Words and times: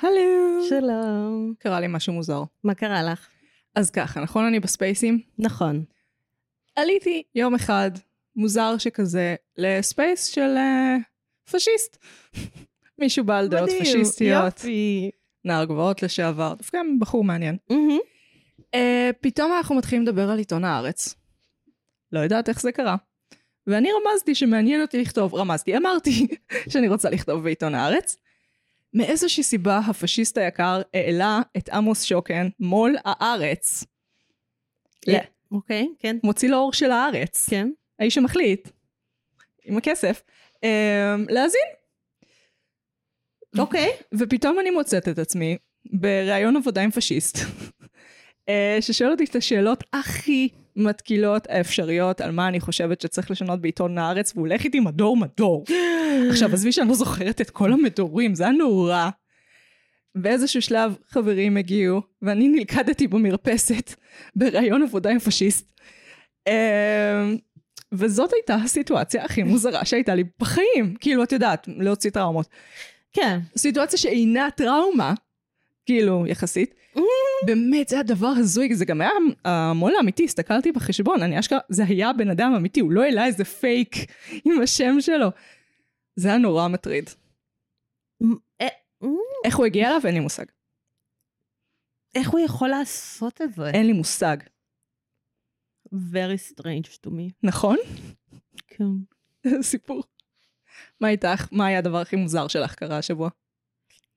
הלו. 0.00 0.64
שלום. 0.68 1.54
קרה 1.58 1.80
לי 1.80 1.86
משהו 1.88 2.12
מוזר. 2.12 2.42
מה 2.64 2.74
קרה 2.74 3.02
לך? 3.02 3.28
אז 3.74 3.90
ככה, 3.90 4.20
נכון 4.20 4.44
אני 4.44 4.60
בספייסים? 4.60 5.20
נכון. 5.38 5.84
עליתי 6.76 7.22
יום 7.34 7.54
אחד, 7.54 7.90
מוזר 8.36 8.78
שכזה, 8.78 9.34
לספייס 9.56 10.26
של 10.26 10.56
uh, 10.56 11.50
פשיסט. 11.52 11.96
מישהו 13.00 13.24
בעל 13.24 13.48
דעות 13.48 13.68
מדהים, 13.68 13.82
פשיסטיות, 13.82 14.44
יופי. 14.44 15.10
נער 15.44 15.64
גבעות 15.64 16.02
לשעבר, 16.02 16.54
דווקא 16.54 16.78
בחור 17.00 17.24
מעניין. 17.24 17.56
מהמם. 17.70 17.98
Uh, 18.58 18.78
פתאום 19.20 19.52
אנחנו 19.52 19.74
מתחילים 19.74 20.02
לדבר 20.02 20.30
על 20.30 20.38
עיתון 20.38 20.64
הארץ. 20.64 21.14
לא 22.12 22.20
יודעת 22.20 22.48
איך 22.48 22.60
זה 22.60 22.72
קרה. 22.72 22.96
ואני 23.66 23.88
רמזתי 23.92 24.34
שמעניין 24.34 24.82
אותי 24.82 25.00
לכתוב, 25.00 25.34
רמזתי, 25.34 25.76
אמרתי 25.76 26.26
שאני 26.70 26.88
רוצה 26.88 27.10
לכתוב 27.10 27.42
בעיתון 27.42 27.74
הארץ. 27.74 28.16
מאיזושהי 28.94 29.42
סיבה 29.42 29.78
הפשיסט 29.78 30.38
היקר 30.38 30.82
העלה 30.94 31.40
את 31.56 31.68
עמוס 31.68 32.02
שוקן 32.02 32.48
מול 32.60 32.96
הארץ. 33.04 33.84
אוקיי, 35.52 35.88
כן. 35.98 36.16
מוציא 36.24 36.48
לאור 36.48 36.72
של 36.72 36.90
הארץ. 36.90 37.48
כן. 37.50 37.70
האיש 37.98 38.14
שמחליט, 38.14 38.68
עם 39.64 39.76
הכסף, 39.76 40.22
um, 40.56 40.68
להאזין. 41.28 41.60
אוקיי. 43.58 43.90
ופתאום 44.18 44.60
אני 44.60 44.70
מוצאת 44.70 45.08
את 45.08 45.18
עצמי 45.18 45.56
בראיון 45.92 46.56
עבודה 46.56 46.82
עם 46.82 46.90
פשיסט, 46.90 47.38
אה, 48.48 48.78
ששואל 48.80 49.10
אותי 49.10 49.24
את 49.24 49.36
השאלות 49.36 49.84
הכי 49.92 50.48
מתקילות 50.76 51.46
האפשריות 51.50 52.20
על 52.20 52.30
מה 52.30 52.48
אני 52.48 52.60
חושבת 52.60 53.00
שצריך 53.00 53.30
לשנות 53.30 53.60
בעיתון 53.60 53.98
הארץ, 53.98 54.32
והוא 54.34 54.46
הולך 54.46 54.64
איתי 54.64 54.80
מדור 54.80 55.16
מדור. 55.16 55.64
עכשיו, 56.30 56.52
עזבי 56.52 56.72
שאני 56.72 56.88
לא 56.88 56.94
זוכרת 56.94 57.40
את 57.40 57.50
כל 57.50 57.72
המדורים, 57.72 58.34
זה 58.34 58.44
היה 58.44 58.52
נורא. 58.52 59.08
באיזשהו 60.14 60.62
שלב 60.62 60.96
חברים 61.08 61.56
הגיעו, 61.56 62.00
ואני 62.22 62.48
נלכדתי 62.48 63.06
במרפסת 63.06 63.94
בראיון 64.36 64.82
עבודה 64.82 65.10
עם 65.10 65.18
פשיסט. 65.18 65.72
אה, 66.48 67.32
וזאת 67.92 68.32
הייתה 68.32 68.54
הסיטואציה 68.54 69.24
הכי 69.24 69.42
מוזרה 69.42 69.84
שהייתה 69.84 70.14
לי 70.14 70.24
בחיים. 70.38 70.94
כאילו, 71.00 71.22
את 71.22 71.32
יודעת, 71.32 71.68
להוציא 71.76 72.10
טראומות. 72.10 72.46
כן. 73.12 73.38
סיטואציה 73.56 73.98
שאינה 73.98 74.48
טראומה, 74.56 75.14
כאילו, 75.86 76.26
יחסית. 76.26 76.74
באמת, 77.46 77.88
זה 77.88 78.00
הדבר 78.00 78.32
הזוי, 78.36 78.74
זה 78.74 78.84
גם 78.84 79.00
היה 79.00 79.10
המו"ל 79.44 79.96
האמיתי, 79.96 80.24
הסתכלתי 80.24 80.72
בחשבון, 80.72 81.22
אני 81.22 81.38
אשכרה, 81.38 81.58
זה 81.68 81.84
היה 81.84 82.12
בן 82.12 82.30
אדם 82.30 82.52
אמיתי, 82.56 82.80
הוא 82.80 82.92
לא 82.92 83.02
העלה 83.02 83.26
איזה 83.26 83.44
פייק 83.44 83.94
עם 84.44 84.62
השם 84.62 85.00
שלו. 85.00 85.28
זה 86.16 86.28
היה 86.28 86.38
נורא 86.38 86.68
מטריד. 86.68 87.10
אה, 88.60 88.66
אה, 89.02 89.08
איך 89.44 89.56
הוא 89.56 89.66
הגיע 89.66 89.88
אליו? 89.88 90.00
אין 90.04 90.14
לי 90.14 90.20
מושג. 90.20 90.44
איך 92.14 92.30
הוא 92.30 92.40
יכול 92.40 92.68
לעשות 92.68 93.40
את 93.40 93.52
זה? 93.52 93.70
אין 93.70 93.86
לי 93.86 93.92
מושג. 93.92 94.36
Very 95.94 96.52
strange 96.52 97.06
to 97.06 97.10
me. 97.10 97.32
נכון? 97.42 97.76
כן. 98.66 98.84
סיפור. 99.62 100.02
מה 101.00 101.08
איתך? 101.08 101.48
מה 101.52 101.66
היה 101.66 101.78
הדבר 101.78 102.00
הכי 102.00 102.16
מוזר 102.16 102.48
שלך 102.48 102.74
קרה 102.74 102.98
השבוע? 102.98 103.30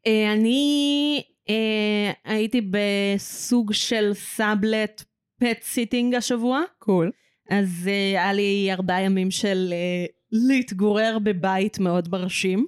אה, 0.07 0.33
אני 0.33 1.23
אה, 1.49 2.11
הייתי 2.25 2.61
בסוג 2.71 3.73
של 3.73 4.11
סאבלט 4.13 5.03
pet 5.39 5.61
sitting 5.63 6.15
השבוע. 6.15 6.61
Cool. 6.79 7.11
אז 7.49 7.69
uh, 7.85 7.89
היה 7.89 8.33
לי 8.33 8.69
ארבעה 8.71 9.01
ימים 9.01 9.31
של 9.31 9.73
להתגורר 10.31 11.17
בבית 11.23 11.79
מאוד 11.79 12.09
מרשים. 12.11 12.67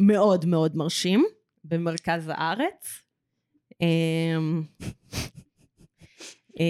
מאוד 0.00 0.46
מאוד 0.46 0.76
מרשים, 0.76 1.24
במרכז 1.64 2.30
הארץ. 2.34 3.02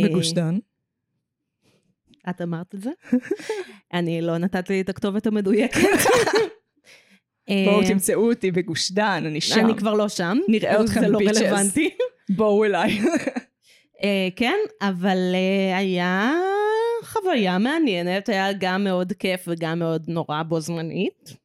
בגוש 0.05 0.33
דן. 0.33 0.59
את 2.31 2.41
אמרת 2.41 2.75
את 2.75 2.83
זה? 2.83 2.91
אני 3.95 4.21
לא 4.21 4.39
נתת 4.39 4.71
לי 4.71 4.81
את 4.81 4.89
הכתובת 4.89 5.27
המדויקת. 5.27 5.81
בואו 7.49 7.81
אה, 7.81 7.89
תמצאו 7.89 8.31
אותי 8.31 8.51
בגוש 8.51 8.93
דן, 8.93 9.23
אני 9.27 9.41
שם. 9.41 9.61
אני 9.61 9.75
כבר 9.77 9.95
לא 9.95 10.09
שם. 10.09 10.39
נראה 10.49 10.81
אתכם 10.81 11.01
זה 11.01 11.09
לא 11.09 11.19
bitches. 11.19 11.43
רלוונטי. 11.43 11.91
בואו 12.37 12.65
אליי. 12.65 12.99
אה, 14.03 14.29
כן, 14.37 14.59
אבל 14.81 15.19
אה, 15.35 15.79
היה 15.79 16.33
חוויה 17.03 17.59
מעניינת, 17.59 18.29
היה 18.29 18.53
גם 18.61 18.85
מאוד 18.85 19.13
כיף 19.13 19.45
וגם 19.47 19.79
מאוד 19.79 20.05
נורא 20.09 20.43
בו 20.43 20.61
זמנית. 20.61 21.37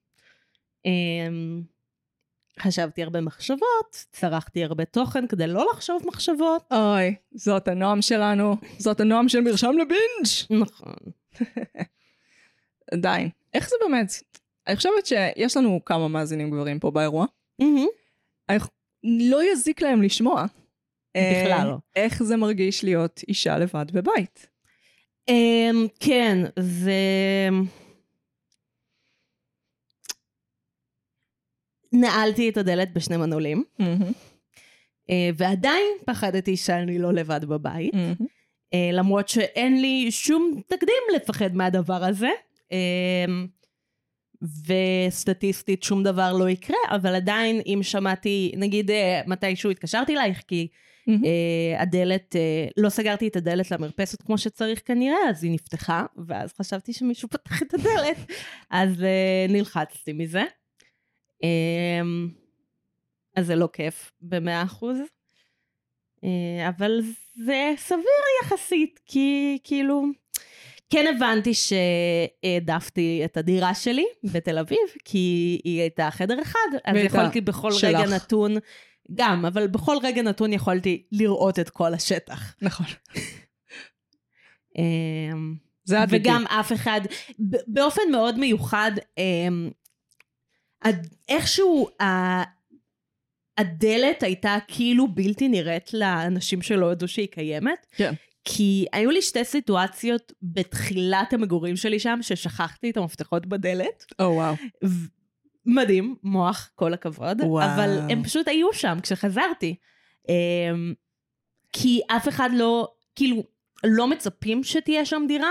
חשבתי 2.59 3.03
הרבה 3.03 3.21
מחשבות, 3.21 4.05
צרכתי 4.11 4.63
הרבה 4.63 4.85
תוכן 4.85 5.27
כדי 5.27 5.47
לא 5.47 5.67
לחשוב 5.73 6.01
מחשבות. 6.05 6.63
אוי, 6.71 7.15
זאת 7.31 7.67
הנועם 7.67 8.01
שלנו, 8.01 8.55
זאת 8.77 8.99
הנועם 8.99 9.29
של 9.29 9.41
מרשם 9.41 9.71
לבינג'. 9.71 10.61
נכון. 10.61 10.95
עדיין. 12.93 13.29
איך 13.53 13.69
זה 13.69 13.75
באמת? 13.81 14.11
אני 14.69 14.75
חושבת 14.75 15.05
שיש 15.05 15.57
לנו 15.57 15.79
כמה 15.85 16.07
מאזינים 16.07 16.51
גברים 16.51 16.79
פה 16.79 16.91
באירוע. 16.91 17.25
לא 19.03 19.51
יזיק 19.51 19.81
להם 19.81 20.01
לשמוע. 20.01 20.45
אה, 21.15 21.43
בכלל 21.43 21.67
לא. 21.67 21.75
איך 21.95 22.23
זה 22.23 22.37
מרגיש 22.37 22.83
להיות 22.83 23.21
אישה 23.27 23.57
לבד 23.57 23.85
בבית. 23.93 24.47
אמ, 25.29 25.87
כן, 25.99 26.37
זה... 26.59 26.99
נעלתי 31.93 32.49
את 32.49 32.57
הדלת 32.57 32.93
בשני 32.93 33.17
מנעולים, 33.17 33.63
אה, 35.09 35.29
ועדיין 35.37 35.87
פחדתי 36.05 36.57
שאני 36.57 36.99
לא 36.99 37.13
לבד 37.13 37.45
בבית. 37.45 37.93
אה, 38.73 38.89
למרות 38.93 39.29
שאין 39.29 39.81
לי 39.81 40.11
שום 40.11 40.61
תקדים 40.67 41.03
לפחד 41.15 41.55
מהדבר 41.55 42.03
הזה. 42.03 42.29
וסטטיסטית 44.41 45.83
שום 45.83 46.03
דבר 46.03 46.33
לא 46.33 46.49
יקרה, 46.49 46.77
אבל 46.89 47.15
עדיין 47.15 47.61
אם 47.65 47.79
שמעתי, 47.81 48.51
נגיד 48.57 48.91
אה, 48.91 49.21
מתישהו 49.27 49.69
התקשרתי 49.69 50.13
אלייך, 50.13 50.41
כי 50.47 50.67
אה, 51.09 51.81
הדלת, 51.81 52.35
אה, 52.35 52.67
לא 52.77 52.89
סגרתי 52.89 53.27
את 53.27 53.35
הדלת 53.35 53.71
למרפסת 53.71 54.21
כמו 54.21 54.37
שצריך 54.37 54.81
כנראה, 54.85 55.29
אז 55.29 55.43
היא 55.43 55.51
נפתחה, 55.51 56.05
ואז 56.27 56.53
חשבתי 56.53 56.93
שמישהו 56.93 57.29
פתח 57.29 57.61
את 57.61 57.73
הדלת, 57.73 58.17
אז 58.69 59.03
אה, 59.03 59.45
נלחצתי 59.49 60.13
מזה. 60.13 60.43
אה, 61.43 62.01
אז 63.35 63.45
זה 63.45 63.55
לא 63.55 63.69
כיף 63.73 64.11
במאה 64.21 64.63
אחוז. 64.63 64.97
אה, 66.23 66.69
אבל 66.69 67.01
זה 67.45 67.73
סביר 67.77 68.23
יחסית, 68.43 68.99
כי 69.05 69.57
כאילו, 69.63 70.05
כן 70.89 71.15
הבנתי 71.15 71.51
שהעדפתי 71.53 73.21
את 73.25 73.37
הדירה 73.37 73.75
שלי 73.75 74.05
בתל 74.23 74.57
אביב, 74.57 74.79
כי 75.05 75.61
היא 75.63 75.81
הייתה 75.81 76.11
חדר 76.11 76.41
אחד, 76.41 76.69
אז 76.85 76.97
יכולתי 76.97 77.41
בכל 77.41 77.71
שלך. 77.71 77.83
רגע 77.83 78.15
נתון, 78.15 78.55
גם, 79.15 79.45
אבל 79.45 79.67
בכל 79.67 79.95
רגע 80.03 80.21
נתון 80.21 80.53
יכולתי 80.53 81.03
לראות 81.11 81.59
את 81.59 81.69
כל 81.69 81.93
השטח. 81.93 82.55
נכון. 82.61 82.85
אמ, 84.77 85.55
זה 85.83 86.01
הדדי. 86.01 86.17
וגם 86.17 86.47
אף 86.47 86.73
אחד, 86.73 87.01
באופן 87.67 88.01
מאוד 88.11 88.39
מיוחד, 88.39 88.91
אמ, 89.17 89.69
איכשהו 91.29 91.89
הדלת 93.57 94.23
הייתה 94.23 94.57
כאילו 94.67 95.07
בלתי 95.07 95.47
נראית 95.47 95.93
לאנשים 95.93 96.61
שלא 96.61 96.91
ידעו 96.91 97.07
שהיא 97.07 97.27
קיימת. 97.27 97.85
כן. 97.95 98.13
כי 98.51 98.85
היו 98.93 99.11
לי 99.11 99.21
שתי 99.21 99.43
סיטואציות 99.43 100.33
בתחילת 100.41 101.33
המגורים 101.33 101.75
שלי 101.75 101.99
שם, 101.99 102.19
ששכחתי 102.21 102.89
את 102.89 102.97
המפתחות 102.97 103.45
בדלת. 103.45 104.05
או 104.19 104.25
וואו. 104.25 104.55
ו- 104.83 105.07
מדהים, 105.65 106.15
מוח, 106.23 106.69
כל 106.75 106.93
הכבוד. 106.93 107.41
וואו. 107.41 107.65
אבל 107.65 107.99
הם 108.09 108.23
פשוט 108.23 108.47
היו 108.47 108.73
שם 108.73 108.97
כשחזרתי. 109.03 109.75
אמ, 110.29 110.93
כי 111.73 112.01
אף 112.07 112.27
אחד 112.27 112.49
לא, 112.53 112.87
כאילו, 113.15 113.43
לא 113.83 114.07
מצפים 114.07 114.63
שתהיה 114.63 115.05
שם 115.05 115.23
דירה, 115.27 115.49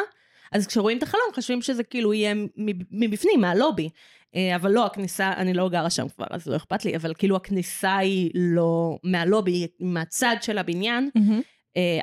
אז 0.53 0.67
כשרואים 0.67 0.99
את 0.99 1.03
החלום 1.03 1.25
חושבים 1.35 1.63
שזה 1.63 1.85
כאילו 1.85 2.15
יהיה 2.15 2.35
מב- 2.57 2.83
מבפנים, 2.91 3.41
מהלובי. 3.41 3.89
אה, 4.35 4.57
אבל 4.57 4.71
לא, 4.71 4.87
הכניסה, 4.87 5.33
אני 5.33 5.55
לא 5.55 5.69
גרה 5.69 5.91
שם 5.91 6.09
כבר, 6.09 6.27
אז 6.31 6.47
לא 6.47 6.57
אכפת 6.57 6.85
לי, 6.85 6.97
אבל 6.97 7.15
כאילו 7.19 7.37
הכניסה 7.37 7.97
היא 7.97 8.31
לא 8.35 8.99
מהלובי, 9.05 9.51
היא 9.53 9.69
מהצד 9.81 10.37
של 10.41 10.59
הבניין, 10.59 11.11
אה, 11.17 11.23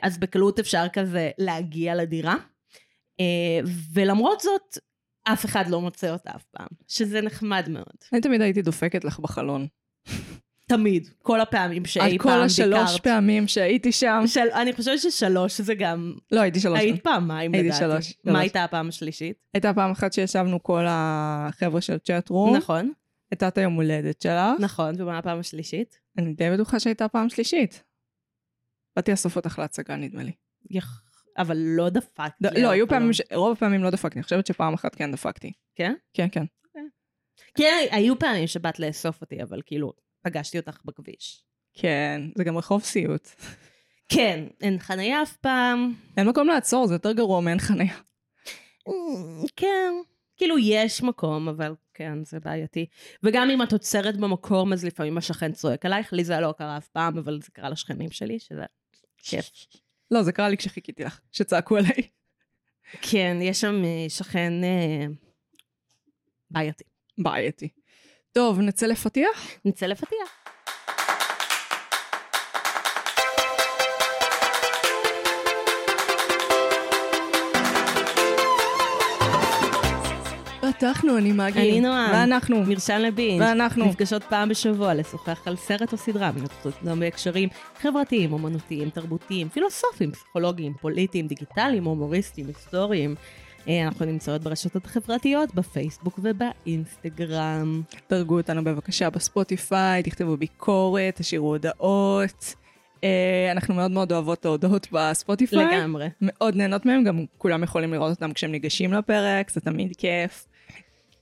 אז 0.02 0.18
בקלות 0.18 0.60
אפשר 0.60 0.86
כזה 0.94 1.32
להגיע 1.38 1.96
לדירה. 1.96 2.36
אה, 3.20 3.60
ולמרות 3.94 4.42
זאת, 4.42 4.78
אף 5.24 5.46
אחד 5.46 5.68
לא 5.68 5.82
מוצא 5.82 6.10
אותה 6.10 6.30
אף 6.36 6.44
פעם, 6.52 6.68
שזה 6.88 7.22
נחמד 7.22 7.70
מאוד. 7.70 7.96
אני 8.14 8.22
תמיד 8.22 8.42
הייתי 8.42 8.62
דופקת 8.62 9.04
לך 9.04 9.20
בחלון. 9.20 9.68
תמיד, 10.68 11.10
כל 11.22 11.42
הפעמים 11.42 11.86
שאי 11.86 12.02
על 12.02 12.10
פעם 12.10 12.18
כל 12.18 12.42
השלוש 12.42 12.92
ביקרת. 12.92 13.04
פעמים 13.04 13.48
שהייתי 13.48 13.92
שם. 13.92 14.24
של, 14.28 14.48
אני 14.54 14.74
חושבת 14.74 15.00
ששלוש 15.00 15.62
זה 15.62 15.76
גם... 15.76 16.14
לא, 16.32 16.42
הייתי 16.42 16.60
שלוש. 16.60 16.80
היית 16.80 17.04
פעמיים 17.04 17.54
הייתי 17.54 17.68
לדעתי. 17.68 17.84
שלוש, 17.84 18.14
מה 18.24 18.32
שלוש. 18.32 18.42
הייתה 18.42 18.64
הפעם 18.64 18.90
השלישית? 18.90 19.38
הייתה 19.54 19.74
פעם 19.74 19.92
אחת 19.92 20.14
שישבנו 20.14 20.64
כל 20.64 20.86
החבר'ה 20.88 21.82
של 21.82 21.98
צ'אט 21.98 22.30
רום. 22.30 22.56
נכון. 22.56 22.92
הייתה 23.32 23.48
את 23.48 23.58
היום 23.58 23.74
הולדת 23.74 24.22
שלך. 24.22 24.60
נכון, 24.60 24.96
ומה 24.98 25.18
הפעם 25.18 25.40
השלישית? 25.40 26.00
אני 26.18 26.34
די 26.34 26.50
בטוחה 26.54 26.80
שהייתה 26.80 27.08
פעם 27.08 27.30
שלישית. 27.30 27.84
באתי 28.96 29.12
לאסוף 29.12 29.36
אותך 29.36 29.60
להצגה, 29.60 29.96
נדמה 29.96 30.24
לי. 30.24 30.32
יח... 30.70 31.02
אבל 31.38 31.58
לא 31.58 31.90
דפקתי. 31.90 32.44
ד- 32.44 32.58
לא, 32.58 32.70
היו 32.70 32.88
פעמים, 32.88 33.14
ש... 33.14 33.22
רוב 33.34 33.52
הפעמים 33.52 33.84
לא 33.84 33.90
דפקתי, 33.90 34.16
אני 34.20 34.24
חושבת 34.24 34.48
שפעם 34.48 34.74
אחת 34.74 34.96
כן 34.96 35.12
דפקתי. 35.12 35.52
כן? 35.76 35.94
כן, 36.14 36.28
כן. 36.32 36.46
כן, 37.58 37.86
היו 37.92 38.20
פעמים 38.20 38.48
שבאת 38.48 38.80
לאסוף 38.80 39.22
אותי, 39.22 39.44
אבל 39.44 39.62
כאילו, 39.66 39.94
פגשתי 40.22 40.60
אותך 40.60 40.78
בכביש. 40.86 41.46
כן, 41.74 42.22
זה 42.36 42.44
גם 42.44 42.58
רחוב 42.58 42.84
סיוט. 42.84 43.30
כן, 44.10 44.46
אין 44.62 44.80
חניה 44.80 45.22
אף 45.22 45.36
פעם. 45.38 45.94
אין 46.18 46.28
מקום 46.28 46.48
לעצור, 46.48 46.88
זה 46.88 46.96
יותר 46.96 47.12
גרוע 47.12 47.42
מאין 47.42 47.60
חניה. 47.60 47.96
כן, 49.56 49.94
כאילו 50.38 50.58
יש 50.58 51.04
מקום, 51.04 51.50
אבל 51.50 51.76
כן, 51.94 52.24
זה 52.24 52.40
בעייתי. 52.40 52.86
וגם 53.24 53.50
אם 53.50 53.62
את 53.64 53.74
עוצרת 53.74 54.18
במקום, 54.18 54.74
אז 54.74 54.86
לפעמים 54.86 55.18
השכן 55.18 55.52
צועק 55.52 55.86
עלייך, 55.86 56.14
לי 56.14 56.24
זה 56.24 56.40
לא 56.40 56.54
קרה 56.58 56.78
אף 56.78 56.88
פעם, 56.88 57.18
אבל 57.18 57.40
זה 57.42 57.48
קרה 57.54 57.70
לשכנים 57.70 58.12
שלי, 58.12 58.40
שזה 58.40 58.64
כיף. 59.26 59.50
לא, 60.12 60.24
זה 60.24 60.32
קרה 60.32 60.50
לי 60.50 60.58
כשחיכיתי 60.58 61.04
לך, 61.04 61.20
שצעקו 61.32 61.78
עליי. 61.78 62.10
כן, 63.02 63.38
יש 63.42 63.62
שם 63.62 63.84
אה, 63.86 64.10
שכן 64.10 64.64
אה, 64.64 65.06
בעייתי. 66.52 66.84
בעייתי. 67.18 67.70
טוב, 68.32 68.60
נצא 68.60 68.86
לפתיח? 68.86 69.52
נצא 69.66 69.86
לפתיח. 69.86 70.45
פתחנו, 80.74 81.18
אני 81.18 81.32
מגי. 81.32 81.60
אני 81.60 81.82
נועה. 81.82 82.12
ואנחנו. 82.14 82.64
מרשם 82.64 82.98
לבינג'. 83.00 83.42
ואנחנו. 83.42 83.86
נפגשות 83.86 84.24
פעם 84.24 84.50
בשבוע 84.50 84.94
לשוחח 84.94 85.48
על 85.48 85.56
סרט 85.56 85.94
או 85.94 85.98
סדרה, 85.98 86.32
מנותחות 86.32 86.74
גם 86.86 87.00
בהקשרים 87.00 87.50
חברתיים, 87.82 88.34
אומנותיים, 88.34 88.90
תרבותיים, 88.90 89.50
פילוסופיים, 89.50 90.12
פסיכולוגיים, 90.12 90.74
פוליטיים, 90.82 91.28
דיגיטליים, 91.28 91.84
הומוריסטיים, 91.84 92.48
היסטוריים. 92.48 93.16
אה, 93.68 93.84
אנחנו 93.84 94.06
נמצאות 94.06 94.42
ברשתות 94.42 94.86
החברתיות, 94.86 95.56
בפייסבוק 95.56 96.20
ובאינסטגרם. 96.24 97.82
דרגו 98.10 98.38
אותנו 98.38 98.64
בבקשה 98.64 99.10
בספוטיפיי, 99.10 100.04
תכתבו 100.04 100.38
ביקורת, 100.38 101.16
תשאירו 101.16 101.48
הודעות. 101.48 102.56
אה, 103.04 103.52
אנחנו 103.52 103.74
מאוד 103.74 103.92
מאוד 103.92 104.12
אוהבות 104.12 104.40
את 104.40 104.46
ההודעות 104.46 104.88
בספוטיפיי. 104.92 105.80
לגמרי. 105.80 106.08
מאוד 106.22 106.56
נהנות 106.56 106.86
מהם, 106.86 107.04
גם 107.04 107.26
כולם 107.38 107.64
יכולים 107.64 107.94
לראות 107.94 108.12
אותם 108.12 108.34
כשהם 108.34 108.52
ניגשים 108.52 108.94
לפרק, 108.94 109.52
זה 109.52 109.62
תמיד 109.62 109.94
כיף. 109.98 110.46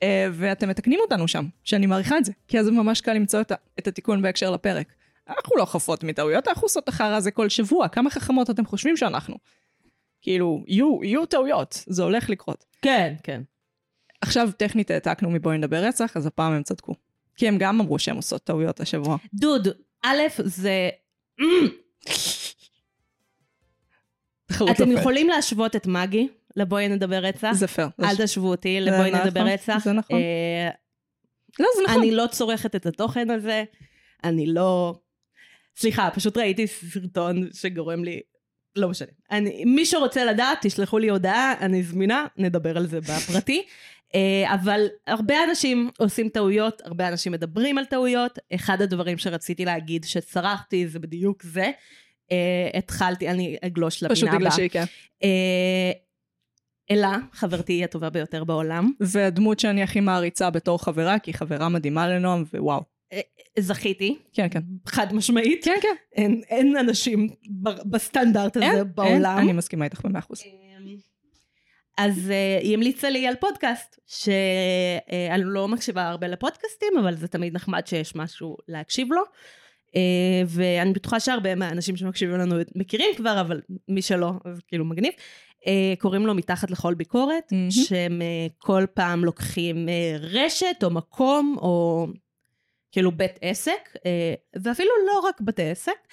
אה, 0.03 0.27
ואתם 0.33 0.69
מתקנים 0.69 0.99
אותנו 0.99 1.27
שם, 1.27 1.45
שאני 1.63 1.85
מעריכה 1.85 2.17
את 2.17 2.25
זה, 2.25 2.31
כי 2.47 2.59
אז 2.59 2.69
ממש 2.69 3.01
קל 3.01 3.13
למצוא 3.13 3.41
את, 3.41 3.51
את 3.79 3.87
התיקון 3.87 4.21
בהקשר 4.21 4.51
לפרק. 4.51 4.87
אנחנו 5.29 5.57
לא 5.57 5.65
חפות 5.65 6.03
מטעויות, 6.03 6.47
אנחנו 6.47 6.65
עושות 6.65 6.83
את 6.83 6.89
החרא 6.89 7.15
הזה 7.15 7.31
כל 7.31 7.49
שבוע, 7.49 7.87
כמה 7.87 8.09
חכמות 8.09 8.49
אתם 8.49 8.65
חושבים 8.65 8.97
שאנחנו? 8.97 9.35
כאילו, 10.21 10.63
יהיו, 10.67 10.99
יהיו 11.03 11.25
טעויות, 11.25 11.83
זה 11.87 12.03
הולך 12.03 12.29
לקרות. 12.29 12.65
כן, 12.81 13.13
כן. 13.23 13.41
עכשיו 14.21 14.49
טכנית 14.57 14.91
העתקנו 14.91 15.29
מבואי 15.29 15.57
נדבר 15.57 15.83
רצח, 15.83 16.17
אז 16.17 16.25
הפעם 16.25 16.53
הם 16.53 16.63
צדקו. 16.63 16.95
כי 17.35 17.47
הם 17.47 17.57
גם 17.57 17.79
אמרו 17.79 17.99
שהם 17.99 18.15
עושות 18.15 18.43
טעויות 18.43 18.79
השבוע. 18.79 19.17
דוד, 19.33 19.67
א', 20.03 20.21
זה... 20.39 20.89
אתם. 24.71 24.91
יכולים 24.91 25.29
להשוות 25.29 25.75
את 25.75 25.87
מגי 25.87 26.27
לבואי 26.55 26.87
נדבר 26.87 27.15
רצח? 27.15 27.51
זה 27.53 27.67
פייר. 27.67 27.87
אל 28.03 28.15
תשוו 28.25 28.47
אותי 28.47 28.79
לבואי 28.79 29.11
נכון, 29.11 29.27
נדבר 29.27 29.45
רצח. 29.45 29.81
זה 29.83 29.91
נכון. 29.91 30.15
אה, 30.19 30.69
לא, 31.59 31.67
זה 31.77 31.83
נכון. 31.87 32.01
אני 32.01 32.11
לא 32.11 32.27
צורכת 32.31 32.75
את 32.75 32.85
התוכן 32.85 33.29
הזה, 33.29 33.63
אני 34.23 34.47
לא... 34.47 34.95
סליחה, 35.75 36.09
פשוט 36.15 36.37
ראיתי 36.37 36.67
סרטון 36.67 37.49
שגורם 37.53 38.03
לי... 38.03 38.21
לא 38.75 38.89
משנה. 38.89 39.07
אני, 39.31 39.65
מי 39.65 39.85
שרוצה 39.85 40.25
לדעת, 40.25 40.57
תשלחו 40.61 40.97
לי 40.97 41.09
הודעה, 41.09 41.53
אני 41.59 41.83
זמינה, 41.83 42.25
נדבר 42.37 42.77
על 42.77 42.87
זה 42.87 43.01
בפרטי. 43.01 43.65
אה, 44.15 44.53
אבל 44.53 44.87
הרבה 45.07 45.43
אנשים 45.43 45.89
עושים 45.99 46.29
טעויות, 46.29 46.81
הרבה 46.85 47.07
אנשים 47.07 47.31
מדברים 47.31 47.77
על 47.77 47.85
טעויות. 47.85 48.39
אחד 48.55 48.81
הדברים 48.81 49.17
שרציתי 49.17 49.65
להגיד 49.65 50.03
שצרחתי 50.03 50.87
זה 50.87 50.99
בדיוק 50.99 51.43
זה. 51.43 51.71
אה, 52.31 52.69
התחלתי, 52.77 53.29
אני 53.29 53.57
אגלוש 53.65 54.03
פשוט 54.03 54.11
לפינה 54.11 54.31
בגלל 54.31 54.47
הבאה. 54.47 54.57
שהיא 54.57 54.69
כן. 54.69 54.83
אה, 56.91 56.95
אלה, 56.95 57.17
חברתי 57.31 57.83
הטובה 57.83 58.09
ביותר 58.09 58.43
בעולם. 58.43 58.91
והדמות 58.99 59.59
שאני 59.59 59.83
הכי 59.83 59.99
מעריצה 59.99 60.49
בתור 60.49 60.83
חברה, 60.83 61.19
כי 61.19 61.31
היא 61.31 61.35
חברה 61.35 61.69
מדהימה 61.69 62.07
לנועם, 62.07 62.43
ווואו. 62.53 62.81
זכיתי, 63.59 64.17
כן, 64.33 64.47
כן. 64.51 64.59
חד 64.87 65.13
משמעית. 65.13 65.65
כן, 65.65 65.77
כן. 65.81 65.95
אין, 66.15 66.41
אין 66.49 66.77
אנשים 66.77 67.29
ב- 67.63 67.89
בסטנדרט 67.89 68.57
הזה 68.57 68.65
אין, 68.65 68.83
בעולם. 68.95 69.37
אין, 69.37 69.43
אני 69.43 69.53
מסכימה 69.53 69.85
איתך 69.85 70.01
במאה 70.05 70.19
אחוז. 70.19 70.41
אמ, 70.45 70.95
אז 71.97 72.31
אה, 72.31 72.59
היא 72.61 72.73
המליצה 72.73 73.09
לי 73.09 73.27
על 73.27 73.35
פודקאסט, 73.35 73.99
שאני 74.07 75.43
לא 75.43 75.67
מקשיבה 75.67 76.09
הרבה 76.09 76.27
לפודקאסטים, 76.27 76.93
אבל 77.01 77.15
זה 77.15 77.27
תמיד 77.27 77.55
נחמד 77.55 77.87
שיש 77.87 78.15
משהו 78.15 78.57
להקשיב 78.67 79.07
לו. 79.11 79.21
אה, 79.95 80.01
ואני 80.47 80.93
בטוחה 80.93 81.19
שהרבה 81.19 81.55
מהאנשים 81.55 81.97
שמקשיבים 81.97 82.35
לנו 82.35 82.55
מכירים 82.75 83.15
כבר, 83.15 83.41
אבל 83.41 83.61
מי 83.87 84.01
שלא, 84.01 84.31
אז 84.45 84.59
כאילו 84.67 84.85
מגניב. 84.85 85.11
אה, 85.67 85.93
קוראים 85.99 86.25
לו 86.25 86.33
מתחת 86.35 86.71
לכל 86.71 86.93
ביקורת, 86.93 87.51
מהמם. 87.51 87.71
שהם 87.71 88.21
אה, 88.21 88.47
כל 88.57 88.85
פעם 88.93 89.25
לוקחים 89.25 89.89
אה, 89.89 90.15
רשת 90.19 90.83
או 90.83 90.89
מקום 90.89 91.55
או 91.57 92.07
כאילו 92.91 93.11
בית 93.11 93.39
עסק, 93.41 93.89
ואפילו 94.63 94.89
לא 95.07 95.19
רק 95.19 95.41
בתי 95.41 95.69
עסק, 95.69 96.07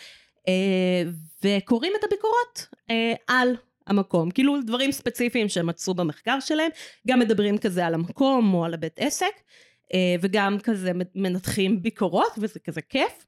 וקוראים 1.44 1.92
את 1.98 2.04
הביקורות 2.04 2.68
על 3.28 3.56
המקום, 3.86 4.30
כאילו 4.30 4.62
דברים 4.66 4.92
ספציפיים 4.92 5.48
שהם 5.48 5.66
מצאו 5.66 5.94
במחקר 5.94 6.40
שלהם, 6.40 6.70
גם 7.08 7.18
מדברים 7.18 7.58
כזה 7.58 7.86
על 7.86 7.94
המקום 7.94 8.54
או 8.54 8.64
על 8.64 8.74
הבית 8.74 8.98
עסק, 8.98 9.32
וגם 10.20 10.58
כזה 10.62 10.92
מנתחים 11.14 11.82
ביקורות, 11.82 12.32
וזה 12.38 12.60
כזה 12.60 12.82
כיף. 12.82 13.26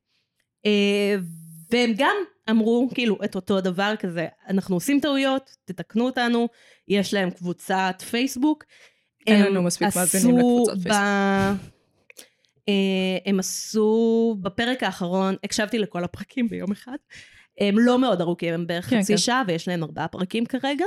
והם 1.71 1.93
גם 1.97 2.17
אמרו 2.51 2.89
כאילו 2.95 3.19
את 3.25 3.35
אותו 3.35 3.61
דבר 3.61 3.95
כזה, 3.99 4.27
אנחנו 4.49 4.77
עושים 4.77 5.01
טעויות, 5.01 5.51
תתקנו 5.65 6.07
אותנו, 6.07 6.49
יש 6.89 7.15
להם 7.15 7.31
קבוצת 7.31 8.03
פייסבוק. 8.11 8.65
אין 9.27 9.43
לנו 9.43 9.63
מספיק 9.63 9.89
מאזינים 9.97 10.39
לקבוצת 10.39 10.77
ב... 10.89 10.93
אה, 12.69 13.19
הם 13.27 13.41
עשו 13.41 14.37
בפרק 14.41 14.83
האחרון, 14.83 15.35
הקשבתי 15.45 15.79
לכל 15.79 16.05
הפרקים 16.05 16.49
ביום 16.49 16.73
אחד, 16.73 16.97
הם 17.61 17.79
לא 17.79 17.99
מאוד 17.99 18.21
ארוכים, 18.21 18.55
הם 18.55 18.67
בערך 18.67 18.91
כן, 18.91 19.01
חצי 19.01 19.13
כן. 19.13 19.19
שעה 19.19 19.43
ויש 19.47 19.69
להם 19.69 19.83
ארבעה 19.83 20.09
פרקים 20.09 20.47
כרגע. 20.47 20.85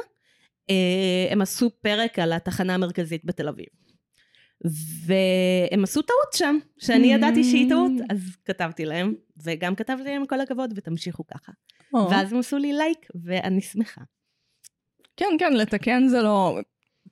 אה, 0.69 1.27
הם 1.31 1.41
עשו 1.41 1.69
פרק 1.81 2.19
על 2.19 2.33
התחנה 2.33 2.73
המרכזית 2.73 3.25
בתל 3.25 3.47
אביב. 3.47 3.65
והם 5.05 5.83
עשו 5.83 6.01
טעות 6.01 6.33
שם, 6.33 6.57
שאני 6.77 7.13
ידעתי 7.13 7.43
שהיא 7.43 7.69
טעות, 7.69 7.91
אז 8.09 8.19
כתבתי 8.45 8.85
להם, 8.85 9.13
וגם 9.43 9.75
כתבתי 9.75 10.03
להם 10.03 10.25
כל 10.25 10.41
הכבוד, 10.41 10.73
ותמשיכו 10.75 11.23
ככה. 11.27 11.51
או. 11.93 12.09
ואז 12.09 12.33
הם 12.33 12.39
עשו 12.39 12.57
לי 12.57 12.73
לייק, 12.73 13.07
ואני 13.23 13.61
שמחה. 13.61 14.01
כן, 15.17 15.35
כן, 15.39 15.53
לתקן 15.53 16.07
זה 16.07 16.21
לא... 16.21 16.59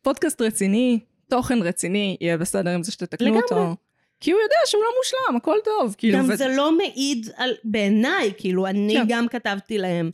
פודקאסט 0.01 0.41
רציני, 0.41 0.99
תוכן 1.29 1.61
רציני, 1.61 2.17
יהיה 2.21 2.37
בסדר 2.37 2.69
עם 2.69 2.83
זה 2.83 2.91
שתתקנו 2.91 3.27
לגמרי. 3.27 3.41
אותו. 3.43 3.75
כי 4.19 4.31
הוא 4.31 4.41
יודע 4.41 4.55
שהוא 4.65 4.83
לא 4.83 4.89
מושלם, 4.97 5.35
הכל 5.35 5.57
טוב. 5.63 5.95
כאילו, 5.97 6.17
גם 6.17 6.25
ו- 6.29 6.35
זה 6.35 6.47
לא 6.47 6.77
מעיד 6.77 7.29
על, 7.35 7.53
בעיניי, 7.63 8.33
כאילו, 8.37 8.67
אני 8.67 8.93
כן. 8.93 9.05
גם 9.07 9.27
כתבתי 9.27 9.77
להם, 9.77 10.11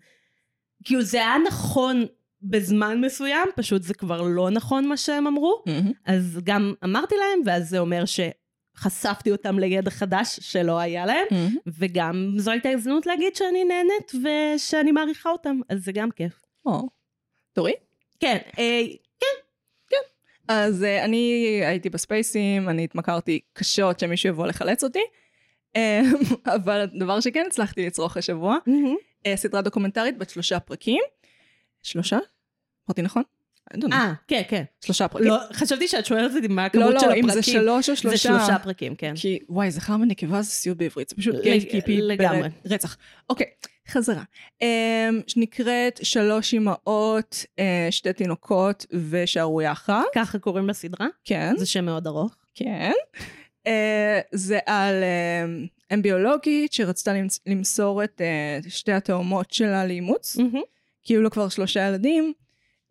כאילו, 0.83 1.01
זה 1.01 1.17
היה 1.17 1.35
נכון 1.47 2.05
בזמן 2.41 3.01
מסוים, 3.01 3.47
פשוט 3.55 3.81
זה 3.81 3.93
כבר 3.93 4.21
לא 4.21 4.49
נכון 4.49 4.87
מה 4.87 4.97
שהם 4.97 5.27
אמרו, 5.27 5.63
מהמם. 5.65 5.91
אז 6.05 6.39
גם 6.43 6.73
אמרתי 6.83 7.15
להם, 7.15 7.39
ואז 7.45 7.69
זה 7.69 7.79
אומר 7.79 8.03
שחשפתי 8.05 9.31
אותם 9.31 9.59
לידע 9.59 9.91
חדש 9.91 10.39
שלא 10.41 10.79
היה 10.79 11.05
להם, 11.05 11.25
מהמם. 11.31 11.55
וגם 11.67 12.33
זו 12.37 12.51
הייתה 12.51 12.69
הזדמנות 12.69 13.05
להגיד 13.05 13.35
שאני 13.35 13.63
נהנית 13.63 14.11
ושאני 14.55 14.91
מעריכה 14.91 15.29
אותם, 15.29 15.59
אז 15.69 15.85
זה 15.85 15.91
גם 15.91 16.11
כיף. 16.11 16.41
או. 16.65 16.89
תורי? 17.53 17.73
כן, 18.19 18.37
אה, 18.59 18.81
אז 20.49 20.83
uh, 20.83 21.05
אני 21.05 21.17
הייתי 21.65 21.89
בספייסים, 21.89 22.69
אני 22.69 22.83
התמכרתי 22.83 23.39
קשות 23.53 23.99
שמישהו 23.99 24.29
יבוא 24.29 24.47
לחלץ 24.47 24.83
אותי, 24.83 25.03
אה, 25.75 26.01
אבל 26.55 26.79
הדבר 26.79 27.19
שכן 27.19 27.43
הצלחתי 27.47 27.85
לצרוך 27.85 28.17
השבוע, 28.17 28.57
uh, 28.67 29.35
סדרה 29.35 29.61
דוקומנטרית 29.61 30.17
בת 30.17 30.29
שלושה 30.29 30.59
פרקים. 30.59 31.01
שלושה? 31.83 32.17
אמרתי 32.89 33.01
נכון? 33.01 33.23
אה, 33.91 34.13
כן, 34.27 34.41
כן. 34.49 34.63
שלושה 34.85 35.07
פרקים. 35.07 35.27
לא, 35.27 35.37
חשתי 35.53 35.87
שאת 35.87 36.05
שואלת 36.05 36.35
אותי 36.35 36.47
מה 36.47 36.61
לא, 36.61 36.65
הכמות 36.67 36.99
של 36.99 37.05
לא, 37.07 37.11
הפרקים. 37.11 37.23
אם 37.29 37.31
זה 37.35 37.43
שלוש 37.43 37.89
או 37.89 37.95
שלושה. 37.95 38.17
זה 38.17 38.23
שלושה 38.23 38.59
פרקים, 38.59 38.95
כן. 38.95 39.13
כי 39.15 39.39
וואי, 39.49 39.71
זכר 39.71 39.93
ונקבה 39.93 40.41
זה 40.41 40.49
סיוט 40.49 40.77
בעברית, 40.77 41.09
זה 41.09 41.15
פשוט 41.15 41.35
גייט 41.43 41.69
קיפי 41.71 42.01
לגמרי. 42.01 42.49
רצח. 42.65 42.97
אוקיי, 43.29 43.47
חזרה. 43.87 44.23
Um, 44.59 44.63
שנקראת 45.27 45.99
שלוש 46.03 46.53
אמהות, 46.53 47.45
uh, 47.59 47.61
שתי 47.91 48.13
תינוקות 48.13 48.85
ושערורייה 49.09 49.71
אחת. 49.71 50.03
ככה 50.15 50.39
קוראים 50.39 50.69
לסדרה? 50.69 51.07
כן, 51.25 51.53
זה 51.57 51.65
שם 51.65 51.85
מאוד 51.85 52.07
ארוך. 52.07 52.35
כן. 52.55 52.91
אה, 53.67 54.19
זה 54.31 54.59
על 54.65 54.93
אה, 55.03 55.45
אם 55.93 56.01
ביולוגית 56.01 56.73
שרצתה 56.73 57.13
למס- 57.13 57.39
למסור 57.47 58.03
את 58.03 58.21
אה, 58.21 58.59
שתי 58.69 58.91
התאומות 58.91 59.51
שלה 59.51 59.85
לאימוץ, 59.85 60.37
כי 61.03 61.13
היו 61.13 61.21
לה 61.21 61.29
כבר 61.29 61.49
שלושה 61.49 61.87
ילדים, 61.87 62.33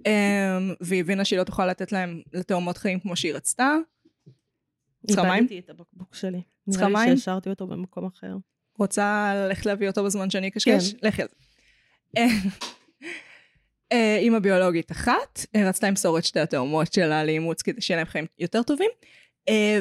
אה, 0.07 0.59
והיא 0.81 1.01
הבינה 1.01 1.25
שהיא 1.25 1.39
לא 1.39 1.45
תוכל 1.45 1.67
לתת 1.67 1.93
להם 1.93 2.23
לתאומות 2.33 2.77
חיים 2.77 3.01
כמו 3.01 3.17
שהיא 3.17 3.35
רצתה. 3.35 3.77
צריכה 5.07 5.23
מים? 5.23 5.33
איבדתי 5.35 5.59
את 5.59 5.71
הבקבוק 5.71 6.15
שלי. 6.15 6.43
צריכה 6.71 6.89
נראה 6.89 7.01
לי 7.01 7.07
מים? 7.07 7.17
שהשארתי 7.17 7.51
אותו 7.51 7.67
במקום 7.67 8.07
אחר. 8.07 8.37
רוצה 8.79 9.33
ללכת 9.35 9.67
להביא 9.67 9.89
אותו 9.89 10.05
בזמן 10.05 10.31
שאני 10.31 10.49
אקשקש? 10.49 10.93
כן. 10.93 11.09
לכי 11.09 11.23
על 11.23 11.29
זה. 11.29 11.35
אה, 12.17 12.27
אה, 13.93 14.17
אימא 14.17 14.39
ביולוגית 14.39 14.93
אחת, 14.93 15.47
אה, 15.57 15.69
רצתה 15.69 15.89
למסור 15.89 16.19
את 16.19 16.25
שתי 16.25 16.41
התאומות 16.41 16.93
שלה 16.93 17.25
לאימוץ 17.25 17.63
כדי 17.63 17.81
שיהיה 17.81 17.97
להם 17.97 18.07
חיים 18.07 18.27
יותר 18.39 18.63
טובים, 18.63 18.91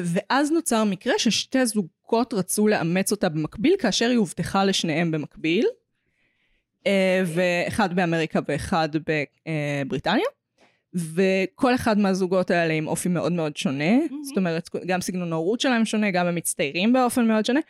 ואז 0.04 0.52
נוצר 0.52 0.84
מקרה 0.84 1.12
ששתי 1.18 1.66
זוגות 1.66 2.34
רצו 2.34 2.68
לאמץ 2.68 3.12
אותה 3.12 3.28
במקביל, 3.28 3.74
כאשר 3.78 4.08
היא 4.08 4.18
הובטחה 4.18 4.64
לשניהם 4.64 5.10
במקביל, 5.10 5.66
ואחד 7.26 7.94
באמריקה 7.94 8.40
ואחד 8.48 8.88
בבריטניה. 9.86 10.26
וכל 10.94 11.74
אחד 11.74 11.98
מהזוגות 11.98 12.50
האלה 12.50 12.74
עם 12.74 12.88
אופי 12.88 13.08
מאוד 13.08 13.32
מאוד 13.32 13.56
שונה, 13.56 13.98
זאת 14.22 14.36
אומרת, 14.36 14.68
גם 14.86 15.00
סגנון 15.00 15.32
ההורות 15.32 15.60
שלהם 15.60 15.84
שונה, 15.84 16.10
גם 16.10 16.26
הם 16.26 16.34
מצטיירים 16.34 16.92
באופן 16.92 17.28
מאוד 17.28 17.44
שונה, 17.44 17.60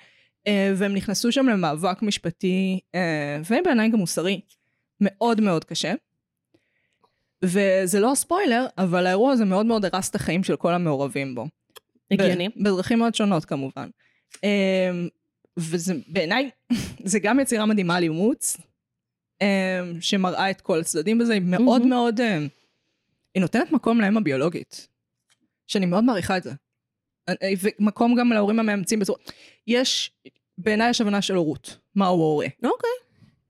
אה, 0.47 0.73
והם 0.77 0.95
נכנסו 0.95 1.33
שם 1.33 1.47
למאבק 1.47 2.03
משפטי, 2.03 2.81
אה, 2.95 3.41
ובעיניי 3.51 3.89
גם 3.89 3.99
מוסרי, 3.99 4.41
מאוד 5.01 5.41
מאוד 5.41 5.65
קשה. 5.65 5.95
וזה 7.45 8.01
לא 8.01 8.13
ספוילר, 8.15 8.67
אבל 8.79 9.07
האירוע 9.07 9.33
הזה 9.33 9.45
מאוד 9.45 9.67
מאוד 9.67 9.85
הרס 9.85 10.11
את 10.11 10.15
החיים 10.15 10.45
של 10.45 10.57
כל 10.57 10.75
המעורבים 10.75 11.35
בו. 11.35 11.47
הגיוני. 12.11 12.49
בדרכים 12.57 12.99
מאוד 12.99 13.15
שונות 13.15 13.45
כמובן. 13.45 13.89
אה, 14.45 14.91
וזה 15.57 15.95
בעיניי, 16.09 16.51
זה 17.05 17.19
גם 17.19 17.41
יצירה 17.41 17.67
מדהימה 17.67 17.97
על 17.97 18.03
אימוץ, 18.03 18.57
אה, 18.57 18.65
שמראה 20.01 20.51
את 20.51 20.61
כל 20.61 20.81
הצדדים 20.81 21.19
בזה, 21.19 21.33
היא 21.33 21.43
מאוד 21.45 21.79
מהמם. 21.81 21.91
מאוד, 21.91 22.21
אה, 22.21 22.39
היא 23.35 23.41
נותנת 23.41 23.73
מקום 23.73 24.01
לאם 24.01 24.17
הביולוגית, 24.17 24.89
שאני 25.67 25.87
מאוד 25.87 26.05
מעריכה 26.05 26.37
את 26.37 26.43
זה. 26.43 26.51
אה, 27.29 27.35
אה, 27.43 27.53
ומקום 27.79 28.15
גם 28.15 28.33
להורים 28.33 28.59
המאמצים 28.59 28.99
בצורה, 28.99 29.19
יש, 29.67 30.11
בעיניי 30.59 30.91
יש 30.91 31.01
הבנה 31.01 31.23
של 31.23 31.35
הורות, 31.35 31.79
מהו 31.95 32.17
הורה. 32.17 32.47
אוקיי. 32.65 32.91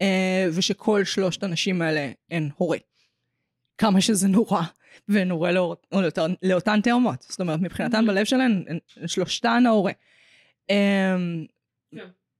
אה, 0.02 0.46
ושכל 0.52 1.04
שלושת 1.04 1.42
הנשים 1.42 1.82
האלה 1.82 2.10
הן 2.30 2.48
הורה. 2.56 2.78
כמה 3.78 4.00
שזה 4.00 4.28
נורא, 4.28 4.62
ונורא 5.08 5.50
לאור, 5.50 5.76
או 5.92 6.00
לאותן, 6.02 6.32
לאותן 6.42 6.80
תאומות. 6.80 7.22
זאת 7.28 7.40
אומרת, 7.40 7.60
מבחינתן 7.60 8.06
בלב 8.06 8.24
שלהן, 8.24 8.64
הן- 8.68 8.78
הן 8.96 9.08
שלושתן 9.08 9.62
ההורה. 9.66 9.92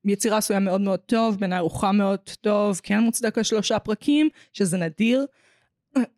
יצירה 0.04 0.36
עשויה 0.36 0.60
מאוד 0.60 0.80
מאוד 0.80 1.00
טוב, 1.00 1.38
בעיניי 1.38 1.58
ערוכה 1.58 1.92
מאוד 1.92 2.18
טוב, 2.40 2.80
כן 2.82 3.00
מוצדק 3.00 3.38
לשלושה 3.38 3.78
פרקים, 3.78 4.28
שזה 4.52 4.76
נדיר. 4.76 5.26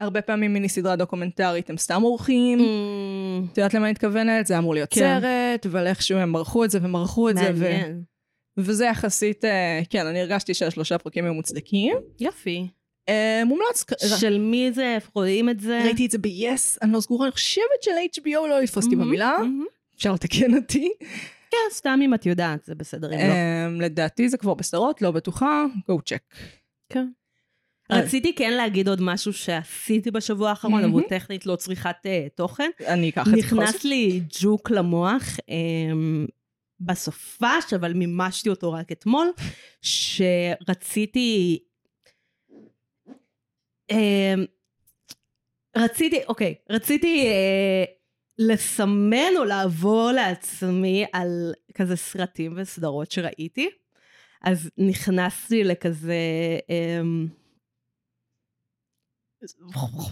הרבה 0.01 0.23
פעמים 0.23 0.53
מיני 0.53 0.69
סדרה 0.69 0.97
דוקומנטרית 0.97 1.71
הם 1.71 1.77
סתם 1.77 2.03
עורכים. 2.03 2.59
Mm, 2.59 3.53
את 3.53 3.59
יודעת 3.59 3.75
למה 3.75 3.85
אני 3.85 3.91
מתכוונת? 3.93 4.47
זה 4.47 4.59
אמור 4.59 4.75
להיות 4.75 4.89
כן. 4.93 5.21
סרט, 5.21 5.67
אבל 5.67 5.87
איכשהו 5.87 6.19
הם 6.19 6.31
מרחו 6.31 6.65
את 6.65 6.71
זה 6.71 6.79
ומרחו 6.83 7.31
את 7.31 7.37
זה. 7.37 7.51
ו... 7.55 7.63
מעניין. 7.63 8.03
וזה 8.57 8.85
יחסית, 8.85 9.45
אה, 9.45 9.81
כן, 9.91 10.07
אני 10.07 10.21
הרגשתי 10.21 10.55
שהשלושה 10.55 10.99
פרקים 10.99 11.25
היו 11.25 11.35
מוצדקים. 11.35 11.97
יופי. 12.21 12.67
אה, 13.09 13.43
מומלץ, 13.47 13.85
של 14.21 14.39
מי 14.39 14.73
זה? 14.73 14.95
איפה 14.95 15.11
רואים 15.15 15.51
את 15.51 15.61
זה? 15.61 15.81
ראיתי 15.85 16.07
את 16.07 16.11
זה 16.11 16.19
ב-yes, 16.19 16.79
אני 16.83 16.93
לא 16.93 17.01
סגורה, 17.01 17.27
אני 17.27 17.33
חושבת 17.33 17.83
של 17.83 17.91
HBO 17.91 18.49
לא 18.49 18.55
אותי 18.61 18.97
מהמם, 18.97 19.09
במילה, 19.09 19.37
מהמם. 19.41 19.65
אפשר 19.97 20.13
לתקן 20.13 20.55
אותי. 20.57 20.91
כן, 21.50 21.57
סתם 21.71 21.99
אם 22.02 22.14
את 22.14 22.26
יודעת, 22.26 22.64
זה 22.64 22.75
בסדר. 22.75 23.12
אם 23.12 23.19
לא. 23.19 23.23
אה, 23.23 23.69
לדעתי 23.88 24.28
זה 24.28 24.37
כבר 24.37 24.54
בסדרות, 24.54 25.02
לא 25.02 25.11
בטוחה, 25.11 25.64
go 25.90 25.95
check. 25.95 26.37
כן. 26.88 27.09
אה. 27.92 28.00
רציתי 28.00 28.35
כן 28.35 28.52
להגיד 28.52 28.88
עוד 28.88 29.00
משהו 29.02 29.33
שעשיתי 29.33 30.11
בשבוע 30.11 30.50
האחרון, 30.50 30.85
אבל 30.85 31.02
טכנית 31.09 31.47
לא 31.47 31.57
צריכת 31.57 31.97
אה, 32.07 32.26
תוכן. 32.35 32.71
אני 32.87 33.09
אקח 33.09 33.26
את 33.28 33.33
זה. 33.33 33.37
נכנס 33.37 33.85
לי 33.85 34.21
ג'וק 34.40 34.71
למוח 34.71 35.37
אמ, 35.49 36.26
בסופש, 36.80 37.75
אבל 37.75 37.92
מימשתי 37.92 38.49
אותו 38.49 38.73
רק 38.73 38.92
אתמול, 38.92 39.33
שרציתי... 39.83 41.59
אמ, 43.90 44.45
רציתי, 45.76 46.21
אוקיי, 46.28 46.54
רציתי 46.71 47.26
אה, 47.26 47.85
לסמן 48.41 49.37
או 49.39 49.45
לעבור 49.45 50.11
לעצמי 50.13 51.05
על 51.13 51.53
כזה 51.75 51.97
סרטים 51.97 52.53
וסדרות 52.57 53.11
שראיתי. 53.11 53.71
אז 54.43 54.71
נכנסתי 54.79 55.65
לכזה 55.65 56.15
אמ, 56.69 57.27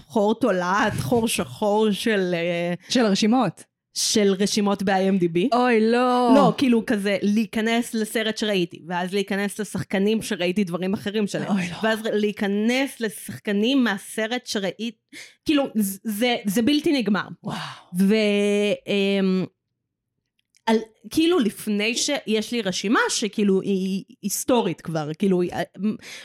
חור 0.07 0.35
תולעת, 0.41 0.93
חור 1.01 1.29
שחור 1.29 1.91
של, 1.91 2.31
אה, 2.35 2.75
של 2.89 3.01
הרשימות. 3.01 3.65
של 3.99 4.35
רשימות 4.39 4.83
ב-IMDb. 4.83 5.57
אוי, 5.57 5.91
לא. 5.91 6.33
לא, 6.35 6.53
כאילו 6.59 6.87
כזה 6.87 7.17
להיכנס 7.23 7.95
לסרט 7.95 8.39
שראיתי, 8.39 8.83
ואז 8.87 9.13
להיכנס 9.13 9.61
לשחקנים 9.61 10.23
שראיתי 10.23 10.65
דברים 10.65 10.95
אחרים 10.95 11.27
שלהם, 11.27 11.49
אוי, 11.49 11.69
לא. 11.71 11.77
ואז 11.83 11.99
להיכנס 12.13 13.01
לשחקנים 13.01 13.85
מהסרט 13.85 14.47
שראיתי, 14.47 14.91
כאילו 15.45 15.65
זה, 16.05 16.37
זה 16.47 16.63
בלתי 16.63 16.93
נגמר. 16.93 17.29
וואו. 17.45 17.57
ו... 17.99 18.15
אמ, 18.87 19.45
על, 20.69 20.77
כאילו 21.11 21.39
לפני 21.39 21.95
שיש 21.97 22.53
לי 22.53 22.63
רשימה 22.63 23.01
שכאילו 23.09 23.61
היא 23.61 24.05
היסטורית 24.23 24.81
כבר, 24.81 25.09
כאילו 25.19 25.43
היא- 25.43 25.51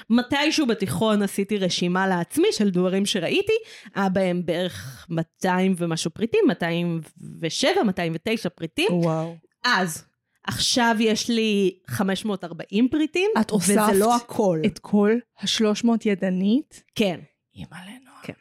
מתישהו 0.09 0.65
בתיכון 0.67 1.21
עשיתי 1.21 1.57
רשימה 1.57 2.07
לעצמי 2.07 2.47
של 2.51 2.69
דברים 2.69 3.05
שראיתי, 3.05 3.53
היה 3.95 4.09
בהם 4.09 4.45
בערך 4.45 5.05
200 5.09 5.75
ומשהו 5.77 6.11
פריטים, 6.11 6.39
207, 6.47 7.83
209 7.83 8.49
פריטים, 8.49 8.87
וואו. 8.93 9.35
אז 9.65 10.03
עכשיו 10.47 10.95
יש 10.99 11.29
לי 11.29 11.79
540 11.87 12.87
פריטים, 12.89 13.29
את 13.41 13.49
הוספת 13.49 13.81
וזה 13.91 13.99
לא 13.99 14.15
הכל. 14.15 14.59
את 14.65 14.79
כל 14.79 15.11
השלוש 15.39 15.83
מאות 15.83 16.05
ידנית? 16.05 16.83
כן. 16.95 17.19
אימא'לה 17.55 17.91
נועה. 18.05 18.19
כן. 18.23 18.33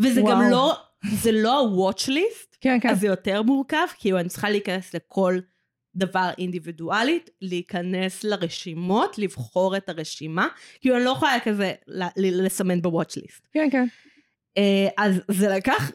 וזה 0.00 0.22
וואו. 0.22 0.32
גם 0.34 0.50
לא, 0.50 0.76
זה 1.22 1.32
לא 1.32 1.60
ה-watch 1.60 2.08
list, 2.08 2.56
כן, 2.60 2.78
כן. 2.80 2.88
אז 2.88 3.00
זה 3.00 3.06
יותר 3.06 3.42
מורכב, 3.42 3.86
כאילו 3.98 4.18
אני 4.18 4.28
צריכה 4.28 4.50
להיכנס 4.50 4.94
לכל 4.94 5.38
דבר 5.94 6.30
אינדיבידואלית, 6.38 7.30
להיכנס 7.42 8.24
לרשימות, 8.24 9.18
לבחור 9.18 9.76
את 9.76 9.88
הרשימה, 9.88 10.48
כאילו 10.80 10.96
אני 10.96 11.04
לא 11.04 11.10
יכולה 11.10 11.40
כזה 11.44 11.72
לסמן 12.16 12.82
בוואץ' 12.82 13.16
ליסט. 13.16 13.48
כן, 13.52 13.68
כן. 13.72 13.86
אז 14.96 15.20
זה 15.30 15.48
לקח 15.48 15.90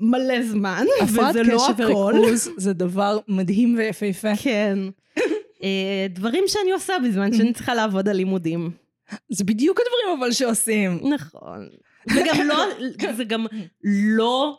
מלא 0.00 0.42
זמן, 0.42 0.84
הפרעת 1.02 1.30
וזה 1.30 1.42
לא 1.42 1.58
קשב 1.58 1.82
הכל. 1.82 2.14
וריכוז 2.18 2.50
זה 2.56 2.72
דבר 2.72 3.18
מדהים 3.28 3.74
ויפהפה. 3.78 4.36
כן. 4.36 4.78
אה, 5.62 6.06
דברים 6.10 6.44
שאני 6.46 6.72
עושה 6.72 6.94
בזמן 7.04 7.32
שאני 7.32 7.52
צריכה 7.52 7.74
לעבוד 7.74 8.08
על 8.08 8.16
לימודים. 8.16 8.70
זה 9.28 9.44
בדיוק 9.44 9.80
הדברים 9.80 10.18
אבל 10.18 10.32
שעושים. 10.32 11.00
נכון. 11.14 11.68
וגם 12.08 12.46
לא, 12.46 12.64
זה 13.16 13.24
גם 13.24 13.46
לא, 14.16 14.58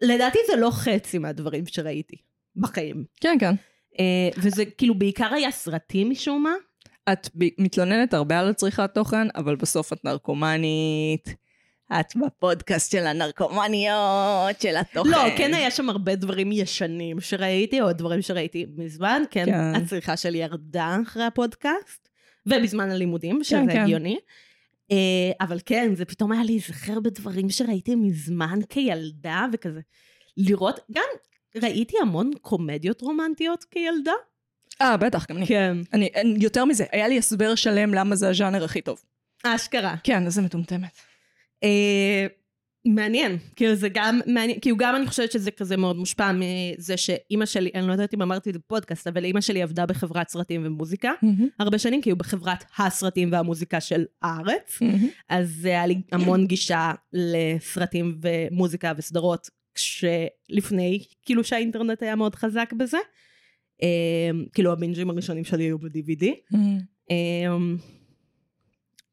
לדעתי 0.00 0.38
זה 0.46 0.56
לא 0.56 0.70
חצי 0.70 1.18
מהדברים 1.18 1.66
שראיתי 1.66 2.16
בחיים. 2.56 3.04
כן, 3.20 3.36
כן. 3.40 3.54
אה, 3.98 4.28
וזה 4.36 4.64
כאילו 4.64 4.94
בעיקר 4.94 5.34
היה 5.34 5.50
סרטים 5.50 6.10
משום 6.10 6.42
מה. 6.42 6.54
את 7.12 7.28
מתלוננת 7.58 8.14
הרבה 8.14 8.40
על 8.40 8.52
צריכת 8.52 8.90
תוכן, 8.94 9.26
אבל 9.36 9.56
בסוף 9.56 9.92
את 9.92 10.04
נרקומנית. 10.04 11.34
את 12.00 12.16
בפודקאסט 12.16 12.92
של 12.92 13.06
הנרקומניות, 13.06 14.60
של 14.60 14.76
התוכן. 14.76 15.10
לא, 15.10 15.18
כן 15.36 15.54
היה 15.54 15.70
שם 15.70 15.90
הרבה 15.90 16.14
דברים 16.14 16.52
ישנים 16.52 17.20
שראיתי, 17.20 17.80
או 17.80 17.92
דברים 17.92 18.22
שראיתי 18.22 18.66
מזמן, 18.76 19.22
כן, 19.30 19.44
כן. 19.44 19.74
הצריכה 19.74 20.16
שלי 20.16 20.38
ירדה 20.38 20.96
אחרי 21.02 21.24
הפודקאסט, 21.24 22.08
ובזמן 22.46 22.90
הלימודים, 22.90 23.44
שזה 23.44 23.56
כן, 23.56 23.72
כן. 23.72 23.82
הגיוני. 23.82 24.14
אה, 24.14 24.20
אבל 25.40 25.58
כן, 25.66 25.94
זה 25.94 26.04
פתאום 26.04 26.32
היה 26.32 26.44
להיזכר 26.44 27.00
בדברים 27.00 27.50
שראיתי 27.50 27.94
מזמן 27.94 28.58
כילדה, 28.68 29.46
וכזה 29.52 29.80
לראות, 30.36 30.80
גם 30.92 31.04
ראיתי 31.62 31.96
המון 32.02 32.30
קומדיות 32.40 33.00
רומנטיות 33.00 33.64
כילדה. 33.64 34.12
אה, 34.80 34.96
בטח, 34.96 35.26
גם 35.30 35.36
אני. 35.36 35.46
כן. 35.46 35.76
אני, 35.92 36.08
אני. 36.16 36.38
יותר 36.40 36.64
מזה, 36.64 36.84
היה 36.92 37.08
לי 37.08 37.18
הסבר 37.18 37.54
שלם 37.54 37.94
למה 37.94 38.16
זה 38.16 38.28
הז'אנר 38.28 38.64
הכי 38.64 38.80
טוב. 38.80 39.02
אשכרה. 39.44 39.94
כן, 40.04 40.26
איזה 40.26 40.42
מטומטמת. 40.42 40.98
מעניין, 42.86 43.38
כאילו 43.56 43.74
זה 43.74 43.88
גם 43.94 44.20
מעניין, 44.26 44.60
כאילו 44.60 44.76
גם 44.76 44.96
אני 44.96 45.06
חושבת 45.06 45.32
שזה 45.32 45.50
כזה 45.50 45.76
מאוד 45.76 45.96
מושפע 45.96 46.32
מזה 46.32 46.96
שאימא 46.96 47.46
שלי, 47.46 47.70
אני 47.74 47.86
לא 47.86 47.92
יודעת 47.92 48.14
אם 48.14 48.22
אמרתי 48.22 48.50
את 48.50 48.54
זה 48.54 48.58
בפודקאסט, 48.58 49.06
אבל 49.06 49.24
אימא 49.24 49.40
שלי 49.40 49.62
עבדה 49.62 49.86
בחברת 49.86 50.28
סרטים 50.28 50.62
ומוזיקה 50.64 51.12
הרבה 51.58 51.78
שנים, 51.78 52.02
כאילו 52.02 52.16
בחברת 52.16 52.64
הסרטים 52.78 53.32
והמוזיקה 53.32 53.80
של 53.80 54.04
הארץ, 54.22 54.78
אז 55.28 55.64
היה 55.64 55.86
לי 55.86 56.00
המון 56.12 56.46
גישה 56.46 56.92
לסרטים 57.12 58.18
ומוזיקה 58.22 58.92
וסדרות 58.96 59.50
כשלפני, 59.74 60.98
כאילו 61.22 61.44
שהאינטרנט 61.44 62.02
היה 62.02 62.16
מאוד 62.16 62.34
חזק 62.34 62.72
בזה. 62.76 62.98
אמ, 63.82 64.44
כאילו 64.52 64.72
הבינג'ים 64.72 65.10
הראשונים 65.10 65.44
שלי 65.44 65.64
היו 65.64 65.78
ב-DVD. 65.78 66.24
אמ, 67.10 67.76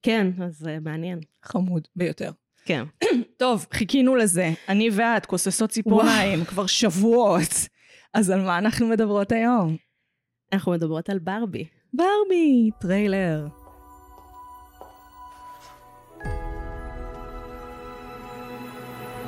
כן, 0.01 0.27
אז 0.41 0.57
זה 0.57 0.77
מעניין. 0.81 1.19
חמוד 1.43 1.87
ביותר. 1.95 2.31
כן. 2.65 2.83
טוב, 3.37 3.65
חיכינו 3.73 4.15
לזה. 4.15 4.51
אני 4.69 4.89
ואת 4.93 5.25
כוססות 5.25 5.69
ציפורניים 5.69 6.45
כבר 6.45 6.65
שבועות. 6.65 7.67
אז 8.13 8.29
על 8.29 8.41
מה 8.41 8.57
אנחנו 8.57 8.87
מדברות 8.87 9.31
היום? 9.31 9.77
אנחנו 10.53 10.71
מדברות 10.71 11.09
על 11.09 11.19
ברבי. 11.19 11.65
ברבי, 11.93 12.69
טריילר. 12.81 13.47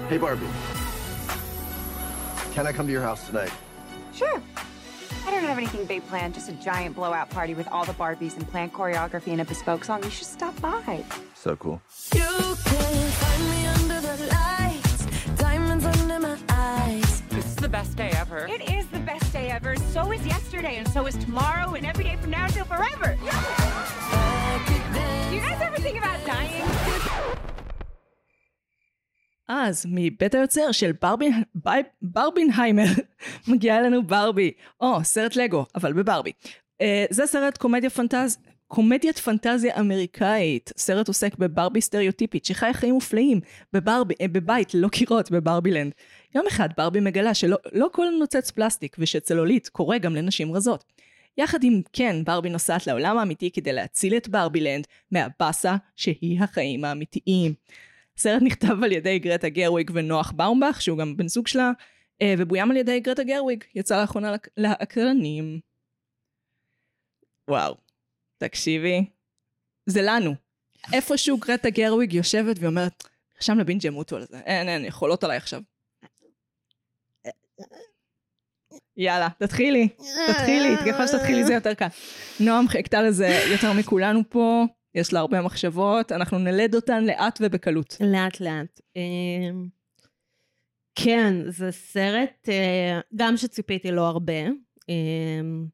Hey, 0.10 0.20
Barbie. 0.20 0.54
Can 2.54 2.68
I 2.68 2.72
come 2.72 2.86
to 2.86 2.94
your 2.94 3.02
house 3.02 3.26
tonight? 3.28 3.52
Sure. 4.14 4.40
I 5.26 5.32
don't 5.32 5.44
have 5.44 5.58
anything 5.58 5.86
big 5.86 6.06
planned, 6.08 6.36
just 6.36 6.50
a 6.50 6.54
giant 6.54 6.96
blowout 6.96 7.32
party 7.32 7.56
with 7.56 7.68
all 7.70 7.84
the 7.84 7.94
Barbies 7.94 8.36
and 8.36 8.48
planned 8.48 8.74
choreography 8.74 9.30
and 9.30 9.42
a 9.42 9.46
bespoke 9.46 9.84
song. 9.84 10.04
You 10.04 10.12
should 10.12 10.28
stop 10.28 10.60
by. 10.62 11.04
So 11.34 11.56
cool. 11.56 11.82
You 12.14 12.22
can 12.22 12.56
find 13.12 13.50
me 13.50 13.66
under 13.68 14.02
the 14.02 14.28
lights, 14.28 15.06
diamonds 15.38 15.86
under 15.86 16.20
my 16.20 16.38
eyes. 16.50 17.22
This 17.30 17.46
is 17.46 17.56
the 17.56 17.70
best 17.70 17.98
day 17.98 18.12
ever. 18.16 18.46
It 18.48 18.70
is 18.70 18.86
the 18.88 19.00
best 19.00 19.34
day 19.34 19.50
ever. 19.50 19.76
So 19.78 20.12
is 20.12 20.24
yesterday, 20.28 20.78
and 20.78 20.88
so 20.90 21.08
is 21.08 21.16
tomorrow, 21.16 21.74
and 21.74 21.88
every 21.88 22.04
day 22.04 22.18
from 22.18 22.30
now 22.30 22.46
until 22.46 22.66
forever. 22.66 23.18
I 23.24 24.64
could 24.68 24.94
dance. 24.94 25.30
Do 25.30 25.36
you 25.36 25.42
guys 25.42 25.60
ever 25.60 25.78
think 25.78 25.98
about 25.98 26.24
dying? 26.26 27.45
אז 29.48 29.86
מבית 29.90 30.36
היוצר 30.36 30.72
של 30.72 30.92
ברבין, 31.02 31.44
בי, 31.56 31.70
ברבינהיימר 32.02 32.84
מגיעה 33.48 33.80
אלינו 33.80 34.04
ברבי, 34.04 34.52
או 34.82 35.04
סרט 35.04 35.36
לגו, 35.36 35.66
אבל 35.76 35.94
בברבי. 35.94 36.32
Uh, 36.84 36.86
זה 37.10 37.26
סרט 37.26 37.58
קומדיה 37.58 37.90
פנטז... 37.90 38.38
קומדיית 38.68 39.18
פנטזיה 39.18 39.80
אמריקאית, 39.80 40.72
סרט 40.78 41.08
עוסק 41.08 41.36
בברבי 41.36 41.82
סטריאוטיפית 41.82 42.46
שחיה 42.46 42.74
חיים 42.74 42.94
מופלאים 42.94 43.40
בברבי, 43.74 44.14
אה, 44.22 44.28
בבית 44.28 44.74
ללא 44.74 44.88
קירות 44.88 45.32
בברבילנד. 45.32 45.92
יום 46.36 46.46
אחד 46.48 46.70
ברבי 46.78 47.00
מגלה 47.00 47.34
שלא 47.34 47.58
לא 47.74 47.88
כל 47.92 48.06
נוצץ 48.20 48.52
פלסטיק 48.52 48.96
ושצלולית 49.00 49.70
קורה 49.70 49.98
גם 49.98 50.16
לנשים 50.16 50.52
רזות. 50.52 50.84
יחד 51.38 51.64
עם 51.64 51.82
קן, 51.94 52.24
ברבי 52.24 52.50
נוסעת 52.50 52.88
לעולם 52.88 53.18
האמיתי 53.18 53.52
כדי 53.52 53.74
להציל 53.74 54.18
את 54.18 54.30
ברבילנד 54.30 54.88
מהבאסה 55.12 55.76
שהיא 55.96 56.42
החיים 56.42 56.86
האמיתיים. 56.86 57.54
הסרט 58.18 58.42
נכתב 58.42 58.84
על 58.84 58.92
ידי 58.92 59.20
גרטה 59.20 59.50
גרוויג 59.50 59.92
ונוח 59.94 60.32
באומבך, 60.32 60.82
שהוא 60.82 60.98
גם 60.98 61.18
בן 61.18 61.28
זוג 61.28 61.48
שלה, 61.48 61.72
אה, 62.22 62.34
ובוים 62.38 62.72
על 62.72 62.78
ידי 62.78 63.00
גרטה 63.00 63.24
גרוויג, 63.24 63.64
יצא 63.76 64.02
לאחרונה 64.02 64.36
לאקרנים. 64.58 65.60
וואו, 67.48 67.76
תקשיבי, 68.38 69.06
זה 69.86 70.02
לנו. 70.02 70.36
איפשהו 70.94 71.38
גרטה 71.38 71.70
גרוויג 71.70 72.14
יושבת 72.14 72.56
ואומרת, 72.60 73.04
שם 73.40 73.60
לבינג' 73.60 73.86
ימותו 73.86 74.16
על 74.16 74.26
זה, 74.26 74.40
אין, 74.40 74.70
אין, 74.70 74.86
יכולות 74.86 75.24
עליי 75.24 75.38
עכשיו. 75.38 75.62
יאללה, 78.98 79.28
תתחילי, 79.40 79.88
תתחילי, 80.28 80.76
ככל 80.88 81.08
שתתחילי 81.08 81.46
זה 81.46 81.54
יותר 81.54 81.74
קל. 81.74 81.88
נועם 82.40 82.68
חיכתה 82.68 83.02
לזה 83.02 83.28
יותר 83.52 83.74
מכולנו 83.74 84.22
פה, 84.30 84.66
יש 84.96 85.14
לה 85.14 85.20
הרבה 85.20 85.42
מחשבות, 85.42 86.12
אנחנו 86.12 86.40
נלד 86.40 86.76
אותן 86.76 87.04
לאט 87.04 87.40
ובקלות. 87.42 87.98
לאט 88.02 88.40
לאט. 88.40 88.82
אמ, 88.96 89.68
כן, 90.96 91.36
זה 91.48 91.72
סרט, 91.72 92.50
אה, 92.50 93.00
גם 93.16 93.38
שציפיתי 93.38 93.92
לו 93.92 94.04
הרבה, 94.04 94.48
אמ, 94.90 95.66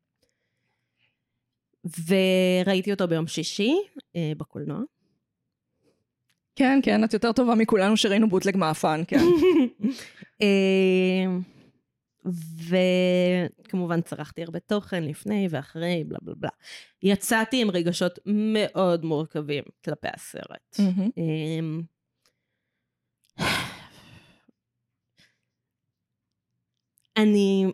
וראיתי 2.08 2.92
אותו 2.92 3.08
ביום 3.08 3.28
שישי 3.28 3.74
אה, 4.16 4.32
בקולנוע. 4.38 4.82
כן, 6.56 6.80
כן, 6.84 7.04
את 7.04 7.14
יותר 7.14 7.32
טובה 7.32 7.56
מכולנו 7.56 7.98
שראינו 7.98 8.30
בוטלג 8.30 8.58
מאפן, 8.58 9.02
כן. 9.08 9.22
אמ, 12.26 12.32
וכמובן 13.62 14.02
צרכתי 14.02 14.44
הרבה 14.44 14.60
תוכן 14.60 15.04
לפני 15.04 15.48
ואחרי, 15.50 16.04
בלה 16.08 16.18
בלה 16.22 16.36
בלה. 16.36 16.50
יצאתי 17.04 17.62
עם 17.62 17.70
רגשות 17.72 18.20
מאוד 18.26 19.06
מורכבים 19.06 19.64
כלפי 19.86 20.08
הסרט. 20.16 20.78
אמ, 21.18 21.82
אני 27.18 27.66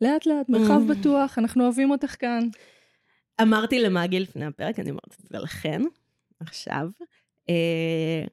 לאט 0.00 0.26
לאט, 0.26 0.48
מרחב 0.48 0.80
Mm. 0.90 0.94
בטוח, 1.00 1.38
אנחנו 1.38 1.64
אוהבים 1.64 1.90
אותך 1.90 2.16
כאן. 2.20 2.48
אמרתי 3.42 3.78
למאגי 3.78 4.20
לפני 4.20 4.44
הפרק, 4.44 4.78
אני 4.78 4.90
אומרת 4.90 5.14
את 5.20 5.26
זה 5.30 5.38
לכן, 5.38 5.82
עכשיו. 6.40 6.88
אה, 7.48 8.24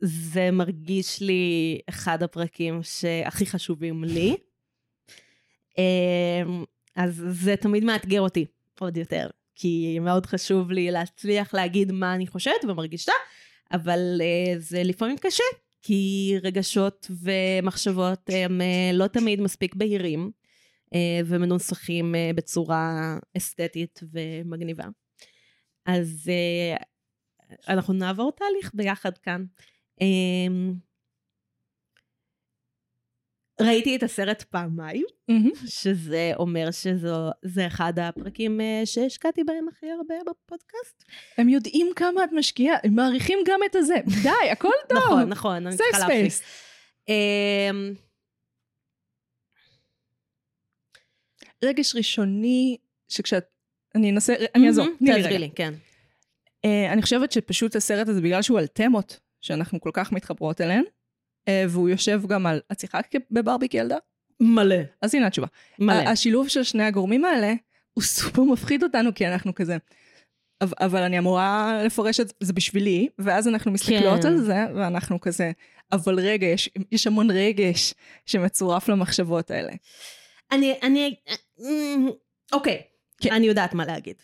זה 0.00 0.50
מרגיש 0.50 1.20
לי 1.20 1.78
אחד 1.88 2.22
הפרקים 2.22 2.80
שהכי 2.82 3.46
חשובים 3.46 4.04
לי. 4.04 4.36
אה, 5.78 6.42
אז 6.96 7.24
זה 7.30 7.56
תמיד 7.56 7.84
מאתגר 7.84 8.20
אותי 8.20 8.46
עוד 8.80 8.96
יותר, 8.96 9.28
כי 9.54 9.98
מאוד 10.00 10.26
חשוב 10.26 10.70
לי 10.70 10.90
להצליח 10.90 11.54
להגיד 11.54 11.92
מה 11.92 12.14
אני 12.14 12.26
חושבת 12.26 12.64
ומרגישה, 12.64 13.12
אבל 13.72 14.20
אה, 14.20 14.58
זה 14.58 14.82
לפעמים 14.82 15.16
קשה, 15.18 15.44
כי 15.82 16.34
רגשות 16.42 17.10
ומחשבות 17.10 18.30
הם 18.32 18.60
אה, 18.60 18.90
לא 18.92 19.06
תמיד 19.06 19.40
מספיק 19.40 19.74
בהירים. 19.74 20.30
אה, 20.94 21.20
ומנוסחים 21.26 22.14
בצורה 22.34 23.16
אסתטית 23.36 24.00
ומגניבה. 24.12 24.84
אז 25.86 26.30
אנחנו 27.68 27.94
נעבור 27.94 28.32
תהליך 28.32 28.70
ביחד 28.74 29.18
כאן. 29.18 29.44
אה, 30.00 30.86
ראיתי 33.60 33.96
את 33.96 34.02
הסרט 34.02 34.42
פעמיים, 34.42 35.04
מהמם. 35.28 35.50
שזה 35.66 36.32
אומר 36.36 36.70
שזה 36.70 37.66
אחד 37.66 37.98
הפרקים 37.98 38.60
אה, 38.60 38.82
שהשקעתי 38.84 39.44
בהם 39.44 39.68
הכי 39.68 39.90
הרבה 39.90 40.14
בפודקאסט. 40.26 41.04
הם 41.38 41.48
יודעים 41.48 41.86
כמה 41.96 42.24
את 42.24 42.30
משקיעה, 42.32 42.76
הם 42.84 42.94
מעריכים 42.94 43.38
גם 43.46 43.60
את 43.70 43.76
הזה. 43.76 43.94
די, 44.22 44.50
הכל 44.52 44.68
טוב. 44.88 44.98
נכון, 44.98 45.28
נכון, 45.28 45.66
אני 45.66 45.76
צריכה 45.76 46.08
להפסיק. 46.08 46.44
אה, 47.08 47.70
רגש 51.64 51.96
ראשוני, 51.96 52.76
שכשאת... 53.08 53.44
אני 53.94 54.10
אנסה, 54.10 54.34
אני 54.54 54.66
אעזור. 54.66 54.86
תעזרי. 55.06 55.38
לי, 55.38 55.50
כן. 55.54 55.74
אה, 56.64 56.92
אני 56.92 57.02
חושבת 57.02 57.32
שפשוט 57.32 57.76
הסרט 57.76 58.08
הזה, 58.08 58.20
בגלל 58.20 58.42
שהוא 58.42 58.58
על 58.58 58.66
תמות 58.66 59.20
שאנחנו 59.40 59.80
כל 59.80 59.90
כך 59.92 60.12
מתחברות 60.12 60.60
אליהן, 60.60 60.84
אה, 61.48 61.64
והוא 61.68 61.88
יושב 61.88 62.22
גם 62.26 62.46
על... 62.46 62.60
את 62.72 62.80
שיחקת 62.80 63.22
בברבי 63.30 63.68
כילדה? 63.68 63.96
מלא. 64.40 64.76
אז 65.02 65.14
הנה 65.14 65.26
התשובה. 65.26 65.46
מלא. 65.78 66.08
השילוב 66.08 66.48
של 66.48 66.62
שני 66.62 66.82
הגורמים 66.82 67.24
האלה, 67.24 67.54
הוא 67.94 68.04
סופר 68.04 68.42
מפחיד 68.42 68.82
אותנו, 68.82 69.14
כי 69.14 69.26
אנחנו 69.26 69.54
כזה... 69.54 69.76
אבל, 70.80 71.02
אני 71.02 71.18
אמורה 71.18 71.80
לפרש 71.84 72.20
את 72.20 72.32
זה 72.40 72.52
בשבילי, 72.52 73.08
ואז 73.18 73.48
אנחנו 73.48 73.70
מסתכלות 73.70 74.22
כן. 74.22 74.28
על 74.28 74.38
זה, 74.38 74.56
ואנחנו 74.74 75.20
כזה, 75.20 75.50
אבל 75.92 76.20
רגע, 76.20 76.46
יש, 76.46 76.70
יש 76.92 77.06
המון 77.06 77.30
רגש 77.30 77.94
שמצורף 78.26 78.88
למחשבות 78.88 79.50
האלה. 79.50 79.72
אני, 80.52 80.74
אני, 80.82 81.14
אמ, 81.60 82.08
אוקיי, 82.52 82.82
כן. 83.20 83.32
אני 83.32 83.46
יודעת 83.46 83.74
מה 83.74 83.86
להגיד. 83.86 84.16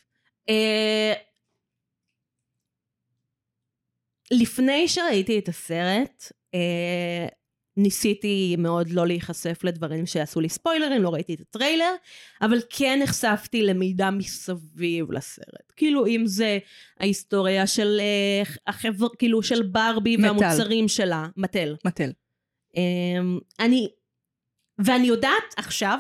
אה, 0.49 1.13
לפני 4.31 4.89
שראיתי 4.89 5.39
את 5.39 5.49
הסרט, 5.49 6.33
אה, 6.55 7.27
ניסיתי 7.77 8.57
מאוד 8.59 8.91
לא 8.91 9.07
להיחשף 9.07 9.65
לדברים 9.65 10.07
שעשו 10.07 10.41
לי 10.41 10.49
ספוילרים, 10.49 11.03
לא 11.03 11.09
ראיתי 11.09 11.35
את 11.35 11.41
הטריילר, 11.41 11.95
אבל 12.43 12.59
כן 12.71 13.01
נחשפתי 13.03 13.63
למידע 13.63 14.11
מסביב 14.11 15.13
לסרט. 15.13 15.73
כאילו 15.77 16.07
אם 16.07 16.23
זה 16.27 16.59
ההיסטוריה 17.01 17.67
של 17.67 18.01
אה, 18.01 18.53
החבר, 18.67 19.07
כאילו 19.19 19.43
של 19.43 19.63
ברבי 19.63 20.17
מטל. 20.17 20.27
והמוצרים 20.27 20.89
שלה, 20.89 21.27
מטל. 21.37 21.77
מטל. 21.85 22.11
אמ, 22.77 23.39
אני, 23.61 23.89
ואני 24.79 25.07
יודעת 25.07 25.55
עכשיו 25.57 25.99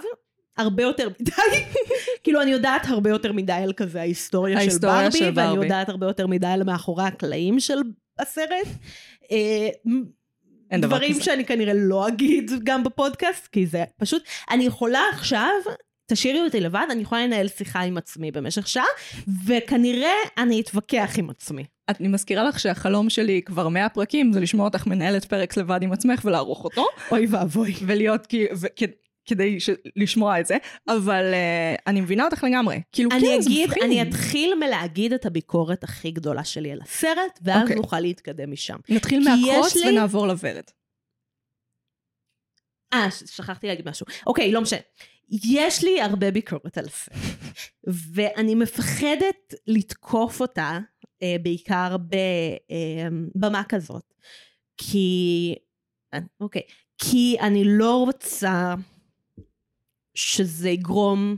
הרבה 0.56 0.82
יותר 0.82 1.08
מדי, 1.20 1.64
כאילו 2.24 2.42
אני 2.42 2.50
יודעת 2.50 2.82
הרבה 2.87 3.10
יותר 3.10 3.32
מדי 3.32 3.52
על 3.52 3.72
כזה 3.72 4.00
ההיסטוריה, 4.00 4.58
ההיסטוריה 4.58 5.10
של 5.10 5.18
ברבי, 5.18 5.18
של 5.18 5.40
ואני 5.40 5.48
ברבי. 5.48 5.64
יודעת 5.64 5.88
הרבה 5.88 6.06
יותר 6.06 6.26
מדי 6.26 6.46
על 6.46 6.64
מאחורי 6.64 7.04
הקלעים 7.04 7.60
של 7.60 7.78
הסרט. 8.18 8.66
אה, 9.33 9.68
אין 10.70 10.81
דבר 10.81 10.96
דברים 10.96 11.14
כזה. 11.14 11.22
שאני 11.22 11.44
כנראה 11.44 11.72
לא 11.74 12.09
אגיד 12.09 12.50
גם 12.64 12.85
בפודקאסט, 12.85 13.46
כי 13.46 13.66
זה 13.66 13.85
פשוט, 13.96 14.22
אני 14.50 14.64
יכולה 14.64 15.00
עכשיו 15.12 15.50
תשאירי 16.07 16.40
אותי 16.40 16.61
לבד, 16.61 16.87
אני 16.90 17.03
יכולה 17.03 17.27
לנהל 17.27 17.48
שיחה 17.48 17.81
עם 17.81 17.96
עצמי 17.96 18.31
במשך 18.31 18.68
שעה, 18.68 18.85
וכנראה 19.46 20.14
אני 20.38 20.61
אתווכח 20.61 21.14
עם 21.18 21.31
עצמי. 21.31 21.64
אני 21.88 22.09
מזכירה 22.09 22.44
לך 22.44 22.61
שהחלום 22.61 23.11
שלי 23.11 23.42
כבר 23.42 23.68
100 23.68 23.88
פרקים 23.88 24.33
זה 24.33 24.40
לשמוע 24.40 24.64
אותך 24.64 24.87
מנהלת 24.87 25.24
פרק 25.24 25.57
לבד 25.57 25.83
עם 25.83 25.92
עצמך 25.92 26.20
ולערוך 26.24 26.64
אותו, 26.64 26.87
אוי 27.11 27.27
ואבוי. 27.31 27.74
ולהיות 27.87 28.27
כאילו, 28.27 28.57
כדי 29.26 29.60
ש- 29.60 29.70
לשמוע 29.96 30.40
את 30.40 30.46
זה, 30.46 30.56
אבל 30.88 31.32
uh, 31.32 31.82
אני 31.87 32.00
מבינה 32.00 32.24
אותך 32.24 32.44
לגמרי. 32.44 32.80
כאילו, 32.92 33.10
אני 33.10 33.20
כן, 33.20 33.40
זה 33.40 33.48
אגיד, 33.50 33.66
מפחיד. 33.68 33.82
אני 33.82 34.02
אתחיל 34.02 34.54
מלהגיד 34.54 35.12
את 35.12 35.26
הביקורת 35.26 35.84
הכי 35.84 36.10
גדולה 36.10 36.44
שלי 36.44 36.72
על 36.72 36.78
הסרט, 36.82 37.38
ואז 37.42 37.62
אוקיי. 37.62 37.76
נוכל 37.76 38.00
להתקדם 38.00 38.52
משם. 38.52 38.76
נתחיל 38.88 39.24
מהקרוץ 39.28 39.76
לי- 39.76 39.88
ונעבור 39.90 40.26
לוורד. 40.26 40.64
אה, 42.94 43.06
שכחתי 43.10 43.66
להגיד 43.66 43.88
משהו. 43.88 44.06
אוקיי, 44.26 44.52
לא 44.52 44.60
משנה. 44.60 44.78
יש 45.44 45.84
לי 45.84 46.00
הרבה 46.02 46.30
ביקורת 46.30 46.78
על 46.78 46.84
הסרט, 46.84 47.16
ואני 48.14 48.54
מפחדת 48.54 49.54
לתקוף 49.66 50.40
אותה, 50.40 50.78
אה, 51.22 51.37
בעיקר 51.42 51.96
בבמה 53.34 53.62
כזאת, 53.68 54.14
כי... 54.76 55.54
אוקיי. 56.40 56.62
כי 56.98 57.37
אני 57.40 57.62
לא 57.66 57.96
רוצה 57.96 58.74
שזה 60.14 60.70
יגרום 60.70 61.37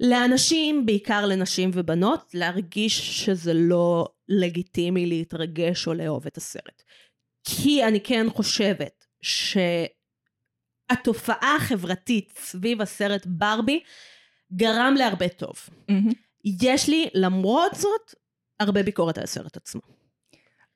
לאנשים, 0.00 0.86
בעיקר 0.86 1.26
לנשים 1.26 1.70
ובנות, 1.72 2.30
להרגיש 2.34 3.24
שזה 3.24 3.54
לא 3.54 4.08
לגיטימי 4.28 5.06
להתרגש 5.06 5.86
או 5.86 5.94
לאהוב 5.94 6.26
את 6.26 6.36
הסרט. 6.36 6.82
כי 7.44 7.84
אני 7.84 8.00
כן 8.00 8.26
חושבת 8.30 9.06
שהתופעה 10.92 11.56
החברתית 11.56 12.38
סביב 12.38 12.82
הסרט 12.82 13.26
ברבי 13.26 13.82
גרם 14.52 14.94
להרבה 14.98 15.28
טוב. 15.28 15.54
מהמם. 15.88 16.12
יש 16.62 16.88
לי, 16.88 17.08
למרות 17.14 17.74
זאת, 17.74 18.14
הרבה 18.60 18.82
ביקורת 18.82 19.18
על 19.18 19.24
הסרט 19.24 19.56
עצמו. 19.56 19.80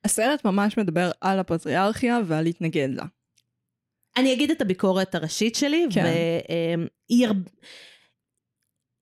הסרט 0.04 0.44
ממש 0.44 0.78
מדבר 0.78 1.10
על 1.20 1.38
הפטריארכיה 1.38 2.18
ועל 2.26 2.44
להתנגד 2.44 2.88
לה. 2.90 3.04
אני 4.18 4.32
אגיד 4.32 4.50
את 4.50 4.60
הביקורת 4.60 5.14
הראשית 5.14 5.54
שלי, 5.54 5.86
כן. 5.90 6.04
והיא 6.04 7.26
הר... 7.26 7.32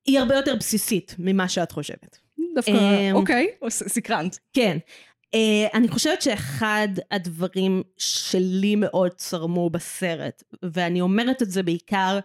היא 0.07 0.19
הרבה 0.19 0.35
יותר 0.35 0.57
בסיסית 0.57 1.15
ממה 1.19 1.49
שאת 1.49 1.73
חושבת. 1.73 2.19
דווקא, 2.55 2.71
אמ, 2.71 3.15
אוקיי, 3.17 3.47
ס- 3.69 3.89
סקרנת. 3.89 4.39
כן. 4.53 4.79
Uh, 5.27 5.39
אני 5.75 5.89
חושבת 5.89 6.23
שאחד 6.23 6.89
הדברים 7.11 7.83
שלי 7.97 8.77
מאוד 8.77 9.13
צרמו 9.13 9.71
בסרט, 9.71 10.43
ואני 10.63 11.01
אומרת 11.01 11.43
את 11.43 11.51
זה 11.51 11.63
בעיקר 11.63 12.19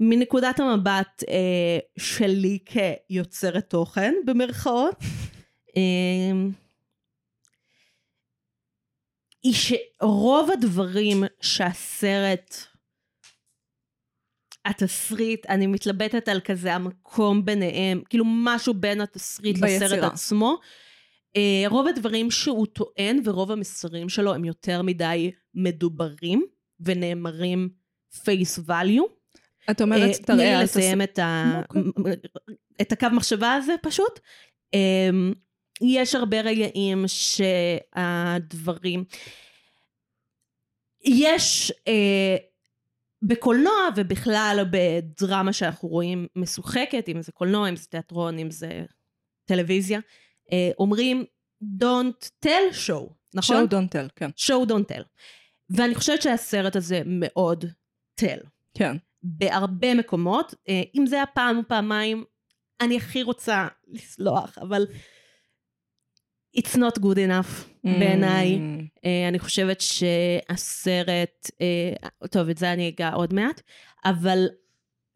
מנקודת 0.00 0.60
המבט 0.60 1.22
uh, 1.22 2.02
שלי 2.02 2.58
כיוצרת 2.66 3.70
תוכן, 3.70 4.14
במרכאות, 4.26 4.94
uh, 5.68 5.74
היא 9.42 9.54
שרוב 9.54 10.50
הדברים 10.50 11.24
שהסרט, 11.40 12.54
התסריט, 14.64 15.46
אני 15.46 15.66
מתלבטת 15.66 16.28
על 16.28 16.40
כזה 16.40 16.74
המקום 16.74 17.44
ביניהם, 17.44 18.02
כאילו 18.08 18.24
משהו 18.26 18.74
בין 18.74 19.00
התסריט 19.00 19.58
ביצירה. 19.58 19.96
לסרט 19.96 20.12
עצמו. 20.12 20.58
Uh, 21.28 21.68
רוב 21.68 21.86
הדברים 21.86 22.30
שהוא 22.30 22.66
טוען 22.66 23.20
ורוב 23.24 23.52
המסרים 23.52 24.08
שלו 24.08 24.34
הם 24.34 24.44
יותר 24.44 24.82
מדי 24.82 25.30
מדוברים 25.54 26.46
ונאמרים 26.80 27.68
face 28.14 28.68
value. 28.68 29.02
את 29.70 29.82
אומרת, 29.82 30.10
אה, 30.10 30.14
תני 30.14 30.36
תראה, 30.36 30.58
לי 30.58 30.64
לסיים 30.64 31.02
את, 31.02 31.18
ה... 31.18 31.60
את 32.80 32.92
הקו 32.92 33.06
מחשבה 33.12 33.54
הזה 33.54 33.74
פשוט. 33.82 34.20
יש 35.80 36.14
הרבה 36.14 36.40
רגעים 36.40 37.04
שהדברים... 37.06 39.04
יש 41.04 41.72
אה, 41.88 42.36
בקולנוע 43.22 43.88
ובכלל 43.96 44.64
בדרמה 44.70 45.52
שאנחנו 45.52 45.88
רואים 45.88 46.26
משוחקת, 46.36 47.08
אם 47.08 47.22
זה 47.22 47.32
קולנוע, 47.32 47.68
אם 47.68 47.76
זה 47.76 47.86
תיאטרון, 47.86 48.38
אם 48.38 48.50
זה 48.50 48.84
טלוויזיה, 49.44 50.00
אה, 50.52 50.70
אומרים 50.78 51.24
Don't 51.62 52.46
tell 52.46 52.74
show, 52.86 53.12
נכון? 53.34 53.56
show 53.56 53.68
don't 53.68 53.94
tell, 53.94 54.08
כן. 54.16 54.30
show 54.36 54.68
don't 54.68 54.92
tell. 54.92 55.02
ואני 55.70 55.94
חושבת 55.94 56.22
שהסרט 56.22 56.76
הזה 56.76 57.02
מאוד 57.06 57.64
tell. 58.20 58.46
כן. 58.74 58.96
בהרבה 59.22 59.94
מקומות, 59.94 60.54
אה, 60.68 60.82
אם 60.94 61.06
זה 61.06 61.16
היה 61.16 61.26
פעם 61.26 61.56
או 61.56 61.62
פעמיים, 61.68 62.24
אני 62.80 62.96
הכי 62.96 63.22
רוצה 63.22 63.68
לסלוח, 63.88 64.58
אבל 64.58 64.86
it's 66.56 66.74
not 66.76 66.98
good 67.00 67.16
enough 67.28 67.64
בעיניי. 67.84 68.56
Mm, 68.58 68.82
אה, 69.04 69.28
אני 69.28 69.38
חושבת 69.38 69.80
שהסרט, 69.80 71.50
אה, 71.60 72.26
טוב, 72.30 72.48
את 72.48 72.58
זה 72.58 72.72
אני 72.72 72.88
אגע 72.88 73.10
עוד 73.12 73.34
מעט, 73.34 73.60
אבל 74.04 74.46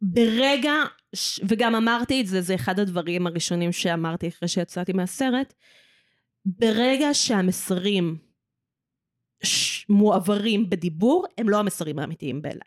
ברגע, 0.02 0.72
ש- 1.14 1.40
וגם 1.48 1.74
אמרתי 1.74 2.20
את 2.20 2.26
זה, 2.26 2.40
זה 2.40 2.54
אחד 2.54 2.78
הדברים 2.80 3.26
הראשונים 3.26 3.72
שאמרתי 3.72 4.28
אחרי 4.28 4.48
שיצאתי 4.48 4.92
מהסרט, 4.92 5.54
ברגע 6.44 7.08
שהמסרים 7.14 8.16
ש- 9.42 9.86
מועברים 9.88 10.70
בדיבור, 10.70 11.26
הם 11.38 11.48
לא 11.48 11.58
המסרים 11.58 11.98
האמיתיים 11.98 12.42
בעיניי. 12.42 12.60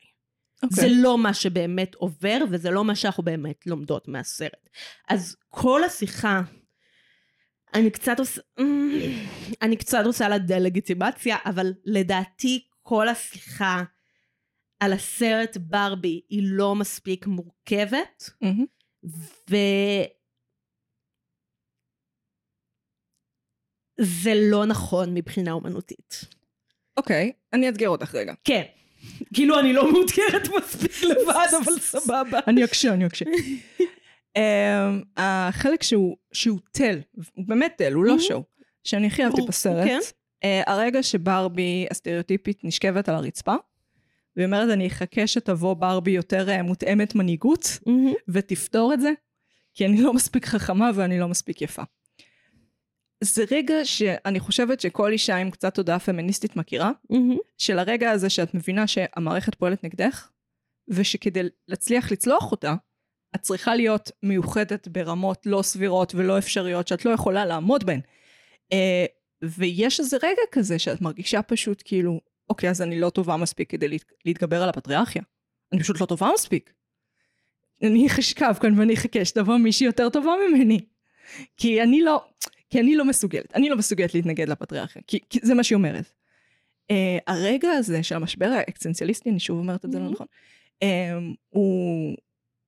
אוקיי. 0.63 0.75
זה 0.75 0.88
לא 1.01 1.17
מה 1.17 1.34
שבאמת 1.34 1.95
עובר, 1.95 2.38
וזה 2.51 2.71
לא 2.71 2.86
מה 2.86 2.95
שאנחנו 2.95 3.23
באמת 3.23 3.67
לומדות 3.67 4.08
מהסרט. 4.08 4.69
אז 5.10 5.36
כל 5.49 5.84
השיחה, 5.84 6.41
אני 7.75 7.91
קצת 7.91 8.19
עושה, 8.19 8.41
אני 9.61 9.77
קצת 9.77 10.05
עושה 10.05 10.29
לה 10.29 10.38
דה-לגיטימציה, 10.38 11.38
אבל 11.45 11.73
לדעתי 11.85 12.67
כל 12.83 13.07
השיחה 13.07 13.83
על 14.79 14.93
הסרט 14.93 15.57
ברבי 15.57 16.21
היא 16.29 16.43
לא 16.43 16.75
מספיק 16.75 17.27
מורכבת, 17.27 18.29
מהמם. 18.41 18.65
ו... 19.49 19.55
זה 24.01 24.31
לא 24.35 24.65
נכון 24.65 25.13
מבחינה 25.13 25.51
אומנותית. 25.51 26.21
אוקיי, 26.97 27.31
אני 27.53 27.67
אאתגר 27.67 27.89
אותך 27.89 28.15
רגע. 28.15 28.33
כן. 28.43 28.63
כאילו 29.33 29.59
אני 29.59 29.73
לא 29.73 29.91
מאותגרת 29.91 30.47
מספיק 30.57 31.03
לבד, 31.03 31.47
אבל 31.63 31.79
סבבה. 31.79 32.39
אני 32.47 32.65
אקשה, 32.65 32.93
אני 32.93 33.05
אקשה. 33.05 33.25
um, 34.37 35.05
החלק 35.17 35.83
שהוא, 35.83 36.17
שהוא 36.33 36.59
תל, 36.71 36.99
הוא 37.33 37.45
באמת 37.47 37.73
תל, 37.77 37.93
הוא 37.93 38.05
לא. 38.05 38.19
שואו, 38.19 38.43
שאני 38.83 39.07
הכי 39.07 39.23
אהבתי 39.23 39.41
בסרט, 39.47 39.87
כן. 39.87 39.99
uh, 40.43 40.47
הרגע 40.71 41.03
שברבי 41.03 41.87
הסטריאוטיפית 41.91 42.63
נשכבת 42.63 43.09
על 43.09 43.15
הרצפה, 43.15 43.55
והיא 44.35 44.45
אומרת, 44.45 44.69
אני 44.73 44.87
אחכה 44.87 45.27
שתבוא 45.27 45.73
ברבי 45.73 46.11
יותר 46.11 46.47
uh, 46.49 46.61
מותאמת 46.61 47.15
מנהיגות. 47.15 47.79
ותפתור 48.27 48.93
את 48.93 49.01
זה, 49.01 49.11
כי 49.73 49.85
אני 49.85 50.01
לא 50.01 50.13
מספיק 50.13 50.45
חכמה 50.45 50.91
ואני 50.95 51.19
לא 51.19 51.27
מספיק 51.27 51.61
יפה. 51.61 51.83
זה 53.23 53.43
רגע 53.51 53.75
שאני 53.83 54.39
חושבת 54.39 54.79
שכל 54.79 55.11
אישה 55.11 55.35
עם 55.35 55.51
קצת 55.51 55.75
תודעה 55.75 55.99
פמיניסטית 55.99 56.55
מכירה. 56.55 56.91
של 57.57 57.79
הרגע 57.79 58.11
הזה 58.11 58.29
שאת 58.29 58.53
מבינה 58.53 58.87
שהמערכת 58.87 59.55
פועלת 59.55 59.83
נגדך, 59.83 60.29
ושכדי 60.87 61.41
להצליח 61.67 62.11
לצלוח 62.11 62.51
אותה, 62.51 62.75
את 63.35 63.41
צריכה 63.41 63.75
להיות 63.75 64.11
מיוחדת 64.23 64.87
ברמות 64.87 65.45
לא 65.45 65.61
סבירות 65.61 66.15
ולא 66.15 66.37
אפשריות 66.37 66.87
שאת 66.87 67.05
לא 67.05 67.11
יכולה 67.11 67.45
לעמוד 67.45 67.83
בהן. 67.83 67.99
אה, 68.73 69.05
ויש 69.41 69.99
איזה 69.99 70.17
רגע 70.23 70.41
כזה 70.51 70.79
שאת 70.79 71.01
מרגישה 71.01 71.41
פשוט 71.41 71.81
כאילו, 71.85 72.19
אוקיי, 72.49 72.69
אז 72.69 72.81
אני 72.81 72.99
לא 72.99 73.09
טובה 73.09 73.37
מספיק 73.37 73.69
כדי 73.69 73.87
להת, 73.87 74.11
להתגבר 74.25 74.63
על 74.63 74.69
הפטריארכיה. 74.69 75.21
אני 75.73 75.81
פשוט 75.81 76.01
לא 76.01 76.05
טובה 76.05 76.29
מספיק. 76.33 76.73
אני 77.83 78.07
אשכב 78.19 78.53
כאן 78.61 78.79
ואני 78.79 78.93
אחכה 78.93 79.25
שתבוא 79.25 79.57
מישהי 79.57 79.85
יותר 79.85 80.09
טובה 80.09 80.31
ממני. 80.49 80.79
כי 81.57 81.81
אני 81.81 82.01
לא, 82.01 82.25
כי 82.69 82.79
אני 82.79 82.95
לא 82.95 83.05
מסוגלת, 83.05 83.55
אני 83.55 83.69
לא 83.69 83.77
מסוגלת 83.77 84.13
להתנגד 84.13 84.49
לפטריארכיה, 84.49 85.01
כי, 85.07 85.19
כי 85.29 85.39
זה 85.43 85.53
מה 85.53 85.63
שהיא 85.63 85.75
אומרת. 85.75 86.11
Uh, 86.91 86.95
הרגע 87.27 87.69
הזה 87.69 88.03
של 88.03 88.15
המשבר 88.15 88.45
האקסטנציאליסטי, 88.45 89.29
אני 89.29 89.39
שוב 89.39 89.59
אומרת 89.59 89.85
את 89.85 89.91
זה 89.91 89.99
לא 89.99 90.07
Mhm. 90.07 90.11
נכון, 90.11 90.27
um, 90.83 91.35
הוא, 91.49 92.15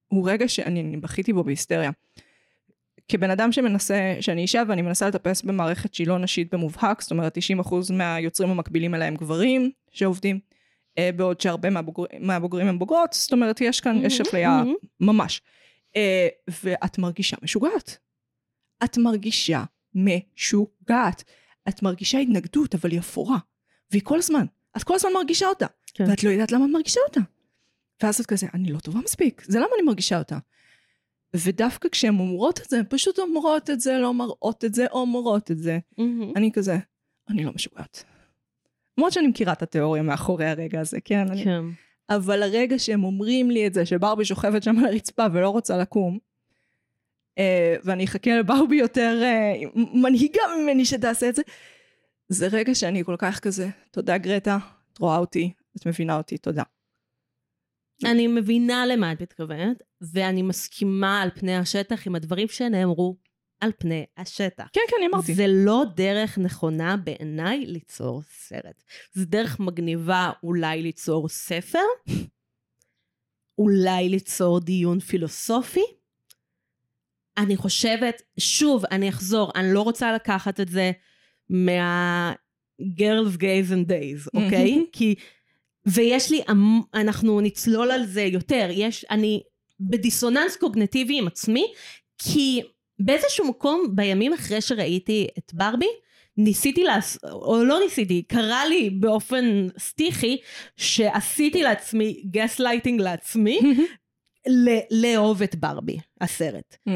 הוא 0.07 0.29
רגע 0.29 0.47
שאני 0.47 0.81
אני 0.81 0.97
בכיתי 0.97 1.33
בו 1.33 1.43
בהיסטריה. 1.43 1.91
כבן 3.07 3.29
אדם 3.29 3.51
שמנסה, 3.51 4.15
שאני 4.19 4.41
אישה 4.41 4.63
ואני 4.67 4.81
מנסה 4.81 5.07
לטפס 5.07 5.41
במערכת 5.41 5.93
שהיא 5.93 6.07
לא 6.07 6.19
נשית 6.19 6.53
במובהק, 6.53 7.01
זאת 7.01 7.11
אומרת 7.11 7.37
90% 7.37 7.93
מהיוצרים 7.93 8.49
המקבילים 8.49 8.95
אליהם 8.95 9.15
גברים 9.15 9.71
שעובדים, 9.91 10.39
uh, 10.39 11.01
בעוד 11.15 11.41
שהרבה 11.41 11.69
מהבוגר, 11.69 12.05
מהבוגרים 12.19 12.67
הם 12.67 12.79
בוגרות, 12.79 13.13
זאת 13.13 13.33
אומרת 13.33 13.61
יש 13.61 13.79
כאן, 13.79 14.05
יש 14.05 14.21
Mhm, 14.21 14.27
אפליה 14.27 14.63
mhm. 14.63 14.87
ממש. 14.99 15.41
Uh, 15.93 15.97
ואת 16.63 16.97
מרגישה 16.97 17.37
משוגעת. 17.41 17.97
את 18.83 18.97
מרגישה 18.97 19.63
משוגעת. 19.95 21.23
את 21.69 21.83
מרגישה 21.83 22.17
התנגדות, 22.17 22.75
אבל 22.75 22.91
היא 22.91 22.99
אפורה. 22.99 23.37
והיא 23.91 24.01
כל 24.01 24.17
הזמן. 24.17 24.45
את 24.77 24.83
כל 24.83 24.95
הזמן 24.95 25.09
מרגישה 25.13 25.47
אותה. 25.47 25.65
כן. 25.93 26.09
ואת 26.09 26.23
לא 26.23 26.29
יודעת 26.29 26.51
למה 26.51 26.65
את 26.65 26.69
מרגישה 26.69 26.99
אותה. 27.07 27.19
ואז 28.03 28.19
את 28.19 28.25
כזה, 28.25 28.47
אני 28.53 28.71
לא 28.71 28.79
טובה 28.79 28.99
מספיק, 28.99 29.43
זה 29.47 29.59
למה 29.59 29.67
אני 29.75 29.85
מרגישה 29.85 30.17
אותה. 30.17 30.37
ודווקא 31.33 31.89
כשהן 31.89 32.19
אומרות 32.19 32.59
את 32.59 32.69
זה, 32.69 32.77
הן 32.77 32.85
פשוט 32.89 33.19
אומרות 33.19 33.69
את 33.69 33.79
זה, 33.79 33.97
לא 33.97 34.13
מראות 34.13 34.65
את 34.65 34.73
זה, 34.73 34.85
או 34.91 34.99
אומרות 34.99 35.51
את 35.51 35.57
זה. 35.57 35.79
מהמם. 35.97 36.33
אני 36.35 36.51
כזה, 36.51 36.77
אני 37.29 37.43
לא 37.43 37.51
משוגעת. 37.55 38.03
למרות 38.97 39.13
שאני 39.13 39.27
מכירה 39.27 39.53
את 39.53 39.61
התיאוריה 39.61 40.03
מאחורי 40.03 40.45
הרגע 40.45 40.79
הזה, 40.79 40.97
כן? 41.01 41.27
אני... 41.31 41.43
כן. 41.43 41.61
אבל 42.09 42.43
הרגע 42.43 42.79
שהם 42.79 43.03
אומרים 43.03 43.51
לי 43.51 43.67
את 43.67 43.73
זה, 43.73 43.85
שברבי 43.85 44.25
שוכבת 44.25 44.63
שם 44.63 44.79
על 44.79 44.85
הרצפה 44.85 45.25
ולא 45.33 45.49
רוצה 45.49 45.77
לקום, 45.77 46.17
אה, 47.37 47.75
ואני 47.83 48.05
אחכה 48.05 48.35
לברבי 48.39 48.75
יותר 48.75 49.21
אה, 49.23 49.53
מנהיגה 49.93 50.41
ממני 50.59 50.85
שתעשה 50.85 51.29
את 51.29 51.35
זה, 51.35 51.41
זה 52.29 52.47
רגע 52.47 52.75
שאני 52.75 53.03
כל 53.03 53.15
כך 53.17 53.39
כזה, 53.39 53.69
תודה 53.91 54.17
גרטה, 54.17 54.57
את 54.93 54.97
רואה 54.97 55.17
אותי, 55.17 55.51
את 55.77 55.87
מבינה 55.87 56.17
אותי, 56.17 56.37
תודה. 56.37 56.63
אני 58.05 58.27
מבינה 58.27 58.85
למה 58.85 59.11
את 59.11 59.21
מתכוונת, 59.21 59.83
ואני 60.01 60.41
מסכימה 60.41 61.21
על 61.21 61.29
פני 61.35 61.55
השטח 61.55 62.07
עם 62.07 62.15
הדברים 62.15 62.47
שנאמרו 62.47 63.17
על 63.59 63.71
פני 63.79 64.05
השטח. 64.17 64.67
כן, 64.73 64.81
כן, 64.89 64.95
אני 64.97 65.07
אמרתי. 65.07 65.33
זה 65.33 65.45
לא 65.47 65.83
דרך 65.95 66.37
נכונה 66.37 66.97
בעיניי 66.97 67.65
ליצור 67.65 68.21
סרט. 68.21 68.83
זה 69.13 69.25
דרך 69.25 69.59
מגניבה 69.59 70.31
אולי 70.43 70.81
ליצור 70.81 71.29
ספר, 71.29 71.79
אולי 73.57 74.09
ליצור 74.09 74.59
דיון 74.59 74.99
פילוסופי. 74.99 75.83
אני 77.37 77.55
חושבת, 77.55 78.21
שוב, 78.39 78.85
אני 78.91 79.09
אחזור, 79.09 79.51
אני 79.55 79.73
לא 79.73 79.81
רוצה 79.81 80.13
לקחת 80.13 80.59
את 80.59 80.69
זה 80.69 80.91
מה... 81.49 82.33
girls, 82.81 83.37
gays 83.37 83.71
and 83.71 83.89
days, 83.89 84.27
אוקיי? 84.43 84.71
מהמם. 84.71 84.85
כי... 84.91 85.15
ויש 85.87 86.31
לי, 86.31 86.41
המ- 86.47 86.81
אנחנו 86.93 87.41
נצלול 87.41 87.91
על 87.91 88.05
זה 88.05 88.21
יותר, 88.21 88.67
יש, 88.71 89.05
אני 89.11 89.41
בדיסוננס 89.79 90.55
קוגניטיבי 90.55 91.17
עם 91.17 91.27
עצמי, 91.27 91.65
כי 92.17 92.61
באיזשהו 92.99 93.47
מקום 93.47 93.83
בימים 93.95 94.33
אחרי 94.33 94.61
שראיתי 94.61 95.27
את 95.37 95.51
ברבי, 95.53 95.85
ניסיתי 96.37 96.83
לעשות, 96.83 97.23
או 97.23 97.63
לא 97.63 97.79
ניסיתי, 97.83 98.23
קרה 98.27 98.65
לי 98.65 98.89
באופן 98.89 99.67
סתיחי, 99.79 100.37
שעשיתי 100.77 101.63
לעצמי 101.63 102.23
גס 102.31 102.59
לייטינג 102.59 103.01
לעצמי, 103.01 103.59
לאהוב 105.01 105.41
את 105.43 105.55
ברבי, 105.55 105.97
הסרט. 106.21 106.75
Mm. 106.89 106.91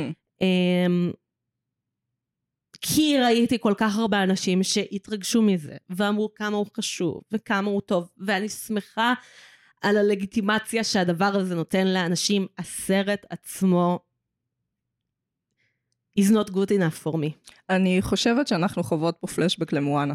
כי 2.81 3.19
ראיתי 3.19 3.57
כל 3.59 3.73
כך 3.77 3.97
הרבה 3.97 4.23
אנשים 4.23 4.63
שהתרגשו 4.63 5.41
מזה, 5.41 5.77
ואמרו 5.89 6.33
כמה 6.33 6.57
הוא 6.57 6.65
חשוב, 6.77 7.21
וכמה 7.31 7.69
הוא 7.69 7.81
טוב, 7.81 8.09
ואני 8.17 8.49
שמחה 8.49 9.13
על 9.81 9.97
הלגיטימציה 9.97 10.83
שהדבר 10.83 11.25
הזה 11.25 11.55
נותן 11.55 11.87
לאנשים. 11.87 12.47
הסרט 12.57 13.25
עצמו 13.29 13.99
is 16.19 16.31
not 16.31 16.49
good 16.49 16.69
enough 16.69 17.05
for 17.05 17.13
me. 17.13 17.53
אני 17.69 18.01
חושבת 18.01 18.47
שאנחנו 18.47 18.83
חוות 18.83 19.17
פה 19.19 19.27
פלשבק 19.27 19.73
למואנה. 19.73 20.13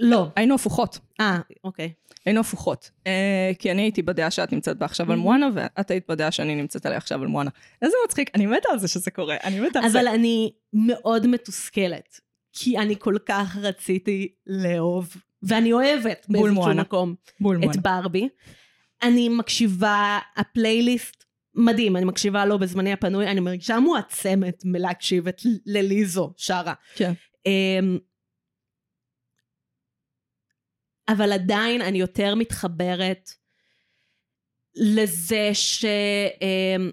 לא. 0.00 0.26
היינו 0.36 0.54
הפוכות. 0.54 0.98
אה, 1.20 1.38
אוקיי. 1.64 1.92
היינו 2.26 2.40
הפוכות. 2.40 2.90
אה, 3.06 3.50
כי 3.58 3.70
אני 3.70 3.82
הייתי 3.82 4.02
בדעה 4.02 4.30
שאת 4.30 4.52
נמצאת 4.52 4.78
בה 4.78 4.86
עכשיו 4.86 5.12
על 5.12 5.18
Mhm. 5.18 5.20
מואנה, 5.20 5.48
ואת 5.54 5.90
היית 5.90 6.04
בדעה 6.08 6.30
שאני 6.30 6.54
נמצאת 6.54 6.86
עליה 6.86 6.98
עכשיו 6.98 7.20
על 7.22 7.26
מואנה. 7.26 7.50
איזה 7.82 7.94
מצחיק, 8.06 8.30
אני 8.34 8.46
מתה 8.46 8.68
על 8.72 8.78
זה 8.78 8.88
שזה 8.88 9.10
קורה, 9.10 9.36
אני 9.44 9.60
מתה 9.60 9.78
על 9.78 9.88
זה. 9.88 9.98
אבל 10.00 10.08
אני 10.08 10.52
מאוד 10.72 11.26
מתוסכלת, 11.26 12.20
כי 12.52 12.78
אני 12.78 12.94
כל 12.98 13.16
כך 13.26 13.56
רציתי 13.56 14.28
לאהוב, 14.46 15.16
ואני 15.42 15.72
אוהבת 15.72 16.26
באיזשהו. 16.28 16.74
מקום. 16.74 17.14
בול 17.40 17.56
את 17.56 17.60
מואנה. 17.64 17.80
ברבי. 17.82 18.28
אני 19.02 19.28
מקשיבה, 19.28 20.18
הפלייליסט 20.36 21.24
מדהים, 21.54 21.96
אני 21.96 22.04
מקשיבה 22.04 22.44
לו 22.44 22.58
בזמני 22.58 22.92
הפנוי, 22.92 23.26
אני 23.26 23.40
מרגישה 23.40 23.80
מועצמת 23.80 24.62
מלהקשיב 24.64 25.24
ל 25.66 25.77
Lizzo 25.77 26.32
שרה. 26.36 26.74
כן. 26.94 27.12
אמ, 27.46 27.98
אבל 31.08 31.32
עדיין 31.32 31.80
אני 31.80 31.98
יותר 31.98 32.34
מתחברת 32.34 33.30
לזה 34.74 35.50
ש... 35.52 35.84
אמ, 36.40 36.90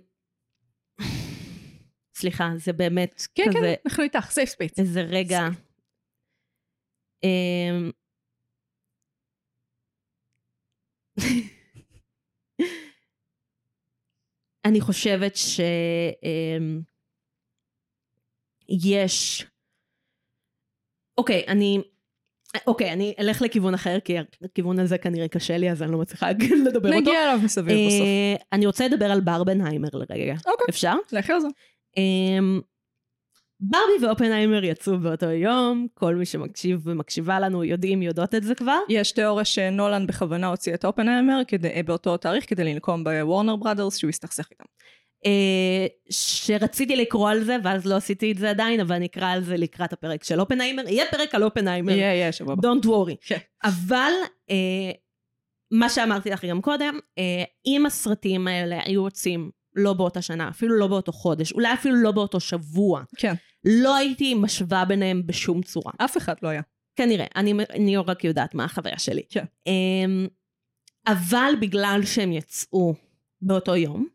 סליחה, 2.16 2.50
זה 2.58 2.74
באמת 2.74 3.22
כן, 3.36 3.44
כזה... 3.50 3.60
כן, 3.60 3.74
אנחנו 3.86 4.04
איתך, 4.04 4.30
safe 4.30 4.50
space. 4.50 4.80
איזה 4.80 5.02
רגע. 5.02 5.42
אמ, 7.24 7.92
אני 14.66 14.82
חושבת 14.82 15.36
ש... 15.36 15.60
אמ. 16.24 16.82
אוקיי, 21.18 21.46
אני... 21.48 21.95
אוקיי, 22.68 22.94
אני 22.94 23.14
אלך 23.20 23.42
לכיוון 23.42 23.74
אחר, 23.74 24.00
כי 24.00 24.16
הכיוון 24.44 24.80
הזה 24.80 24.98
כנראה 24.98 25.28
קשה 25.28 25.58
לי, 25.58 25.72
אז 25.72 25.82
אני 25.84 25.92
לא 25.92 25.98
מצליחה 25.98 26.28
לדבר 26.68 26.90
אותו. 26.90 27.00
נגיע 27.02 27.24
אליו 27.24 27.40
מסביב 27.44 27.66
בסוף. 27.88 28.02
אה, 28.02 28.36
אני 28.54 28.66
רוצה 28.66 28.88
לדבר 28.88 29.06
על 29.12 29.22
ברבנהיימר 29.22 29.88
לרגע. 29.94 30.34
אוקיי. 30.46 30.66
אפשר? 30.70 30.94
לכי 31.12 31.34
על 31.34 31.40
זה. 31.40 31.48
אמ, 31.98 32.62
ברבי 33.60 34.06
ואופנהיימר 34.06 34.64
יצאו 34.64 34.98
באותו 35.00 35.26
יום, 35.26 35.88
כל 35.94 36.16
מי 36.16 36.26
שמקשיב 36.26 36.82
ומקשיבה 36.84 37.40
לנו 37.40 37.64
יודעים, 37.64 38.02
יודעות 38.02 38.36
את 38.36 38.44
זה 38.44 38.56
כבר. 38.56 38.80
יש 38.90 39.12
תיאוריה 39.12 39.46
שנולן 39.46 40.08
בכוונה 40.08 40.48
הוציא 40.48 40.74
את 40.74 40.86
אופנהיימר 40.86 41.42
כדי- 41.48 41.84
באותו 41.86 42.18
תאריך 42.18 42.50
כדי 42.50 42.64
לנקום 42.64 43.04
בוורנר 43.04 43.56
בראדרס 43.56 43.98
שהוא 43.98 44.10
הסתכסך 44.10 44.48
איתם. 44.52 44.64
אה, 45.26 45.88
שרציתי 46.10 46.96
לקרוא 46.96 47.30
על 47.30 47.44
זה, 47.44 47.58
ואז 47.64 47.86
לא 47.86 47.96
עשיתי 47.96 48.32
את 48.32 48.38
זה 48.38 48.50
עדיין, 48.50 48.80
אבל 48.80 48.96
אני 48.96 49.06
אקרא 49.06 49.32
על 49.32 49.44
זה 49.44 49.58
לקראת 49.58 49.94
הפרק 49.94 50.24
של 50.24 50.40
אופנהיימר. 50.40 50.88
יהיה 50.88 51.06
פרק 51.12 51.36
על 51.36 51.44
אופנהיימר, 51.44 51.92
יהיה, 51.92 52.14
יהיה, 52.14 52.32
שבוע 52.32 52.54
הבא. 52.54 52.70
Don't 52.70 52.86
worry. 52.86 53.16
כן. 53.28 53.38
אבל 53.64 54.12
אה, 54.50 54.92
מה 55.72 55.90
שאמרתי 55.90 56.30
לך 56.30 56.46
גם 56.46 56.62
קודם, 56.62 57.00
אה, 57.18 57.44
אם 57.66 57.86
הסרטים 57.86 58.48
האלה 58.48 58.80
היו 58.86 59.04
יוצאים 59.04 59.52
לא 59.76 59.94
באותה 59.94 60.22
שנה, 60.22 60.50
אפילו 60.50 60.76
לא 60.76 60.88
באותו 60.88 61.12
חודש, 61.12 61.54
אולי 61.54 61.74
אפילו 61.74 61.96
לא 61.96 62.12
באותו 62.12 62.40
שבוע, 62.40 63.04
כן. 63.18 63.34
לא 63.66 63.96
הייתי 63.96 64.34
משווה 64.34 64.86
ביניהם 64.86 65.22
בשום 65.26 65.62
צורה. 65.62 65.92
אף 65.98 66.18
אחד 66.18 66.36
לא 66.42 66.50
היה. 66.50 66.62
כנראה, 66.96 67.26
אני, 67.36 67.54
אני 67.70 67.98
רק 67.98 68.24
יודעת 68.24 68.56
מה 68.56 68.64
החוויה 68.66 69.00
שלי. 69.00 69.22
כן. 69.30 69.46
אמ, 69.68 70.28
אבל 71.08 71.54
בגלל 71.62 72.02
שהם 72.06 72.32
יצאו 72.32 72.94
באותו 73.42 73.76
יום, 73.76 74.08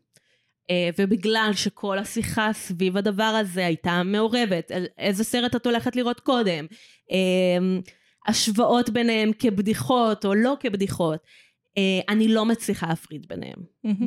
ובגלל 0.97 1.51
שכל 1.53 1.99
השיחה 1.99 2.53
סביב 2.53 2.97
הדבר 2.97 3.23
הזה 3.23 3.65
הייתה 3.65 4.03
מעורבת, 4.05 4.71
איזה 4.97 5.23
סרט 5.23 5.55
את 5.55 5.65
הולכת 5.65 5.95
לראות 5.95 6.19
קודם, 6.19 6.65
אמ, 7.11 7.81
השוואות 8.27 8.89
ביניהם 8.89 9.31
כבדיחות 9.39 10.25
או 10.25 10.33
לא 10.33 10.57
כבדיחות, 10.59 11.19
אה, 11.77 11.99
אני 12.09 12.27
לא 12.27 12.45
מצליחה 12.45 12.87
להפריד 12.87 13.25
ביניהם. 13.29 13.63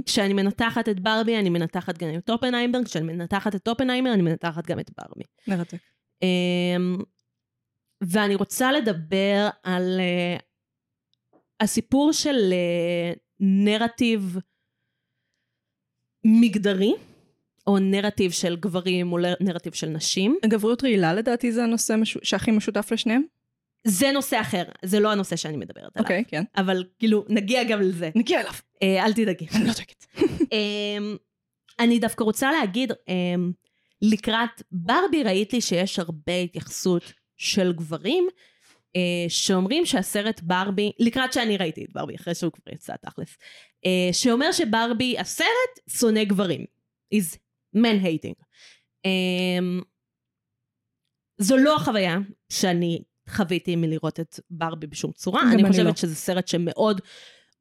כשאני 0.06 0.32
מנתחת 0.32 0.88
את 0.88 1.00
ברבי, 1.00 1.38
אני 1.38 1.50
מנתחת 1.50 1.98
גם 1.98 2.08
את 2.18 2.30
אופנהיימר, 2.30 2.84
כשאני 2.84 3.12
מנתחת 3.12 3.54
את 3.54 3.68
אופנהיימר, 3.68 4.12
אני 4.14 4.22
מנתחת 4.22 4.66
גם 4.66 4.80
את 4.80 4.90
ברבי. 4.98 5.24
מרתק. 5.48 5.78
ואני 8.00 8.34
רוצה 8.34 8.72
לדבר 8.72 9.48
על 9.62 10.00
אה, 10.00 10.36
הסיפור 11.60 12.12
של 12.12 12.52
אה, 12.52 13.12
נרטיב 13.40 14.38
מגדרי, 16.24 16.94
או 17.66 17.78
נרטיב 17.78 18.30
של 18.30 18.56
גברים 18.56 19.06
מול 19.06 19.24
נרטיב 19.40 19.72
של 19.72 19.88
נשים. 19.88 20.36
גבריות 20.46 20.84
רעילה 20.84 21.14
לדעתי 21.14 21.52
זה 21.52 21.64
הנושא 21.64 21.92
משו- 21.96 22.20
שהכי 22.22 22.50
משותף 22.50 22.88
לשניהם. 22.92 23.22
זה 23.86 24.12
נושא 24.12 24.40
אחר, 24.40 24.62
זה 24.84 25.00
לא 25.00 25.12
הנושא 25.12 25.36
שאני 25.36 25.56
מדברת 25.56 25.76
עליו. 25.76 25.90
אוקיי, 25.98 26.24
כן. 26.28 26.42
אבל 26.56 26.84
כאילו, 26.98 27.24
נגיע 27.28 27.64
גם 27.64 27.80
לזה. 27.80 28.10
נגיע 28.14 28.40
אליו. 28.40 28.52
אה, 28.82 29.04
אל 29.04 29.12
תדאגי. 29.12 29.46
אני 29.54 29.64
לא 29.66 29.72
דואגת. 29.72 30.06
אמ, 30.52 31.16
אני 31.80 31.98
דווקא 31.98 32.24
רוצה 32.24 32.52
להגיד, 32.52 32.92
אמ, 33.08 33.52
לקראת 34.02 34.62
ברבי 34.72 35.22
ראיתי 35.22 35.60
שיש 35.60 35.98
הרבה 35.98 36.32
התייחסות 36.36 37.12
של 37.36 37.72
גברים 37.72 38.28
אה, 38.96 39.00
שאומרים 39.28 39.86
שהסרט 39.86 40.40
ברבי, 40.42 40.92
לקראת 40.98 41.32
שאני 41.32 41.56
ראיתי 41.56 41.84
את 41.84 41.92
ברבי, 41.92 42.14
אחרי 42.16 42.34
שהוא 42.34 42.52
כבר 42.52 42.72
יצא 42.74 42.94
תכלס, 42.96 43.28
אה, 43.28 43.73
שאומר 44.12 44.52
שברבי, 44.52 45.18
הסרט 45.18 45.80
שונא 45.88 46.24
גברים. 46.24 46.64
is 47.14 47.36
man 47.76 48.04
hating. 48.04 48.44
אמ, 49.04 49.80
זו 51.38 51.56
לא 51.56 51.76
החוויה 51.76 52.18
שאני 52.48 53.02
חוויתי 53.28 53.76
מלראות 53.76 54.20
את 54.20 54.40
ברבי 54.50 54.86
בשום 54.86 55.12
צורה. 55.12 55.42
אני 55.42 55.62
אני 55.62 55.68
חושבת 55.70 55.86
לא. 55.86 55.94
שזה 55.94 56.14
סרט 56.14 56.48
שמאוד 56.48 57.00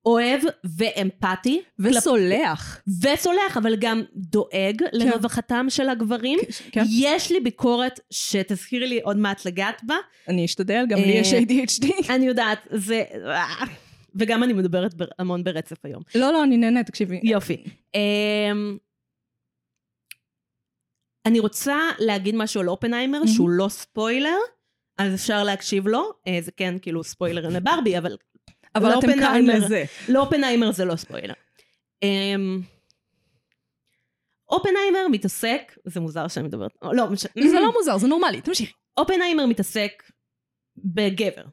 אוהב 0.06 0.42
ואמפתי. 0.78 1.62
וסולח. 1.80 2.82
וסולח, 3.02 3.58
אבל 3.58 3.76
גם 3.76 4.02
דואג 4.16 4.84
לרווחתם 4.94 5.66
של 5.70 5.90
הגברים. 5.90 6.40
כן. 6.72 6.84
יש 6.90 7.32
לי 7.32 7.40
ביקורת 7.40 8.00
שתזכירי 8.10 8.88
לי 8.88 9.02
עוד 9.02 9.18
מעט 9.18 9.46
לגעת 9.46 9.82
בה. 9.84 9.96
אני 10.28 10.46
אשתדל, 10.46 10.86
גם 10.90 10.98
לי 11.00 11.14
אה, 11.14 11.20
יש 11.20 11.34
ADHD. 11.34 12.10
אני 12.10 12.26
יודעת, 12.26 12.68
זה... 12.72 13.04
וגם 14.16 14.44
אני 14.44 14.54
מדברת 14.54 14.94
בר- 14.94 15.06
המון 15.20 15.44
ברצף 15.44 15.86
היום. 15.86 16.04
לא, 16.16 16.32
לא, 16.34 16.44
אני 16.44 16.58
נהנית, 16.58 16.88
תקשיבי. 16.88 17.20
יופי. 17.24 17.64
אמ, 17.96 18.78
אני 21.26 21.40
רוצה 21.40 21.78
להגיד 22.00 22.36
משהו 22.36 22.62
על 22.62 22.70
אופנהיימר, 22.70 23.20
מהמם. 23.20 23.28
שהוא 23.32 23.50
לא 23.50 23.68
ספוילר, 23.70 24.38
אז 24.98 25.14
אפשר 25.16 25.44
להקשיב 25.44 25.88
לו. 25.88 26.12
אה, 26.28 26.38
זה 26.42 26.52
כן 26.52 26.76
כאילו 26.82 27.04
ספוילר 27.04 27.50
לברבי, 27.50 27.98
אבל 27.98 28.18
אבל 28.76 28.90
לא 28.90 29.00
אתם 29.00 29.08
כאן. 29.20 29.46
לזה. 29.46 29.84
לאופנהיימר 30.10 30.72
זה 30.72 30.86
לא 30.86 30.96
ספוילר. 30.96 31.34
אמ, 32.04 32.62
אופנהיימר 34.50 35.08
מתעסק, 35.12 35.78
זה 35.86 36.00
מוזר 36.00 36.28
שאני 36.28 36.48
מדברת, 36.48 36.72
לא, 36.84 37.04
זה 37.52 37.60
לא 37.60 37.74
מוזר, 37.80 37.98
זה 37.98 38.08
נורמלי, 38.08 38.42
תמשיכי. 38.42 38.74
אופנהיימר 38.98 39.46
מתעסק 39.46 40.04
בגבר. 40.78 41.44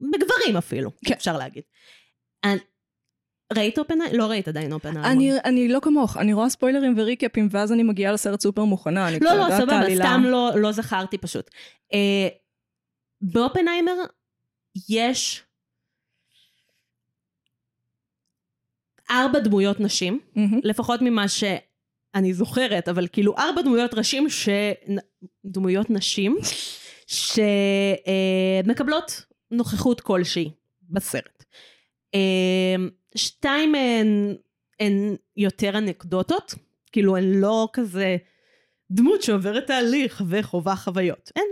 בגברים 0.00 0.56
אפילו, 0.58 0.90
כן. 1.06 1.14
אפשר 1.14 1.36
להגיד. 1.38 1.62
אני- 2.44 2.58
ראית 3.56 3.78
אופנהיימר? 3.78 4.16
לא 4.18 4.26
ראית 4.26 4.48
עדיין 4.48 4.72
אופנהיימר. 4.72 5.10
אני, 5.12 5.32
אני 5.44 5.68
לא 5.68 5.78
כמוך, 5.82 6.16
אני 6.16 6.32
רואה 6.32 6.48
ספוילרים 6.48 6.94
וריקאפים, 6.98 7.48
ואז 7.50 7.72
אני 7.72 7.82
מגיעה 7.82 8.12
לסרט 8.12 8.40
סופר 8.40 8.64
מוכנה, 8.64 9.08
אני 9.08 9.18
לא, 9.20 9.34
לא, 9.36 9.44
סבבה. 9.58 9.80
סתם 9.96 10.22
לא, 10.24 10.50
לא 10.56 10.72
זכרתי 10.72 11.18
פשוט. 11.18 11.50
אה, 11.92 12.28
באופנהיימר 13.20 13.92
יש 14.88 15.42
ארבע 19.10 19.38
דמויות 19.38 19.80
נשים, 19.80 20.20
מהמם. 20.36 20.60
לפחות 20.64 21.00
ממה 21.02 21.28
שאני 21.28 22.34
זוכרת, 22.34 22.88
אבל 22.88 23.06
כאילו 23.12 23.36
ארבע 23.38 23.62
דמויות 23.62 23.94
ראשים, 23.94 24.30
ש... 24.30 24.48
דמויות 25.44 25.90
נשים, 25.90 26.36
שמקבלות 28.66 29.22
נוכחות 29.50 30.00
כלשהי 30.00 30.50
בסרט. 30.90 31.44
אה, 32.14 32.74
שתיים 33.14 33.72
מהן 33.72 34.36
הן 34.80 35.16
יותר 35.36 35.78
אנקדוטות, 35.78 36.54
כאילו 36.92 37.16
הן 37.16 37.24
לא 37.40 37.68
כזה 37.72 38.16
דמות 38.90 39.22
שעוברת 39.22 39.66
תהליך 39.66 40.22
וחווה 40.28 40.76
חוויות. 40.76 41.30
הן 41.36 41.42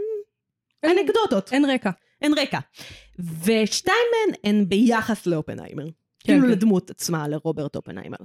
אין- 0.82 0.98
אנקדוטות, 0.98 1.52
אין 1.52 1.64
רקע. 1.64 1.90
אין 2.22 2.34
רקע. 2.38 2.58
ושתיים 3.18 3.96
מהן 4.12 4.34
הן 4.44 4.68
ביחס 4.68 5.26
לאופנהיימר. 5.26 5.84
כן, 5.84 5.92
כאילו 6.32 6.42
כן. 6.46 6.50
לדמות 6.50 6.90
עצמה, 6.90 7.28
לרוברט 7.28 7.76
אופנהיימר. 7.76 8.16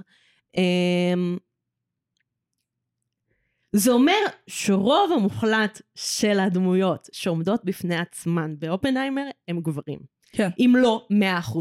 זה 3.74 3.92
אומר 3.92 4.20
שרוב 4.48 5.12
המוחלט 5.16 5.82
של 5.96 6.40
הדמויות 6.40 7.10
שעומדות 7.12 7.66
בפני 7.66 7.96
עצמן 7.96 8.56
באופנהיימר 8.60 9.26
הם 9.48 9.60
גברים. 9.60 10.00
כן. 10.32 10.50
אם 10.60 10.74
לא 10.78 11.08
100% 11.12 11.58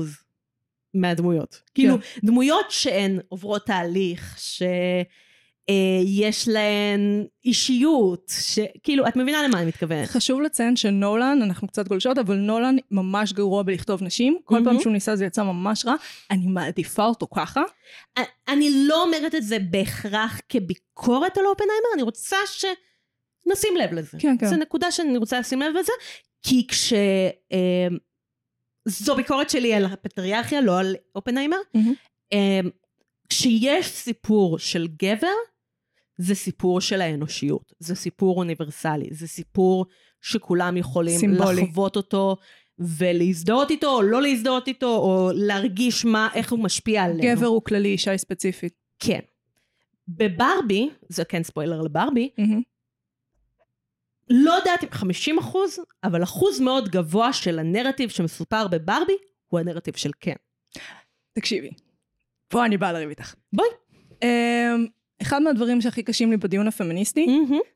מהדמויות. 0.94 1.62
כאילו, 1.74 1.96
דמויות 2.24 2.70
שהן 2.70 3.18
עוברות 3.28 3.66
תהליך, 3.66 4.38
שיש 5.70 6.48
להן 6.48 7.24
אישיות, 7.44 8.32
שכאילו, 8.40 9.08
את 9.08 9.16
מבינה 9.16 9.42
למה 9.42 9.58
אני 9.58 9.66
מתכוונת. 9.66 10.08
חשוב 10.08 10.40
לציין 10.40 10.76
שנולן, 10.76 11.38
אנחנו 11.42 11.68
קצת 11.68 11.88
גולשות, 11.88 12.18
אבל 12.18 12.36
נולן 12.36 12.76
ממש 12.90 13.32
גרוע 13.32 13.62
בלכתוב 13.62 14.02
נשים. 14.02 14.38
כל 14.44 14.54
פעם 14.54 14.64
מהמם. 14.64 14.80
שהוא 14.80 14.92
ניסה 14.92 15.16
זה 15.16 15.24
יצא 15.24 15.42
ממש 15.42 15.86
רע. 15.86 15.94
אני 16.30 16.46
מעדיפה 16.46 17.04
אותו 17.04 17.26
ככה. 17.34 17.62
אני 18.48 18.70
לא 18.88 19.02
אומרת 19.02 19.34
את 19.34 19.42
זה 19.42 19.58
בהכרח 19.70 20.40
כביקורת 20.48 21.38
על 21.38 21.46
אופנהיימר, 21.46 21.88
אני 21.94 22.02
רוצה 22.02 22.36
שנשים 22.46 23.76
לב 23.76 23.92
לזה. 23.92 24.18
כן, 24.18 24.36
כן. 24.38 24.46
זו 24.46 24.56
נקודה 24.56 24.90
שאני 24.90 25.16
רוצה 25.16 25.40
לשים 25.40 25.60
לב 25.60 25.74
לזה, 25.80 25.92
כי 26.42 26.66
כש... 26.66 26.92
אה, 27.52 27.88
זו 28.88 29.16
ביקורת 29.16 29.50
שלי 29.50 29.74
על 29.74 29.84
הפטריארכיה, 29.84 30.60
לא 30.60 30.78
על 30.78 30.96
אופנהיימר. 31.14 31.56
מהמם. 31.74 31.94
אה, 32.32 32.60
כשיש 33.28 33.86
סיפור 33.86 34.58
של 34.58 34.86
גבר, 35.02 35.26
זה 36.18 36.34
סיפור 36.34 36.80
של 36.80 37.00
האנושיות. 37.00 37.72
זה 37.78 37.94
סיפור 37.94 38.38
אוניברסלי. 38.38 39.08
זה 39.10 39.28
סיפור 39.28 39.86
שכולם 40.20 40.76
יכולים 40.76 41.18
סימבולי. 41.18 41.62
לחוות 41.62 41.96
אותו. 41.96 42.36
ולהזדהות 42.78 43.70
איתו, 43.70 43.96
או 43.96 44.02
לא 44.02 44.22
להזדהות 44.22 44.68
איתו, 44.68 44.96
או 44.96 45.30
להרגיש 45.34 46.04
מה, 46.04 46.28
איך 46.34 46.52
הוא 46.52 46.58
משפיע 46.58 47.04
עלינו. 47.04 47.36
גבר 47.36 47.46
הוא 47.46 47.62
כללי, 47.62 47.88
אישה 47.88 48.10
היא 48.10 48.18
ספציפית. 48.18 48.74
כן. 48.98 49.20
בברבי, 50.08 50.90
זה 51.08 51.24
כן 51.24 51.42
ספוילר 51.42 51.80
לברבי. 51.80 52.30
לא 54.30 54.52
יודעת 54.52 54.84
אם 54.84 54.88
50 54.90 55.38
אחוז, 55.38 55.78
אבל 56.04 56.22
אחוז 56.22 56.60
מאוד 56.60 56.88
גבוה 56.88 57.32
של 57.32 57.58
הנרטיב 57.58 58.10
שמסופר 58.10 58.68
בברבי, 58.68 59.16
הוא 59.48 59.60
הנרטיב 59.60 59.96
של 59.96 60.10
כן. 60.20 60.34
תקשיבי, 61.32 61.70
פה 62.48 62.64
אני 62.64 62.76
באה 62.76 62.92
לריב 62.92 63.08
איתך. 63.08 63.34
בואי. 63.52 63.68
אמ, 64.22 64.28
אחד 65.32 65.42
מהדברים 65.42 65.80
שהכי 65.80 66.02
קשים 66.02 66.30
לי 66.30 66.36
בדיון 66.36 66.68
הפמיניסטי, 66.68 67.26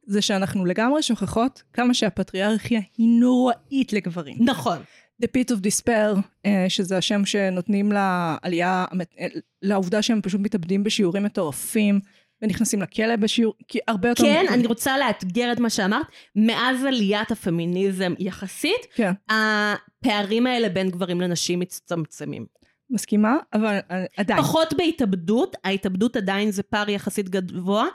זה 0.07 0.23
שאנחנו 0.23 0.65
לגמרי 0.65 1.03
שוכחות 1.03 1.63
כמה 1.73 1.95
שהפטריארכיה 1.95 2.81
היא 2.99 3.09
נוראית 3.21 3.93
לגברים. 3.93 4.37
נכון. 4.41 4.79
The 5.23 5.27
Pit 5.27 5.51
of 5.51 5.61
Despair, 5.61 6.21
אה, 6.47 6.65
שזה 6.69 6.97
השם 6.97 7.25
שנותנים 7.25 7.93
לעלייה, 7.93 8.85
אה, 9.21 9.27
לעובדה 9.63 10.03
שהם 10.03 10.21
פשוט 10.23 10.41
מתאבדים 10.41 10.85
בשיעורים 10.85 11.23
מטורפים, 11.23 12.01
ונכנסים 12.43 12.83
לכלא 12.83 13.17
בשיעור, 13.17 13.55
כי 13.69 13.79
הרבה 13.89 14.09
יותר... 14.09 14.23
כן, 14.23 14.45
אני 14.49 14.67
רוצה 14.67 14.99
לאתגר 14.99 15.53
את 15.53 15.61
מה 15.61 15.71
שאמרת. 15.71 16.07
מאז 16.37 16.85
עליית 16.85 17.31
הפמיניזם 17.31 18.15
יחסית, 18.19 18.87
כן, 18.95 19.13
הפערים 19.31 20.47
האלה 20.47 20.69
בין 20.69 20.91
גברים 20.91 21.21
לנשים 21.21 21.61
מצטמצמים. 21.61 22.56
מסכימה, 22.91 23.37
אבל 23.53 23.79
אה, 23.91 24.05
עדיין. 24.17 24.43
פחות 24.43 24.75
בהתאבדות, 24.79 25.57
ההתאבדות 25.65 26.17
עדיין 26.17 26.51
זה 26.51 26.63
פער 26.63 26.91
יחסית 26.91 27.29
גבוה, 27.29 27.87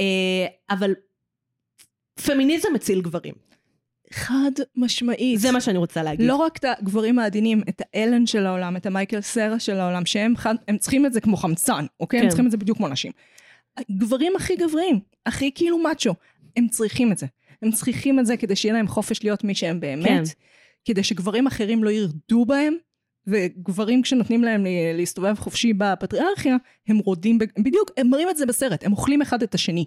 אה, 0.00 0.46
אבל 0.70 0.94
פמיניזם 2.26 2.68
מציל 2.74 3.00
גברים. 3.00 3.34
חד 4.12 4.50
משמעית. 4.76 5.40
זה 5.40 5.52
מה 5.52 5.60
שאני 5.60 5.78
רוצה 5.78 6.02
להגיד. 6.02 6.26
לא 6.26 6.36
רק 6.36 6.56
את 6.56 6.64
הגברים 6.64 7.18
העדינים, 7.18 7.62
את 7.68 7.82
האלן 7.94 8.26
של 8.26 8.46
העולם, 8.46 8.76
את 8.76 8.86
המייקל 8.86 9.20
סרה 9.20 9.58
של 9.58 9.80
העולם, 9.80 10.06
שהם 10.06 10.36
חד, 10.36 10.54
הם 10.68 10.78
צריכים 10.78 11.06
את 11.06 11.12
זה 11.12 11.20
כמו 11.20 11.36
חמצן, 11.36 11.86
אוקיי? 12.00 12.20
כן. 12.20 12.24
הם 12.24 12.28
צריכים 12.28 12.46
את 12.46 12.50
זה 12.50 12.56
בדיוק 12.56 12.78
כמו 12.78 12.88
נשים. 12.88 13.12
גברים 13.90 14.32
הכי 14.36 14.56
גבריים, 14.56 15.00
הכי 15.26 15.50
כאילו 15.54 15.78
מאצ'ו, 15.78 16.14
הם 16.56 16.68
צריכים 16.68 17.12
את 17.12 17.18
זה. 17.18 17.26
הם 17.62 17.72
צריכים 17.72 18.20
את 18.20 18.26
זה 18.26 18.36
כדי 18.36 18.56
שיהיה 18.56 18.74
להם 18.74 18.88
חופש 18.88 19.24
להיות 19.24 19.44
מי 19.44 19.54
שהם 19.54 19.80
באמת, 19.80 20.04
כן. 20.04 20.22
כדי 20.84 21.02
שגברים 21.02 21.46
אחרים 21.46 21.84
לא 21.84 21.90
ירדו 21.90 22.44
בהם, 22.44 22.74
וגברים 23.26 24.02
כשנותנים 24.02 24.42
להם 24.44 24.64
לה- 24.64 24.70
להסתובב 24.94 25.34
חופשי 25.38 25.72
בפטריארכיה, 25.72 26.56
הם 26.88 26.98
רודים, 26.98 27.38
ב... 27.38 27.44
בדיוק, 27.58 27.90
הם 27.96 28.10
מראים 28.10 28.30
את 28.30 28.36
זה 28.36 28.46
בסרט, 28.46 28.84
הם 28.84 28.92
אוכלים 28.92 29.22
אחד 29.22 29.42
את 29.42 29.54
השני. 29.54 29.84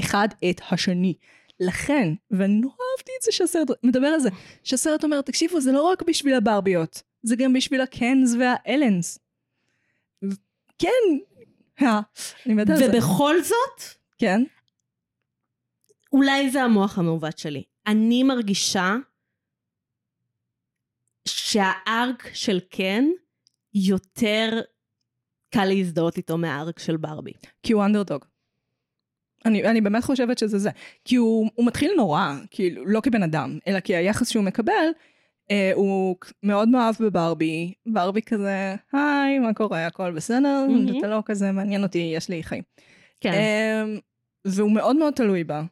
אחד 0.00 0.28
את 0.50 0.60
השני. 0.70 1.14
לכן, 1.60 2.08
ואני 2.30 2.54
נורא 2.60 2.74
אהבתי 2.96 3.12
את 3.18 3.24
זה 3.24 3.32
שהסרט 3.32 3.68
מדבר 3.82 4.06
על 4.06 4.20
זה, 4.20 4.28
שהסרט 4.64 5.04
אומר, 5.04 5.20
תקשיבו, 5.20 5.60
זה 5.60 5.72
לא 5.72 5.82
רק 5.82 6.02
בשביל 6.02 6.34
הברביות, 6.34 7.02
זה 7.22 7.36
גם 7.36 7.52
בשביל 7.52 7.80
הקנס 7.80 8.34
והאלנס. 8.40 9.18
כן, 10.78 10.88
אה, 11.82 12.00
אני 12.46 12.54
מתה 12.54 12.72
על 12.72 12.78
זה. 12.78 12.88
ובכל 12.88 13.42
זאת, 13.42 13.82
כן, 14.18 14.42
אולי 16.12 16.50
זה 16.50 16.62
המוח 16.62 16.98
המעוות 16.98 17.38
שלי. 17.38 17.62
אני 17.86 18.22
מרגישה 18.22 18.96
שהארק 21.24 22.30
של 22.32 22.60
קן 22.60 23.04
יותר 23.74 24.60
קל 25.50 25.64
להזדהות 25.64 26.16
איתו 26.16 26.38
מהארק 26.38 26.78
של 26.78 26.96
ברבי. 26.96 27.32
כי 27.62 27.72
הוא 27.72 27.84
אנדרדוג. 27.84 28.24
אני, 29.44 29.64
אני 29.64 29.80
באמת 29.80 30.04
חושבת 30.04 30.38
שזה 30.38 30.58
זה. 30.58 30.70
כי 31.04 31.16
הוא, 31.16 31.50
הוא 31.54 31.66
מתחיל 31.66 31.92
נורא, 31.96 32.32
כאילו, 32.50 32.86
לא 32.86 33.00
כבן 33.00 33.22
אדם, 33.22 33.58
אלא 33.66 33.80
כי 33.80 33.96
היחס 33.96 34.28
שהוא 34.28 34.44
מקבל, 34.44 34.88
אה, 35.50 35.70
הוא 35.74 36.16
מאוד 36.42 36.68
מאוהב 36.68 36.94
בברבי, 37.00 37.72
ברבי 37.86 38.22
כזה, 38.22 38.74
היי, 38.92 39.38
מה 39.38 39.54
קורה, 39.54 39.86
הכל 39.86 40.12
בסדר? 40.12 40.66
מהמם. 40.68 40.98
אתה 40.98 41.06
לא 41.06 41.22
כזה 41.24 41.52
מעניין 41.52 41.82
אותי, 41.82 42.12
יש 42.16 42.28
לי 42.28 42.42
חיים. 42.42 42.62
כן. 43.20 43.32
אמ, 43.32 43.98
והוא 44.44 44.72
מאוד 44.72 44.96
מאוד 44.96 45.14
תלוי 45.14 45.44
בה. 45.44 45.62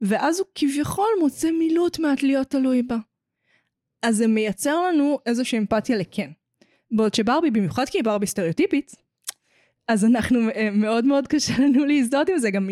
ואז 0.00 0.38
הוא 0.38 0.46
כביכול 0.54 1.08
מוצא 1.20 1.50
מילוט 1.50 1.98
מעט 1.98 2.22
להיות 2.22 2.50
תלוי 2.50 2.82
בה. 2.82 2.96
אז 4.04 4.16
זה 4.16 4.26
מייצר 4.26 4.82
לנו 4.88 5.18
איזושהי 5.26 5.58
אמפתיה 5.58 5.96
לכן. 5.96 6.30
בעוד 6.90 7.14
שברבי, 7.14 7.50
במיוחד 7.50 7.84
כי 7.88 7.98
היא 7.98 8.04
ברבי 8.04 8.26
סטריאוטיפית, 8.26 8.92
אז 9.88 10.04
אנחנו, 10.04 10.48
אה, 10.54 10.68
מאוד 10.72 11.04
מאוד 11.04 11.26
קשה 11.28 11.52
לנו 11.58 11.84
להזדהות 11.84 12.28
עם 12.28 12.38
זה. 12.38 12.50
גם 12.50 12.70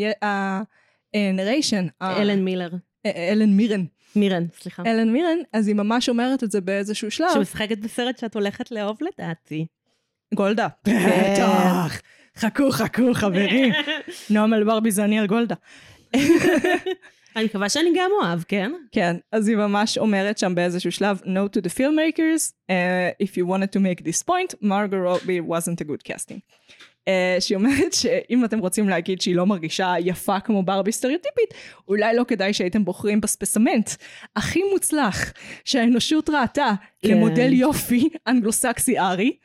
הנריישן, 1.14 1.86
אלן 2.02 2.44
מילר. 2.44 2.70
אלן 3.06 3.50
מירן, 3.50 3.84
מירן, 4.16 4.46
סליחה. 4.60 4.82
אלן 4.86 5.12
מירן, 5.12 5.38
אז 5.52 5.68
היא 5.68 5.76
ממש 5.76 6.08
אומרת 6.08 6.44
את 6.44 6.50
זה 6.50 6.60
באיזשהו 6.60 7.10
שלב. 7.10 7.28
שמשחקת 7.34 7.78
בסרט 7.78 8.18
שאת 8.18 8.34
הולכת 8.34 8.70
לאהוב 8.70 8.98
לדעתי. 9.00 9.66
גולדה. 10.34 10.68
כן. 10.84 11.26
אני 17.36 17.44
מקווה 17.44 17.68
שאני 17.68 17.90
גם 17.96 18.10
אוהב, 18.22 18.42
כן? 18.42 18.72
כן, 18.92 19.16
אז 19.32 19.48
היא 19.48 19.56
ממש 19.56 19.98
אומרת 19.98 20.38
שם 20.38 20.54
באיזשהו 20.54 20.92
שלב, 20.92 21.20
No 21.24 21.56
to 21.56 21.60
the 21.60 21.70
filmmakers, 21.78 22.52
uh, 22.70 23.24
if 23.24 23.36
you 23.36 23.46
wanted 23.46 23.72
to 23.72 23.80
make 23.80 24.04
this 24.04 24.22
point, 24.22 24.54
Margot 24.62 24.98
Robbie 24.98 25.40
wasn't 25.40 25.80
a 25.80 25.84
good 25.84 26.12
casting. 26.12 26.40
Uh, 27.08 27.40
שהיא 27.40 27.56
אומרת 27.56 27.92
שאם 27.92 28.44
אתם 28.44 28.58
רוצים 28.58 28.88
להגיד 28.88 29.20
שהיא 29.20 29.36
לא 29.36 29.46
מרגישה 29.46 29.94
יפה 30.00 30.40
כמו 30.40 30.62
ברבי 30.62 30.92
סטריאוטיפית, 30.92 31.54
אולי 31.88 32.16
לא 32.16 32.24
כדאי 32.24 32.52
שהייתם 32.52 32.84
בוחרים 32.84 33.20
בספסמנט 33.20 33.90
הכי 34.36 34.60
מוצלח 34.72 35.32
שהאנושות 35.64 36.30
ראתה 36.30 36.72
כן. 37.02 37.08
למודל 37.08 37.52
יופי 37.52 38.08
אנגלוסקסי 38.26 38.98
ארי. 38.98 39.36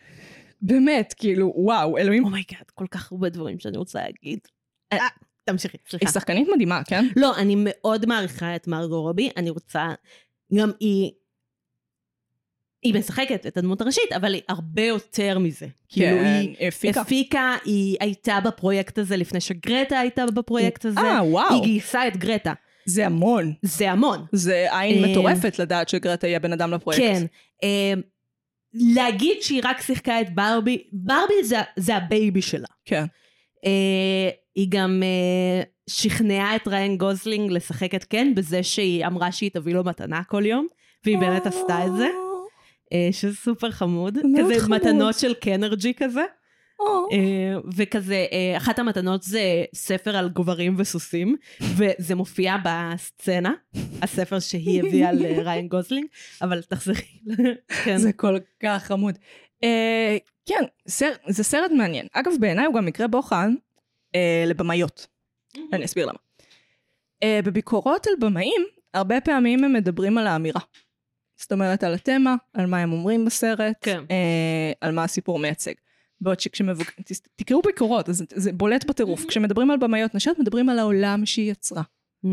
באמת, 0.62 1.14
כאילו, 1.18 1.54
וואו, 1.56 1.98
אלוהים. 1.98 2.26
oh 2.26 2.37
my 2.37 2.49
god, 2.49 2.72
כל 2.74 2.88
כך 2.92 3.12
הרבה 3.12 3.30
דברים 3.30 3.60
שאני 3.60 3.78
רוצה 3.78 4.00
להגיד. 4.00 4.40
אה, 5.48 5.54
תמשיכי, 5.54 5.78
סליחה. 5.90 6.06
היא 6.06 6.14
שחקנית 6.14 6.48
מדהימה, 6.54 6.82
כן? 6.84 7.08
לא, 7.16 7.38
אני 7.38 7.56
מאוד 7.58 8.06
מעריכה 8.06 8.56
את 8.56 8.68
מרגו 8.68 9.02
רובי, 9.02 9.30
אני 9.38 9.50
רוצה, 9.50 9.88
גם 10.54 10.72
היא, 10.80 11.12
היא 12.84 12.94
משחקת 12.94 13.48
את 13.48 13.58
הדמות 13.58 13.82
הראשית, 13.82 14.12
אבל 14.16 14.34
היא 14.34 14.42
הרבה 14.50 14.82
יותר 14.82 15.40
מזה. 15.40 15.68
כאילו 15.90 16.18
היא 16.22 16.56
כן, 16.60 16.68
הפיקה. 16.68 17.02
הפיקה, 17.02 17.56
היא 17.66 17.98
הייתה 18.00 18.40
בפרויקט 18.46 18.98
הזה 18.98 19.18
לפני 19.18 19.42
שגרטה 19.42 20.00
הייתה 20.00 20.26
בפרויקט 20.26 20.86
הזה. 20.86 21.00
אה, 21.00 21.24
וואו. 21.24 21.54
היא 21.54 21.64
גייסה 21.64 22.08
את 22.08 22.18
גרטה. 22.18 22.54
זה 22.86 23.06
המון. 23.06 23.54
זה 23.62 23.92
המון. 23.92 24.26
זה 24.32 24.68
עין 24.72 25.04
אה, 25.04 25.12
מטורפת 25.12 25.60
לדעת 25.60 25.90
שגרטה 25.90 26.28
יהיה 26.28 26.40
בן 26.40 26.54
אדם 26.54 26.74
לפרויקט. 26.74 27.02
כן. 27.02 27.26
אה, 27.64 27.94
להגיד 28.74 29.42
שהיא 29.42 29.62
רק 29.64 29.82
שיחקה 29.82 30.22
את 30.22 30.36
ברבי, 30.36 30.84
ברבי 30.94 31.44
זה, 31.44 31.58
זה 31.76 31.96
ה 31.96 32.05
baby 32.05 32.42
שלה. 32.42 32.68
כן. 32.86 33.06
היא 34.58 34.68
גם 34.70 35.04
אה, 35.04 35.64
שכנעה 35.90 36.56
את 36.56 36.68
ריין 36.68 36.98
גוזלינג 36.98 37.52
לשחק 37.52 37.96
את 37.96 38.04
קן 38.04 38.36
בזה 38.36 38.64
שהיא 38.64 39.06
אמרה 39.06 39.32
שהיא 39.32 39.52
תביא 39.54 39.74
לו 39.74 39.84
מתנה 39.84 40.24
כל 40.24 40.46
יום, 40.46 40.68
והיא 41.06 41.18
באמת 41.18 41.46
עשתה 41.46 41.86
את 41.86 41.92
זה, 41.98 42.08
אה, 42.94 43.10
שזה 43.12 43.36
סופר 43.36 43.72
חמוד. 43.72 44.18
כזה 44.38 44.60
חמוד. 44.60 44.82
מתנות 44.82 45.16
של 45.20 45.34
Kenergy 45.34 45.94
כזה. 45.94 46.22
אה, 47.12 47.60
וכזה, 47.76 48.26
אה, 48.32 48.58
אחת 48.58 48.80
המתנות 48.80 49.24
זה 49.24 49.66
ספר 49.76 50.18
על 50.18 50.30
גברים 50.30 50.76
וסוסים, 50.78 51.36
וזה 51.62 52.16
מופיע 52.16 52.56
בסצנה, 52.64 53.54
הספר 54.02 54.40
שהיא 54.40 54.84
הביאה 54.84 55.12
לריין 55.12 55.68
גוזלינג, 55.74 56.08
אבל 56.42 56.62
תחזרי. 56.62 57.02
כן. 57.84 57.98
זה 57.98 58.14
כל 58.14 58.38
כך 58.64 58.84
חמוד. 58.84 59.18
אה, 59.64 60.18
כן, 60.46 60.64
סר, 60.88 61.12
זה 61.28 61.44
סרט 61.44 61.72
מעניין. 61.72 62.08
אגב, 62.14 62.32
בעיניי 62.40 62.66
הוא 62.66 62.76
גם 62.76 62.86
מקרה 62.86 63.08
בוחן 63.08 63.54
אה, 64.18 64.44
לבמאיות. 64.48 65.08
אני 65.74 65.86
אסביר 65.86 66.06
למה. 66.06 66.18
אה, 67.24 67.40
בביקורות 67.44 68.08
על 68.08 68.14
במאים, 68.20 68.62
הרבה 68.94 69.22
פעמים 69.22 69.64
הם 69.64 69.74
מדברים 69.74 70.18
על 70.18 70.28
האמירה. 70.28 70.62
זאת 71.38 71.52
אומרת, 71.52 71.84
על 71.84 71.94
התמה, 71.94 72.36
על 72.54 72.66
מה 72.66 72.78
הם 72.78 72.94
אומרים 72.94 73.26
בסרט, 73.26 73.78
כן. 73.82 74.04
אה, 74.12 74.72
על 74.82 74.92
מה 74.92 75.04
הסיפור 75.04 75.40
מייצג. 75.40 75.74
בעוד 76.22 76.40
שכשמבוק... 76.40 76.88
תקראו 77.36 77.62
ביקורות, 77.62 78.10
אז 78.10 78.24
זה, 78.34 78.54
בולט 78.54 78.86
בטירוף. 78.86 79.26
כשמדברים 79.26 79.72
על 79.72 79.78
במאיות 79.78 80.16
נשיות, 80.16 80.40
מדברים 80.40 80.70
על 80.70 80.80
העולם 80.80 81.26
שהיא 81.26 81.52
יצרה. 81.52 81.82
Mm, 82.26 82.28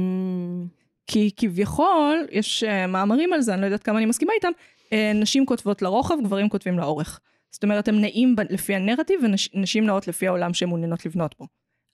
כי 1.07 1.31
כביכול, 1.37 2.27
יש 2.31 2.65
uh, 2.65 2.87
מאמרים 2.87 3.33
על 3.33 3.41
זה, 3.41 3.55
אני 3.55 3.61
לא 3.61 3.67
יודעת 3.67 3.83
כמה 3.83 3.99
אני 3.99 4.07
מסכימה 4.07 4.33
איתם, 4.33 4.51
uh, 4.81 4.95
נשים 5.15 5.47
כותבות 5.47 5.83
לרוחב, 5.83 6.15
גברים 6.25 6.49
כותבים 6.49 6.79
לאורך. 6.79 7.21
זאת 7.51 7.63
אומרת, 7.63 7.89
הם 7.89 8.01
נעים 8.01 8.37
ב- 8.37 8.41
לפי 8.51 8.75
הנרטיב, 8.75 9.21
ונשים 9.55 9.87
נעות 9.87 10.09
לפי 10.09 10.27
העולם 10.27 10.55
שהן 10.55 10.69
מעוניינות 10.69 11.07
לבנות 11.07 11.35
בו. 11.39 11.47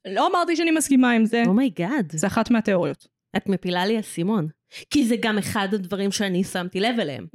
לא 0.09 0.27
אמרתי 0.31 0.57
שאני 0.57 0.71
מסכימה 0.71 1.11
עם 1.11 1.25
זה, 1.25 1.43
oh 1.47 1.63
my 1.63 1.80
god. 1.80 2.13
זה 2.13 2.27
אחת 2.27 2.51
מהתיאוריות. 2.51 3.07
את 3.37 3.49
מפילה 3.49 3.87
לי 3.87 4.01
אסימון. 4.01 4.49
כי 4.91 5.07
זה 5.07 5.17
גם 5.21 5.39
אחד 5.39 5.69
הדברים 5.75 6.13
שאני 6.13 6.45
שמתי 6.45 6.81
לב 6.81 7.01
אליהם. 7.01 7.27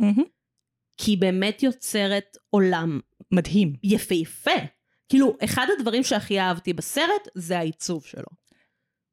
כי 0.97 1.11
היא 1.11 1.18
באמת 1.18 1.63
יוצרת 1.63 2.38
עולם 2.49 2.99
מדהים. 3.32 3.74
יפהפה. 3.84 4.51
כאילו, 5.09 5.36
אחד 5.43 5.68
הדברים 5.78 6.03
שהכי 6.03 6.39
אהבתי 6.39 6.74
בסרט 6.74 7.28
זה 7.36 7.57
העיצוב 7.59 8.05
שלו. 8.05 8.26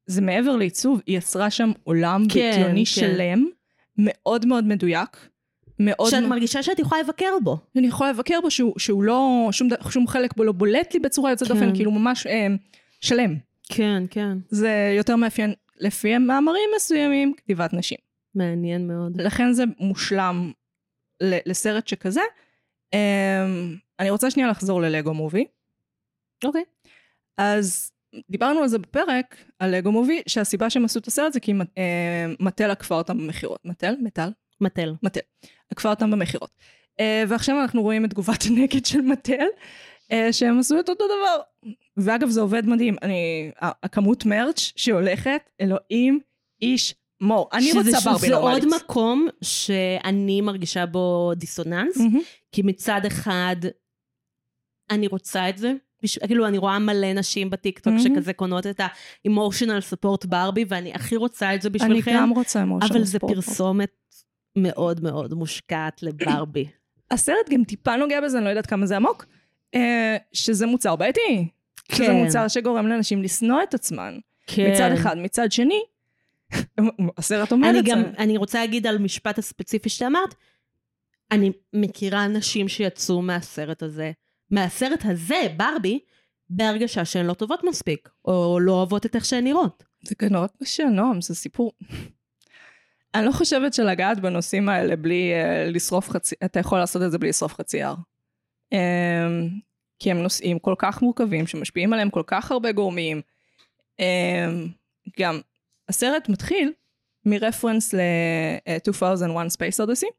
זה 0.07 0.21
מעבר 0.21 0.57
לעיצוב, 0.57 1.01
היא 1.07 1.19
יצרה 1.19 1.51
שם 1.51 1.71
עולם 1.85 2.25
כן, 2.29 2.51
בדיוני 2.55 2.81
כן. 2.81 2.85
שלם, 2.85 3.47
מאוד 3.99 4.47
מאוד 4.47 4.65
מדויק. 4.65 5.29
מאוד 5.79 6.11
שאת 6.11 6.23
מ- 6.23 6.29
מרגישה 6.29 6.63
שאת 6.63 6.79
יכולה 6.79 7.01
לבקר 7.03 7.33
בו. 7.45 7.57
אני 7.77 7.87
יכולה 7.87 8.11
לבקר 8.11 8.41
בו 8.43 8.51
שהוא, 8.51 8.79
שהוא 8.79 9.03
לא, 9.03 9.49
שום, 9.53 9.69
שום 9.91 10.07
חלק 10.07 10.37
בו 10.37 10.45
לא 10.45 10.53
בולט 10.53 10.95
לי 10.95 11.01
בצורה 11.01 11.31
יוצאת 11.31 11.49
כן. 11.49 11.55
דופן, 11.55 11.75
כאילו 11.75 11.91
ממש 11.91 12.27
אה, 12.27 12.47
שלם. 13.03 13.37
כן, 13.69 14.03
כן. 14.11 14.39
זה 14.49 14.95
יותר 14.97 15.17
מאפיין, 15.17 15.55
לפי 15.77 16.19
מאמרים 16.19 16.71
מסוימים, 16.77 17.35
כתיבת 17.37 17.73
נשים. 17.73 17.99
מעניין 18.35 18.89
מאוד. 18.89 19.21
לכן 19.21 19.53
זה 19.53 19.65
מושלם 19.79 20.53
לסרט 21.21 21.89
שכזה. 21.89 22.21
Um, 22.95 22.99
אני 24.01 24.11
רוצה 24.11 24.31
שנייה 24.31 24.49
לחזור 24.49 24.81
ללגו 24.81 25.15
מובי. 25.15 25.45
אוקיי. 26.45 26.65
אז 27.39 27.93
דיברנו 28.31 28.61
על 28.61 28.69
זה 28.69 28.79
בפרק, 28.79 29.37
על 29.59 29.77
לגו 29.77 29.93
מובי, 29.93 30.23
שהסיבה 30.27 30.71
שהם 30.71 30.85
עשו 30.85 30.99
את 30.99 31.07
הסרט 31.07 31.33
זה 31.33 31.41
כי 31.41 31.53
uh, 31.53 31.57
מטל 32.41 32.71
עקפה 32.71 32.95
אותם 32.95 33.19
במכירות. 33.19 33.61
מטל? 33.65 33.95
מטל? 34.01 34.31
מטל. 34.61 34.95
מטל. 35.03 35.21
עקפה 35.71 35.91
אותם 35.91 36.11
במכירות. 36.11 36.51
Uh, 37.01 37.03
ועכשיו 37.29 37.61
אנחנו 37.63 37.83
רואים 37.83 38.05
את 38.05 38.11
תגובת 38.11 38.43
הנגד 38.51 38.87
של 38.87 39.01
מטל, 39.01 39.47
uh, 40.13 40.15
שהם 40.33 40.59
עשו 40.59 40.81
את 40.81 40.89
אותו 40.89 41.05
דבר. 41.05 41.52
ואגב, 41.97 42.29
זה 42.29 42.41
עובד 42.41 42.67
מדהים. 42.67 42.97
אני, 43.03 43.51
הכמות 43.61 44.25
מרץ' 44.27 44.73
שהולכת, 44.77 45.51
אלוהים, 45.61 46.21
איש 46.63 46.95
מור. 47.21 47.49
אני 47.53 47.63
שזה- 47.63 47.79
רוצה 47.79 48.11
ברבי 48.11 48.27
שזה 48.27 48.37
עוד 48.37 48.63
נורמלית. 48.63 48.83
מקום 48.85 49.27
שאני 49.43 50.41
מרגישה 50.41 50.87
בו 50.87 51.33
דיסוננס, 51.37 51.97
מהמם. 51.97 52.21
כי 52.53 52.63
מצד 52.63 53.01
אחד, 53.07 53.57
אני 54.91 55.07
רוצה 55.07 55.49
את 55.49 55.59
זה. 55.59 55.73
בש... 56.03 56.19
כאילו, 56.19 56.47
אני 56.47 56.59
רואה 56.59 56.79
מלא 56.79 57.13
נשים 57.13 57.51
בטיקטוק 57.51 57.95
Mhm. 57.95 58.03
שכזה 58.03 58.33
קונות 58.33 58.67
את 58.67 58.81
ה-emotional 58.81 59.83
support 59.95 60.27
ברבי, 60.27 60.65
ואני 60.69 60.93
הכי 60.95 61.17
רוצה 61.17 61.55
את 61.55 61.63
זה 61.63 61.69
אני 61.69 61.79
בשבילכם, 61.79 62.13
גם 62.17 62.31
רוצה 62.31 62.63
אמושן 62.63 62.87
אבל 62.95 63.05
זה 63.05 63.19
פרסומת 63.19 63.91
מאוד 64.59 65.01
מאוד 65.03 65.35
מושקעת 65.35 66.03
לברבי. 66.07 66.67
הסרט 67.11 67.49
גם 67.51 67.65
טיפה 67.65 67.97
נוגע 67.97 68.21
בזה, 68.21 68.37
אני 68.39 68.45
לא 68.45 68.51
יודעת 68.51 68.67
כמה 68.67 68.87
זה 68.87 68.97
עמוק, 68.97 69.27
שזה 70.33 70.67
מוצר 70.67 70.97
בעייתי. 70.97 71.49
שזה 71.93 72.07
כן. 72.07 72.13
מוצר 72.25 72.49
שגורם 72.49 72.87
לאנשים 72.87 73.23
לשנוא 73.23 73.63
את 73.63 73.75
עצמן. 73.75 74.19
כן. 74.47 74.73
מצד 74.73 74.91
אחד. 74.93 75.19
מצד 75.19 75.53
שני, 75.53 75.83
הסרט 77.19 77.53
אומר 77.53 77.71
את 77.79 77.85
זה. 77.85 77.91
גם, 77.91 78.03
אני 78.19 78.37
רוצה 78.37 78.61
להגיד 78.61 78.87
על 78.87 78.99
משפט 78.99 79.39
הספציפי 79.39 79.89
שאמרת, 79.89 80.35
אני 81.31 81.53
מכירה 81.73 82.27
נשים 82.27 82.69
שיצאו 82.69 83.23
מהסרט 83.23 83.83
הזה, 83.83 84.13
מהסרט 84.51 85.05
הזה, 85.05 85.47
ברבי, 85.57 85.99
בהרגשה 86.51 87.05
שהן 87.05 87.27
לא 87.27 87.35
טובות 87.35 87.65
מספיק, 87.65 88.09
או 88.25 88.59
לא 88.61 88.73
אוהבות 88.73 89.07
את 89.07 89.17
איך 89.17 89.25
שהן 89.25 89.45
נראות. 89.45 89.85
זה 90.03 90.15
גם 90.23 90.29
נורא 90.29 90.47
קשה, 90.63 90.85
נועם, 90.85 91.21
זה 91.21 91.35
סיפור. 91.35 91.73
אני 93.15 93.27
לא 93.27 93.33
חושבת 93.33 93.75
שלגעת 93.75 94.21
בנושאים 94.21 94.69
האלה 94.69 94.97
בלי 94.97 95.33
uh, 95.33 95.71
לשרוף 95.71 96.11
חצי, 96.11 96.35
אתה 96.45 96.61
יכול 96.61 96.79
לעשות 96.79 97.03
את 97.03 97.11
זה 97.11 97.19
בלי 97.19 97.29
לשרוף 97.29 97.55
חצי 97.55 97.83
הר. 97.83 97.95
Um, 98.73 98.75
כי 99.99 100.11
הם 100.11 100.23
נושאים 100.23 100.59
כל 100.59 100.75
כך 100.79 101.03
מורכבים, 101.03 101.47
שמשפיעים 101.47 101.93
עליהם 101.93 102.11
כל 102.11 102.23
כך 102.27 102.51
הרבה 102.51 102.73
גורמים. 102.73 103.21
Um, 104.01 104.05
גם, 105.19 105.41
הסרט 105.89 106.29
מתחיל 106.29 106.73
מ 107.25 107.32
reference 107.32 107.95
ל-2001 107.95 109.33
Space 109.33 109.87
Odyssey, 109.87 110.11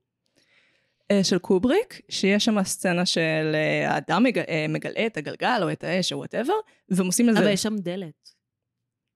uh, 1.11 1.23
של 1.23 1.37
קובריק, 1.37 2.01
שיש 2.09 2.45
שם 2.45 2.63
סצנה 2.63 3.05
של 3.05 3.55
uh, 3.55 3.91
האדם 3.91 4.23
מג, 4.23 4.39
uh, 4.39 4.43
מגלה 4.69 5.05
את 5.05 5.17
הגלגל 5.17 5.59
או 5.61 5.71
את 5.71 5.83
האש 5.83 6.13
או 6.13 6.17
whatever, 6.17 6.53
והם 6.89 7.05
עושים 7.05 7.29
לזה... 7.29 7.39
אבל 7.39 7.49
יש 7.49 7.63
שם 7.63 7.75
דלת. 7.77 8.29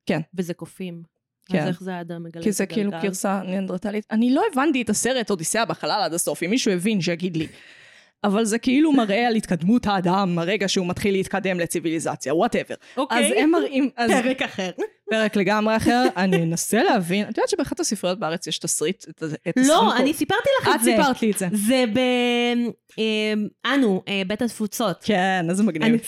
כן. 0.06 0.20
וזה 0.34 0.54
קופים. 0.54 1.04
כן. 1.46 1.60
אז 1.60 1.68
איך 1.68 1.84
זה 1.84 1.96
האדם 1.96 2.24
מגלה 2.24 2.44
כי 2.44 2.50
את 2.50 2.54
זה 2.54 2.66
כאילו 2.66 2.90
הגלגל? 2.90 3.08
גרסה 3.08 3.42
ניאנדרטלית. 3.44 4.06
אני 4.12 4.34
לא 4.34 4.44
הבנתי 4.52 4.82
את 4.82 4.90
הסרט 4.90 5.30
אודיסאה 5.30 5.66
בחלל 5.66 6.02
עד 6.04 6.14
הסוף, 6.14 6.44
אם 6.44 6.50
מישהו 6.50 6.72
הבין 6.72 7.02
שיגיד 7.02 7.38
לי. 7.38 7.48
אבל 8.24 8.46
זה 8.46 8.58
כאילו 8.58 8.92
מראה 8.92 9.28
על 9.28 9.36
התקדמות 9.36 9.88
האדם, 9.88 10.40
הרגע 10.40 10.68
שהוא 10.68 10.88
מתחיל 10.88 11.14
להתקדם 11.14 11.60
לציוויליזציה, 11.60 12.36
whatever. 12.36 12.76
אוקיי. 12.98 13.28
אז 13.28 13.34
הם 13.38 13.52
מראים, 13.52 13.90
אז 13.98 14.12
פרק 14.12 14.42
אחר. 14.42 14.70
פרק 15.10 15.36
לגמרי 15.36 15.78
אחר, 15.78 16.04
אני 16.18 16.44
אנסה 16.44 16.84
להבין, 16.84 17.24
את 17.30 17.38
יודעת 17.38 17.50
שבאחת 17.50 17.80
הספריות 17.80 18.20
בארץ 18.20 18.48
יש 18.48 18.60
תסריט, 18.60 19.06
את 19.10 19.24
את 19.50 19.54
לא, 19.58 19.64
הסרט- 19.92 20.02
אני 20.02 20.14
סיפרתי 20.14 20.50
לך 20.62 20.68
את 20.68 20.76
את 20.76 20.84
זה. 20.84 20.92
סיפרת 20.98 21.22
לי 21.22 21.32
את 21.32 21.38
זה. 21.38 21.48
זה 21.54 21.84
ב... 21.94 21.98
אה, 23.00 23.34
אנו, 23.74 24.04
אה, 24.08 24.22
בית 24.28 24.42
התפוצות. 24.42 24.98
כן, 25.04 25.46
איזה 25.50 25.64
מגניב. 25.64 26.02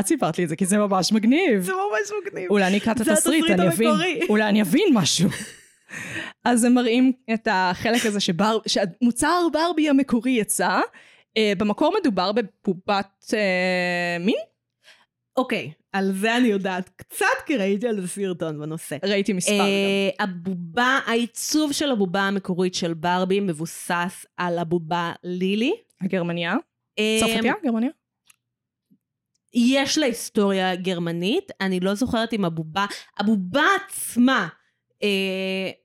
את 0.00 0.06
סיפרת 0.06 0.38
לי 0.38 0.44
את 0.44 0.48
זה, 0.48 0.56
כי 0.56 0.66
זה 0.66 0.78
ממש 0.78 1.12
מגניב. 1.12 1.60
זה 1.62 1.72
ממש 1.72 2.10
מגניב. 2.26 2.50
אולי 2.50 2.66
אני 2.66 2.78
אקרא 2.78 2.92
את 2.92 3.00
התסריט, 3.00 3.50
אני 3.50 3.68
אבין. 3.68 3.90
אולי 4.28 4.44
אני 4.44 4.62
אבין 4.62 4.88
משהו. 4.94 5.28
אז 6.44 6.64
הם 6.64 6.74
מראים 6.74 7.12
את 7.34 7.48
החלק 7.50 8.06
הזה 8.06 8.20
שבר, 8.20 8.58
שהמוצר 8.66 9.46
ברבי 9.52 9.88
המקורי 9.88 10.30
יצא. 10.30 10.80
Uh, 11.38 11.58
במקור 11.58 11.94
מדובר 12.00 12.32
בבובת 12.32 13.24
uh, 13.30 14.20
מין? 14.20 14.38
אוקיי, 15.36 15.72
על 15.92 16.12
זה 16.12 16.36
אני 16.36 16.48
יודעת 16.48 16.88
קצת, 16.96 17.26
כי 17.46 17.56
ראיתי 17.56 17.88
על 17.88 18.00
זה 18.00 18.08
סרטון 18.08 18.58
בנושא. 18.58 18.96
ראיתי 19.04 19.32
מספר 19.32 19.54
גם. 19.54 19.60
אה, 19.60 20.24
הבובה, 20.24 20.98
העיצוב 21.06 21.72
של 21.72 21.90
הבובה 21.90 22.20
המקורית 22.20 22.74
של 22.74 22.94
ברבי 22.94 23.40
מבוסס 23.40 24.26
על 24.36 24.58
הבובה 24.58 25.12
לילי. 25.24 25.74
הגרמניה? 26.00 26.56
אה, 26.98 27.18
צרפתיה? 27.20 27.52
גרמניה? 27.64 27.90
יש 29.54 29.98
לה 29.98 30.06
היסטוריה 30.06 30.74
גרמנית, 30.74 31.52
אני 31.60 31.80
לא 31.80 31.94
זוכרת 31.94 32.32
אם 32.32 32.44
הבובה, 32.44 32.86
הבובה 33.18 33.64
עצמה, 33.86 34.42
אה, 34.42 34.48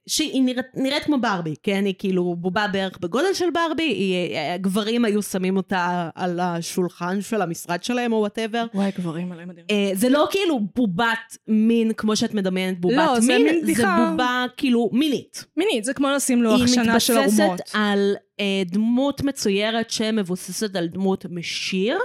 שהיא 0.08 0.44
נראית, 0.44 0.66
נראית 0.74 1.04
כמו 1.04 1.18
ברבי, 1.22 1.56
כן? 1.64 1.86
היא 1.86 1.94
כאילו 1.98 2.36
בובה 2.36 2.68
בערך 2.68 2.98
בגודל 2.98 3.34
של 3.34 3.46
ברבי, 3.54 3.84
היא, 3.84 4.36
אה, 4.36 4.54
הגברים 4.54 5.06
היו 5.06 5.22
שמים 5.22 5.58
אותה 5.58 6.10
על 6.16 6.40
השולחן 6.40 7.22
של 7.22 7.42
המשרד 7.42 7.84
שלהם 7.84 8.14
או 8.14 8.18
whatever. 8.18 8.66
וואי, 8.74 8.92
גברים 8.98 9.32
עליהם 9.32 9.50
מדהים. 9.50 9.66
אה, 9.72 9.92
זה 9.94 10.10
לא 10.10 10.28
כאילו 10.32 10.60
בובת 10.76 11.38
מין 11.48 11.94
כמו 11.94 12.16
שאת 12.16 12.34
מדמיינת 12.34 12.82
בובת 12.82 12.96
לא, 12.96 13.20
זה 13.20 13.38
מין, 13.38 13.62
מין 13.66 13.76
זה. 13.76 13.84
בובה 13.84 14.46
כאילו 14.58 14.90
מינית. 14.94 15.46
מינית, 15.58 15.84
זה 15.84 15.94
כמו 15.94 16.10
לשים 16.10 16.44
לוח 16.44 16.60
היא 16.60 16.68
שנה 16.68 17.00
של 17.00 17.14
מתבססת 17.20 17.40
ערומות. 17.40 17.62
על 17.74 18.16
אה, 18.40 18.64
דמות 18.66 19.24
מצוירת 19.24 19.90
שמבוססת 19.90 20.76
על 20.76 20.88
דמות 20.88 21.26
משיר, 21.30 21.98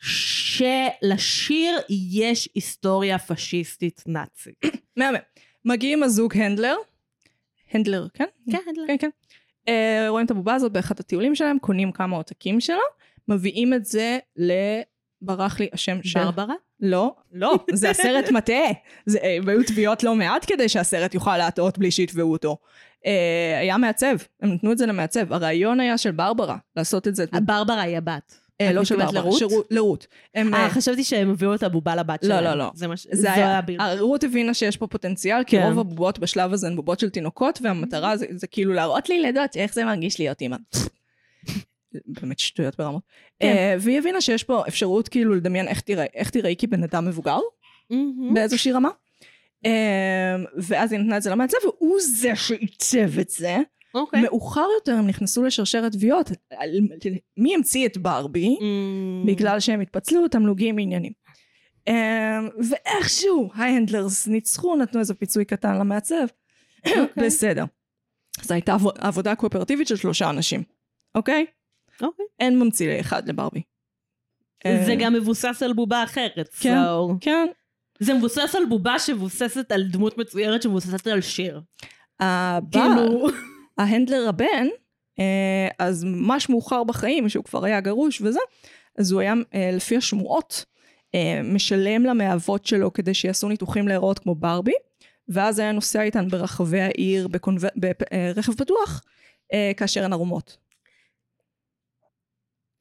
שלשיר 0.00 1.78
יש 1.88 2.48
היסטוריה 2.54 3.18
פשיסטית 3.18 4.02
נאצית. 4.06 4.60
מהמם. 4.96 5.18
מגיעים 5.68 6.02
הזוג 6.02 6.36
הנדלר, 6.36 6.76
הנדלר, 7.72 8.06
כן? 8.14 8.24
כן, 8.50 8.58
כן, 8.86 8.96
כן. 8.98 9.10
אה, 9.68 10.06
רואים 10.08 10.26
את 10.26 10.30
הבובה 10.30 10.54
הזאת 10.54 10.72
באחד 10.72 11.00
הטיולים 11.00 11.34
שלהם, 11.34 11.58
קונים 11.58 11.92
כמה 11.92 12.16
עותקים 12.16 12.60
שלה, 12.60 12.76
מביאים 13.28 13.74
את 13.74 13.84
זה 13.84 14.18
ל... 14.36 14.52
ברח 15.22 15.60
לי 15.60 15.68
השם 15.72 16.02
של... 16.02 16.20
ברברה? 16.24 16.54
לא, 16.80 17.14
לא, 17.32 17.58
זה 17.72 17.90
הסרט 17.90 18.30
מטעה. 18.36 18.70
זה, 19.06 19.18
אה, 19.18 19.38
והיו 19.44 19.62
תביעות 19.62 20.02
לא 20.02 20.14
מעט 20.14 20.44
כדי 20.46 20.68
שהסרט 20.68 21.14
יוכל 21.14 21.36
להטעות 21.36 21.78
בלי 21.78 21.90
שיתבעו 21.90 22.32
אותו. 22.32 22.56
אה, 23.06 23.58
היה 23.60 23.78
מעצב, 23.78 24.16
הם 24.42 24.52
נתנו 24.52 24.72
את 24.72 24.78
זה 24.78 24.86
למעצב. 24.86 25.32
הרעיון 25.32 25.80
היה 25.80 25.98
של 25.98 26.10
ברברה, 26.10 26.56
לעשות 26.76 27.08
את 27.08 27.14
זה. 27.14 27.24
ברברה 27.42 27.80
היא 27.80 27.96
הבת. 27.96 28.47
אה, 28.60 28.72
לא 28.72 28.84
של 28.84 28.96
ברברה? 28.96 29.32
שירות- 29.32 29.66
לרות. 29.70 30.06
אה, 30.36 30.42
אה, 30.54 30.70
חשבתי 30.70 31.04
שהם 31.04 31.30
הביאו 31.30 31.54
את 31.54 31.62
הבובה 31.62 31.96
לבת 31.96 32.22
לא, 32.24 32.28
שלהם. 32.28 32.44
לא, 32.44 32.64
לא. 32.64 32.70
זה 32.74 32.86
מה 32.86 32.96
ש... 32.96 33.06
זה 33.12 33.32
היה. 33.32 33.60
רות 33.98 34.24
הבינה 34.24 34.54
שיש 34.54 34.76
פה 34.76 34.86
פוטנציאל, 34.86 35.44
כי 35.44 35.56
כן. 35.56 35.62
רוב 35.68 35.78
הבובות 35.78 36.18
בשלב 36.18 36.52
הזה 36.52 36.66
הן 36.66 36.76
בובות 36.76 37.00
של 37.00 37.10
תינוקות, 37.10 37.58
והמטרה 37.62 38.16
זה, 38.16 38.46
כאילו 38.46 38.72
להראות 38.72 39.08
לילדות 39.08 39.56
איך 39.56 39.74
זה 39.74 39.84
מרגיש 39.84 40.20
להיות 40.20 40.40
אימא. 40.40 40.56
באמת 42.20 42.38
שטויות 42.38 42.78
ברמות. 42.78 43.02
כן. 43.40 43.46
אה, 43.48 43.74
והיא 43.80 43.98
הבינה 43.98 44.20
שיש 44.20 44.44
פה 44.44 44.62
אפשרות 44.68 45.08
כאילו 45.08 45.34
לדמיין 45.34 45.68
איך 46.14 46.30
תראי 46.30 46.54
כבן 46.58 46.82
אדם 46.82 47.06
מבוגר. 47.08 47.38
באיזושהי 48.34 48.72
רמה. 48.72 48.88
ואז 50.56 50.92
היא 50.92 51.00
נתנה 51.00 51.16
את 51.16 51.22
זה 51.22 51.30
למעצב, 51.30 51.56
והוא 51.64 51.98
זה 52.00 52.36
שעיצב 52.36 53.18
את 53.18 53.28
זה. 53.30 53.56
אוקיי. 53.94 54.22
מאוחר 54.22 54.66
יותר 54.78 54.92
הם 54.92 55.06
נכנסו 55.06 55.42
לשרשרת 55.42 55.92
תביעות. 55.92 56.30
מי 57.36 57.54
המציא 57.54 57.86
את 57.86 57.96
ברבי? 57.96 58.56
מהמם. 58.60 59.26
בגלל 59.26 59.60
שהם 59.60 59.80
התפצלו, 59.80 60.28
תמלוגים 60.28 60.78
עניינים. 60.78 61.12
Um, 61.88 61.92
ואיכשהו 62.70 63.50
ההנדלרס 63.54 64.26
ניצחו, 64.26 64.76
נתנו 64.76 65.00
איזה 65.00 65.14
פיצוי 65.14 65.44
קטן 65.44 65.74
למעצב. 65.78 66.26
בסדר. 67.16 67.64
זו 68.42 68.54
הייתה 68.54 68.74
עבו- 68.74 68.92
עבודה 68.98 69.34
קואופרטיבית 69.34 69.88
של 69.88 69.96
שלושה 69.96 70.30
אנשים, 70.30 70.62
אוקיי? 71.14 71.46
אוקיי. 72.02 72.24
אין 72.40 72.58
ממציא 72.58 73.00
אחד 73.00 73.28
לברבי. 73.28 73.62
זה 74.64 74.90
אה, 74.90 74.96
גם 74.98 75.12
מבוסס 75.12 75.62
על 75.62 75.72
בובה 75.72 76.04
אחרת. 76.04 76.48
כן. 76.60 76.76
so- 76.78 77.14
כן. 77.20 77.46
זה 78.00 78.14
מבוסס 78.14 78.54
על 78.54 78.62
בובה 78.68 78.98
שמבוססת 78.98 79.72
על 79.72 79.82
דמות 79.82 80.18
מצוירת 80.18 80.62
שמבוססת 80.62 81.06
על 81.06 81.20
שיר. 81.20 81.60
הבעל, 82.20 82.88
כאילו... 82.96 83.28
ההנדלר 83.78 84.28
הבן, 84.28 84.66
אה, 85.18 85.68
אז 85.78 86.04
ממש 86.04 86.48
מאוחר 86.48 86.84
בחיים, 86.84 87.28
שהוא 87.28 87.44
כבר 87.44 87.64
היה 87.64 87.80
גרוש 87.80 88.20
וזה, 88.20 88.40
אז 88.98 89.12
הוא 89.12 89.20
היה, 89.20 89.34
אה, 89.54 89.70
לפי 89.72 89.96
השמועות, 89.96 90.64
אה, 91.14 91.40
משלם 91.44 92.04
למאהבות 92.04 92.66
שלו 92.66 92.92
כדי 92.92 93.14
שיעשו 93.14 93.48
ניתוחים 93.48 93.88
להיראות 93.88 94.18
כמו 94.18 94.34
ברבי, 94.34 94.72
ואז 95.28 95.58
היה 95.58 95.72
נוסע 95.72 96.02
איתן 96.02 96.28
ברחבי 96.28 96.80
העיר 96.80 97.28
בקונב... 97.28 97.60
ברכב 97.76 98.54
פתוח, 98.54 99.02
כאשר 99.76 100.04
הן 100.04 100.12
ערומות. 100.12 100.56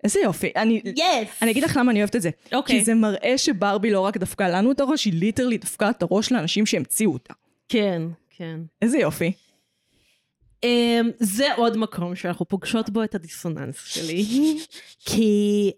איזה 0.03 0.19
יופי. 0.19 0.51
אני, 0.55 0.81
yes! 0.85 1.29
אני 1.41 1.51
אגיד 1.51 1.63
לך 1.63 1.77
למה 1.77 1.91
אני 1.91 1.99
אוהבת 1.99 2.15
את 2.15 2.21
זה. 2.21 2.29
אוקיי. 2.53 2.79
כי 2.79 2.83
זה 2.85 2.93
מראה 2.93 3.37
שברבי 3.37 3.91
לא 3.91 3.99
רק 3.99 4.17
דפקה 4.17 4.49
לנו 4.49 4.71
את 4.71 4.79
הראש, 4.79 5.05
היא 5.05 5.13
literally 5.13 5.57
דפקה 5.57 5.89
את 5.89 6.01
הראש 6.01 6.31
לאנשים 6.31 6.65
שהמציאו 6.65 7.13
אותה. 7.13 7.33
כן, 7.69 8.01
כן. 8.29 8.59
איזה 8.81 8.97
יופי. 8.97 9.31
Um, 10.65 11.07
זה 11.19 11.53
עוד 11.53 11.77
מקום 11.77 12.15
שאנחנו 12.15 12.47
פוגשות 12.47 12.89
בו 12.89 13.03
את 13.03 13.15
הדיסוננס 13.15 13.85
שלי. 13.85 14.25
כי 15.09 15.71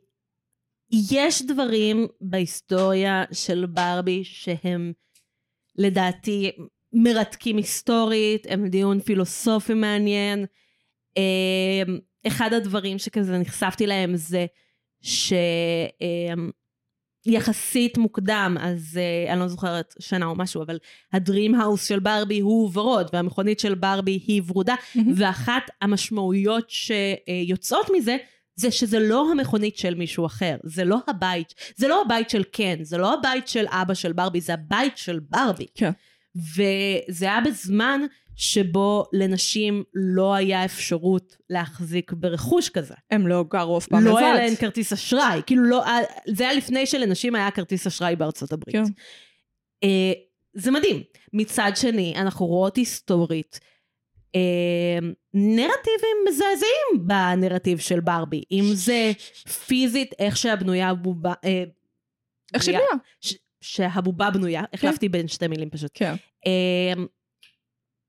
יש 1.12 1.42
דברים 1.42 2.08
בהיסטוריה 2.22 3.24
של 3.32 3.66
ברבי 3.66 4.24
שהם 4.24 4.94
לדעתי 5.76 6.52
מרתקים 6.94 7.58
היסטורית, 7.58 8.48
הם 8.50 8.68
דיון 8.68 9.00
פילוסופי 9.00 9.74
מעניין. 9.74 10.46
Um, 11.10 11.92
אחד 12.28 12.54
הדברים 12.54 13.00
שכזה 13.00 13.38
נחשפתי 13.38 13.88
להם 13.88 14.16
זה 14.16 14.46
שיחסית 17.24 17.98
מוקדם, 17.98 18.58
אז 18.60 19.00
uh, 19.28 19.32
אני 19.32 19.40
לא 19.40 19.48
זוכרת 19.48 19.96
שנה 20.00 20.26
או 20.26 20.36
משהו, 20.36 20.62
אבל 20.62 20.78
הדרים 21.14 21.56
האוס 21.56 21.88
של 21.88 22.00
ברבי 22.00 22.40
הוא 22.40 22.72
ורוד, 22.74 23.10
והמכונית 23.14 23.60
של 23.60 23.76
ברבי 23.76 24.20
היא 24.28 24.42
ורודה, 24.48 24.76
ואחת 25.16 25.64
המשמעויות 25.82 26.70
שיוצאות 26.70 27.88
מזה, 27.98 28.18
זה 28.56 28.72
שזה 28.72 29.00
לא 29.00 29.32
המכונית 29.32 29.78
של 29.78 29.96
מישהו 29.96 30.26
אחר, 30.26 30.58
זה 30.64 30.84
לא 30.84 30.98
הבית, 31.08 31.54
זה 31.76 31.88
לא 31.88 32.02
הבית 32.02 32.30
של 32.30 32.44
קן, 32.44 32.84
זה 32.84 32.98
לא 32.98 33.14
הבית 33.14 33.48
של 33.48 33.66
אבא 33.68 33.94
של 33.94 34.14
ברבי, 34.14 34.42
זה 34.42 34.54
הבית 34.54 34.98
של 34.98 35.20
ברבי. 35.30 35.66
כן. 35.76 35.92
וזה 36.36 37.26
היה 37.26 37.42
בזמן 37.42 38.02
שבו 38.42 39.06
לנשים 39.14 39.84
לא 39.94 40.34
היה 40.34 40.66
אפשרות 40.66 41.38
להחזיק 41.50 42.12
ברכוש 42.14 42.70
כזה. 42.70 42.94
הם 43.12 43.28
לא 43.28 43.46
גרו 43.50 43.78
אף 43.78 43.88
פעם 43.88 44.04
לא 44.04 44.12
לבד. 44.12 44.20
היה 44.22 44.34
להן 44.34 44.56
כרטיס 44.56 44.94
אשראי, 44.94 45.42
כאילו 45.46 45.64
לא, 45.64 45.84
זה 46.28 46.44
היה 46.44 46.54
לפני 46.54 46.86
שלנשים 46.86 47.36
היה 47.36 47.52
כרטיס 47.52 47.88
אשראי 47.88 48.16
בארצות 48.16 48.52
הברית. 48.54 48.76
כן. 48.76 48.84
אה, 49.84 50.12
זה 50.54 50.72
מדהים. 50.72 51.04
מצד 51.34 51.72
שני, 51.76 52.14
אנחנו 52.18 52.46
רואות 52.46 52.76
היסטורית 52.76 53.60
אה, 54.36 55.00
נרטיבים 55.34 56.18
מזעזעים 56.28 57.08
בנרטיב 57.08 57.78
של 57.80 58.00
ברבי. 58.00 58.44
אם 58.52 58.64
זה 58.74 59.12
פיזית, 59.68 60.14
איך 60.20 60.38
שהבנויה 60.38 60.94
בובה... 60.94 61.34
אה, 61.46 61.64
איך 62.54 62.64
בנויה- 62.64 62.64
שבנויה. 62.66 63.04
ש- 63.22 63.36
שהבובה 63.62 64.30
בנויה, 64.32 64.64
החלפתי 64.74 65.10
בין 65.10 65.28
שתי 65.28 65.48
מילים 65.48 65.70
פשוט. 65.70 65.92
כן. 65.94 66.16
אה, 66.48 67.04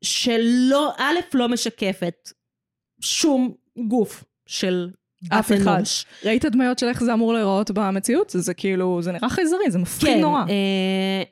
שלא, 0.04 0.92
א', 0.98 1.18
לא 1.34 1.48
משקפת 1.48 2.32
שום 3.00 3.54
גוף 3.88 4.24
של 4.46 4.90
אף 5.28 5.52
אחד. 5.52 5.76
אנוש. 5.76 6.04
ראית 6.24 6.44
דמיות 6.44 6.78
של 6.78 6.86
איך 6.88 7.04
זה 7.04 7.12
אמור 7.12 7.32
להיראות 7.34 7.70
במציאות? 7.70 8.30
זה, 8.30 8.54
כאילו, 8.54 9.02
זה 9.02 9.12
נראה 9.12 9.28
חייזרי, 9.28 9.70
זה 9.70 9.78
מפחיד 9.78 10.08
כן, 10.14 10.20
נורא. 10.20 10.40
אה, 10.48 11.22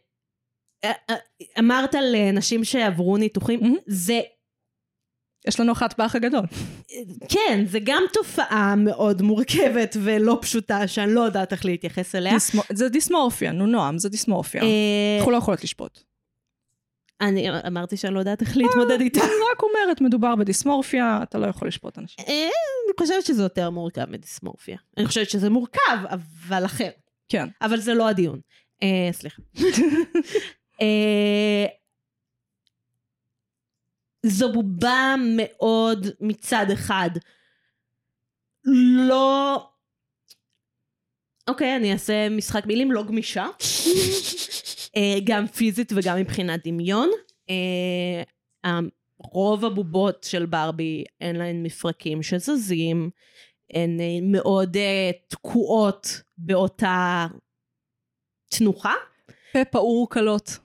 אה, 0.85 0.93
אה, 1.11 1.15
אמרת 1.59 1.95
על 1.95 2.15
אה, 2.15 2.31
שעברו 2.65 3.17
ניתוחים, 3.17 3.61
מהמם. 3.63 3.77
זה, 3.87 4.21
יש 5.49 5.61
לנו 5.61 5.73
אחת 5.73 5.99
באח 5.99 6.17
הגדול. 6.17 6.45
כן, 7.29 7.65
זה 7.67 7.79
גם 7.85 8.03
תופעה 8.13 8.75
מאוד 8.77 9.23
מורכבת 9.23 9.97
ולא 10.03 10.39
פשוטה, 10.43 10.87
שאני 10.89 11.15
לא 11.15 11.21
יודעת 11.21 11.53
איך 11.53 11.65
להתייחס 11.65 12.15
אליה. 12.15 12.33
דיסמו- 12.35 12.63
זה 12.73 12.89
דיסמורפיה, 12.89 13.53
נו 13.53 13.67
נועם, 13.67 13.99
זה 13.99 14.09
דיסמורפיה. 14.09 14.63
אה, 14.63 14.69
אנחנו 15.19 15.33
לא 15.33 15.37
יכולות 15.37 15.65
לשפוט. 15.65 16.01
אני 17.21 17.51
אמרתי 17.67 17.97
שאני 17.97 18.15
לא 18.15 18.19
יודעת 18.19 18.41
איך 18.41 18.57
להתמודד 18.57 19.01
איתה. 19.01 19.21
אני 19.21 19.31
רק 19.53 19.63
אומרת, 19.63 20.01
מדובר 20.01 20.35
בדיסמורפיה, 20.37 21.21
אתה 21.23 21.39
לא 21.39 21.47
יכול 21.47 21.69
לשפוט 21.69 21.99
אנשים. 21.99 22.25
אה, 22.29 22.35
אני 22.45 22.93
חושבת 23.01 23.25
שזה 23.25 23.43
יותר 23.43 23.71
מורכב 23.71 24.11
מדיסמורפיה. 24.11 24.77
אני 24.97 25.07
חושבת 25.07 25.31
שזה 25.31 25.51
מורכב, 25.51 25.99
אבל 26.11 26.65
אחר. 26.65 26.91
כן. 27.29 27.49
אבל 27.63 27.81
זה 27.81 27.95
לא 27.95 28.09
הדיון. 28.09 28.41
אה, 28.83 29.09
סליחה. 29.13 29.43
אה, 30.83 31.67
זו 34.23 34.53
בובה 34.53 35.15
מאוד 35.37 36.07
מצד 36.21 36.67
אחד 36.73 37.11
לא... 39.09 39.69
אוקיי, 41.49 41.77
אני 41.77 41.93
אעשה 41.93 42.29
משחק 42.29 42.67
מילים 42.67 42.93
לא 42.93 43.03
גמישה. 43.03 43.47
אה, 44.99 45.19
גם 45.25 45.47
פיזית 45.47 45.93
וגם 45.97 46.17
מבחינת 46.19 46.67
דמיון. 46.67 47.11
אה, 47.51 48.81
רוב 49.19 49.65
הבובות 49.65 50.25
של 50.25 50.47
ברבי 50.47 51.05
אין 51.21 51.37
להן 51.37 51.63
מפרקים 51.63 52.23
שזזים, 52.23 53.11
הן 53.75 54.01
אה, 54.01 54.19
מאוד 54.23 54.77
תקועות 55.29 56.23
באותה 56.39 57.27
תנוחה. 58.49 58.95
פה 59.53 59.65
פעור 59.65 60.11
קלות. 60.11 60.59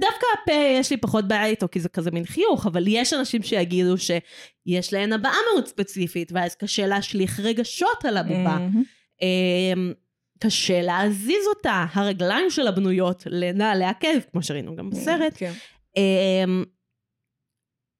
דווקא 0.00 0.26
הפה 0.42 0.52
יש 0.52 0.90
לי 0.90 0.96
פחות 0.96 1.28
בעיה 1.28 1.46
איתו, 1.46 1.68
כי 1.72 1.80
זה 1.80 1.88
כזה 1.88 2.10
מין 2.10 2.24
חיוך, 2.24 2.66
אבל 2.66 2.84
יש 2.88 3.12
אנשים 3.12 3.42
שיגידו 3.42 3.94
שיש 3.98 4.92
להן 4.92 5.12
הבעה 5.12 5.36
מאוד 5.52 5.66
ספציפית, 5.66 6.32
ואז 6.32 6.54
קשה 6.54 6.86
להשליך 6.86 7.40
רגשות 7.40 8.04
על 8.04 8.16
הבובה. 8.16 8.58
מהמם. 8.58 9.92
קשה 10.38 10.82
להזיז 10.82 11.46
אותה, 11.46 11.86
הרגליים 11.92 12.50
שלה 12.50 12.70
בנויות 12.70 13.22
לנעלי 13.26 13.84
עקב, 13.84 14.20
כמו 14.32 14.42
שראינו 14.42 14.76
גם 14.76 14.90
בסרט. 14.90 15.32
כן. 15.36 15.52
אמ, 15.96 16.64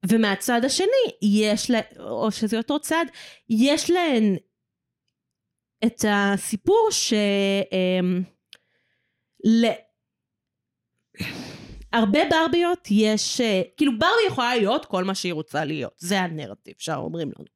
ומהצד 0.09 0.65
השני, 0.65 1.13
יש 1.23 1.71
לה, 1.71 1.81
או 1.99 2.31
שזה 2.31 2.59
אותו 2.59 2.81
צד, 2.81 3.05
יש 3.49 3.91
להן 3.91 4.37
את 5.87 6.05
הסיפור 6.09 6.89
ש... 6.91 7.13
אמ, 7.73 8.23
ל... 9.45 9.67
הרבה 11.93 12.19
ברביות 12.31 12.89
יש, 12.91 13.41
אה, 13.41 13.63
כאילו 13.77 13.93
ברבי 13.99 14.27
יכולה 14.29 14.57
להיות 14.57 14.85
כל 14.85 15.05
מה 15.05 15.15
שהיא 15.15 15.33
רוצה 15.33 15.65
להיות, 15.65 15.95
זה 15.99 16.21
הנרטיב 16.21 16.75
שאומרים 16.79 17.29
לנו. 17.29 17.47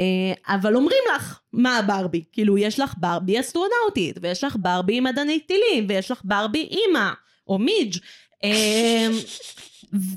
אה, 0.00 0.54
אבל 0.54 0.76
אומרים 0.76 1.02
לך 1.16 1.40
מה 1.52 1.78
הברבי, 1.78 2.24
כאילו 2.32 2.58
יש 2.58 2.80
לך 2.80 2.94
ברבי 2.96 3.40
אסטרונאוטית, 3.40 4.16
ויש 4.22 4.44
לך 4.44 4.56
ברבי 4.60 5.00
מדענית 5.00 5.46
טילים, 5.46 5.86
ויש 5.88 6.10
לך 6.10 6.20
ברבי 6.24 6.68
אימא, 6.70 7.10
או 7.48 7.58
מידג', 7.58 7.98
אה, 8.44 9.08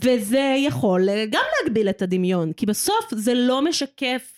וזה 0.04 0.56
יכול 0.58 1.10
אה, 1.10 1.26
גם 1.30 1.44
להגביל 1.64 1.90
את 1.90 2.02
הדמיון, 2.02 2.54
כי 2.54 2.66
בסוף 2.66 3.06
זה 3.12 3.34
לא 3.34 3.62
משקף 3.62 4.32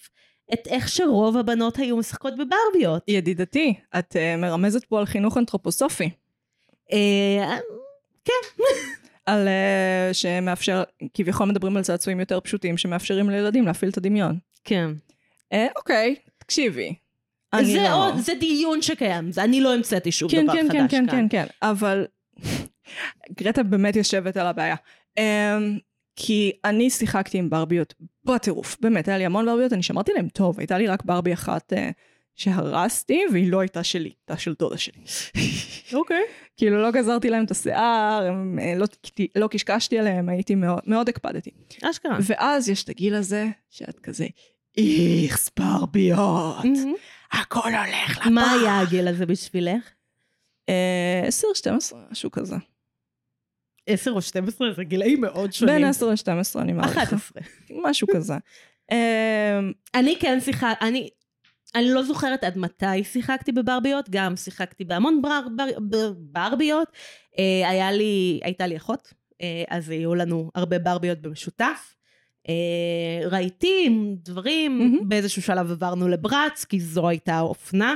את 0.54 0.68
איך 0.68 0.90
שרוב 0.90 1.38
הבנות 1.38 1.78
היו 1.78 1.98
משחקות 1.98 2.34
בברביות. 2.34 3.04
ידידתי, 3.08 3.74
את 4.00 4.16
uh, 4.16 4.42
מרמזת 4.42 4.86
פה 4.86 5.00
על 5.00 5.06
חינוך 5.06 5.38
אנתרופוסופי. 5.38 6.10
אה, 6.94 7.58
על 9.26 9.48
uh, 9.48 10.14
שמאפשר, 10.14 10.84
כביכול 11.14 11.48
מדברים 11.48 11.78
על 11.78 11.84
צעצועים 11.84 12.20
יותר 12.20 12.40
פשוטים 12.40 12.78
שמאפשרים 12.78 13.30
לילדים 13.30 13.66
להפעיל 13.66 13.92
את 13.92 13.98
הדמיון. 13.98 14.38
כן. 14.64 14.92
אה, 15.54 15.68
אוקיי, 15.76 16.16
תקשיבי. 16.38 16.96
זה, 17.62 17.84
לא... 17.84 18.08
עוד, 18.08 18.18
זה 18.18 18.34
דיון 18.40 18.82
שקיים, 18.82 19.32
זה, 19.32 19.44
אני 19.44 19.62
לא 19.62 19.74
המצאתי 19.74 20.12
שום 20.12 20.30
כן, 20.30 20.44
דבר 20.44 20.54
כן, 20.54 20.68
חדש 20.68 20.78
כן, 20.78 20.88
כן, 20.88 21.08
כאן. 21.08 21.28
כן, 21.30 21.46
כן, 21.46 21.46
אבל 21.62 22.06
גרטה 23.40 23.64
באמת 23.64 23.96
יושבת 23.96 24.38
על 24.38 24.48
הבעיה. 24.48 24.76
Um, 25.20 25.80
כי 26.16 26.52
אני 26.66 26.90
שיחקתי 26.90 27.38
עם 27.38 27.50
ברביות 27.50 27.94
בטירוף, 28.26 28.78
באמת, 28.82 29.08
היה 29.08 29.18
לי 29.18 29.26
המון 29.26 29.46
ברביות, 29.46 29.74
אני 29.74 29.84
שמרתי 29.84 30.12
להם 30.14 30.30
טוב, 30.30 30.60
הייתה 30.60 30.78
לי 30.78 30.88
רק 30.88 31.06
ברבי 31.06 31.34
אחת 31.34 31.74
uh, 31.74 31.76
שהרסתי, 32.36 33.22
והיא 33.32 33.52
לא 33.52 33.60
הייתה 33.60 33.84
שלי, 33.84 34.10
הייתה 34.10 34.42
של 34.42 34.54
דודה 34.60 34.78
שלי. 34.78 35.02
אוקיי. 36.00 36.24
כאילו 36.58 36.82
לא 36.82 36.92
גזרתי 36.92 37.30
להם 37.30 37.46
את 37.46 37.52
השיער, 37.52 38.26
הם, 38.28 38.60
אה, 38.60 38.74
לא, 38.78 38.86
לא 39.36 39.48
קשקשתי 39.48 40.00
עליהם, 40.00 40.30
הייתי 40.30 40.56
מאוד, 40.56 40.80
מאוד 40.88 41.10
הקפדתי. 41.10 41.52
אשכרה. 41.84 42.18
ואז 42.22 42.70
יש 42.70 42.84
את 42.84 42.90
הגיל 42.90 43.16
הזה, 43.16 43.48
שאת 43.70 44.00
כזה, 44.00 44.26
איכס 44.78 45.50
ברביות. 45.60 46.66
הכל 47.32 47.60
הולך 47.60 48.18
לפח. 48.18 48.28
מה 48.28 48.52
היה 48.52 48.80
הגיל 48.80 49.08
הזה 49.08 49.26
בשבילך? 49.26 49.84
אה, 50.70 51.24
10, 51.28 51.48
12, 51.54 52.00
משהו 52.12 52.32
כזה. 52.32 52.56
10 53.88 54.12
או 54.12 54.22
12 54.22 54.74
זה 54.74 54.84
גילאים 54.84 55.22
מאוד 55.22 55.54
שונים. 55.54 55.76
בין 55.76 55.84
10 55.84 56.06
ל-12 56.06 56.60
אני 56.62 56.74
מעריכה. 56.74 57.04
11. 57.04 57.42
משהו 57.84 58.08
כזה. 58.14 58.34
אה, 58.92 59.60
אני 59.96 60.16
כן 60.20 60.40
שיחק... 60.42 60.78
אני... 60.82 61.10
אני 61.76 61.94
לא 61.94 62.04
זוכרת 62.04 62.44
עד 62.44 62.58
מתי 62.58 63.04
שיחקתי 63.04 63.52
בברביות, 63.52 64.10
גם 64.10 64.36
שיחקתי 64.36 64.84
בהמון 64.84 65.22
בר, 65.22 65.48
בר, 65.56 65.68
בר, 65.80 66.14
ברביות. 66.18 66.88
אה, 67.40 67.70
היה 67.70 67.92
לי, 67.92 68.40
הייתה 68.44 68.68
לי 68.68 68.78
אחות, 68.78 69.14
אה, 69.42 69.64
אז 69.70 69.90
היו 69.90 70.16
לנו 70.16 70.52
הרבה 70.56 70.80
ברביות 70.80 71.22
במשותף. 71.22 71.97
אה, 72.50 72.54
רהיטים, 73.30 74.16
דברים, 74.24 74.80
מהמם. 74.80 75.10
באיזשהו 75.10 75.42
שלב 75.42 75.72
עברנו 75.72 76.08
לברץ, 76.08 76.66
כי 76.66 76.80
זו 76.80 77.08
הייתה 77.08 77.34
האופנה. 77.36 77.96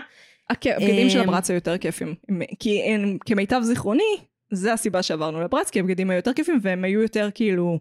הבגדים 0.49 1.09
של 1.09 1.19
אמ, 1.21 1.29
הברץ 1.29 1.49
היו 1.49 1.55
יותר 1.55 1.77
כיפים. 1.77 2.15
כי 2.59 2.81
הם- 2.83 3.17
כמיטב 3.25 3.61
זיכרוני, 3.63 4.03
זה 4.51 4.73
הסיבה 4.73 5.03
שעברנו 5.03 5.41
לברץ, 5.41 5.69
כי 5.69 5.79
הבגדים 5.79 6.09
היו 6.09 6.15
יותר 6.17 6.33
כיפים, 6.33 6.59
והם 6.61 6.83
היו 6.83 7.01
יותר 7.01 7.29
כאילו 7.33 7.79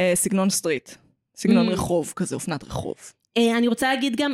אה, 0.00 0.12
סגנון 0.14 0.50
סטריט. 0.50 0.90
סגנון 1.36 1.68
Mm. 1.68 1.72
רחוב, 1.72 2.12
כזה 2.16 2.34
אופנת 2.34 2.64
רחוב. 2.64 2.94
אה, 3.36 3.58
אני 3.58 3.68
רוצה 3.68 3.94
להגיד 3.94 4.16
גם 4.16 4.32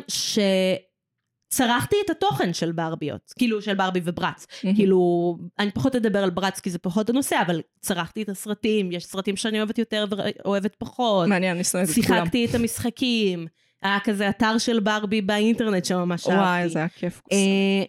שצרחתי 1.55 1.96
את 2.05 2.11
התוכן 2.11 2.53
של 2.53 2.72
ברביות, 2.72 3.32
כאילו 3.38 3.62
של 3.62 3.74
ברבי 3.74 4.01
וברץ. 4.05 4.46
כאילו, 4.76 5.36
אני 5.59 5.70
פחות 5.70 5.96
אדבר 5.96 6.22
על 6.24 6.30
ברץ 6.30 6.61
כי 6.61 6.70
זה 6.70 6.78
פחות 6.78 7.11
הנושא, 7.11 7.36
אבל 7.46 7.61
צרחתי 7.80 8.22
את 8.22 8.28
הסרטים, 8.28 8.92
יש 8.92 9.05
סרטים 9.05 9.36
שאני 9.36 9.59
אוהבת 9.59 9.78
יותר 9.78 10.05
ואוהבת 10.11 10.76
פחות. 10.78 11.28
מעניין, 11.28 11.55
אני 11.55 11.64
שונאת 11.64 11.88
את 11.88 11.94
כולם. 11.94 12.07
שיחקתי 12.07 12.44
את 12.44 12.55
המשחקים. 12.55 13.46
היה 13.82 13.98
כזה 14.05 14.28
אתר 14.28 14.59
של 14.59 14.80
ברבי 14.80 15.22
באינטרנט 15.22 15.84
שממש 15.84 16.26
אהבתי. 16.26 16.40
וואי, 16.40 16.68
זה 16.68 16.78
היה 16.78 16.88
כיף. 16.88 17.22
אה, 17.32 17.84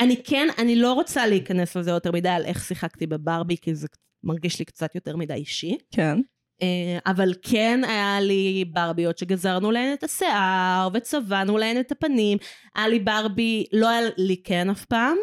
אני 0.00 0.22
כן, 0.24 0.48
אני 0.58 0.76
לא 0.76 0.92
רוצה 0.92 1.26
להיכנס 1.26 1.76
לזה 1.76 1.90
יותר 1.90 2.12
מדי 2.12 2.28
על 2.28 2.44
איך 2.44 2.64
שיחקתי 2.64 3.06
בברבי, 3.06 3.56
כי 3.56 3.74
זה 3.74 3.86
מרגיש 4.24 4.58
לי 4.58 4.64
קצת 4.64 4.94
יותר 4.94 5.16
מדי 5.16 5.34
אישי. 5.34 5.76
כן. 5.90 6.18
אה, 6.62 6.98
אבל 7.06 7.32
כן 7.42 7.80
היה 7.88 8.20
לי 8.20 8.64
ברביות 8.72 9.18
שגזרנו 9.18 9.70
להן 9.70 9.92
את 9.92 10.04
השיער 10.04 10.88
וצבענו 10.94 11.58
להן 11.58 11.80
את 11.80 11.92
הפנים. 11.92 12.38
היה 12.74 12.88
לי 12.88 12.98
ברבי, 12.98 13.64
לא 13.72 13.88
היה 13.88 14.08
לי 14.16 14.36
כן 14.44 14.70
אף 14.70 14.84
פעם, 14.84 15.16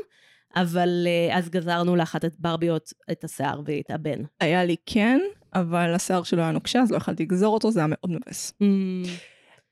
אבל 0.55 1.07
אה, 1.07 1.37
אז 1.37 1.49
גזרנו 1.49 1.95
לאחת 1.95 2.25
את 2.25 2.35
ברביות 2.39 2.93
את 3.11 3.23
השיער 3.23 3.61
ואת 3.65 3.91
הבן. 3.91 4.19
היה 4.39 4.65
לי 4.65 4.75
כן, 4.85 5.19
אבל 5.53 5.93
השיער 5.93 6.23
שלו 6.23 6.41
היה 6.41 6.51
נוקשה, 6.51 6.79
אז 6.79 6.91
לא 6.91 6.97
יכלתי 6.97 7.23
לגזור 7.23 7.53
אותו, 7.53 7.71
זה 7.71 7.79
היה 7.79 7.87
מאוד 7.87 8.11
מבאס. 8.11 8.53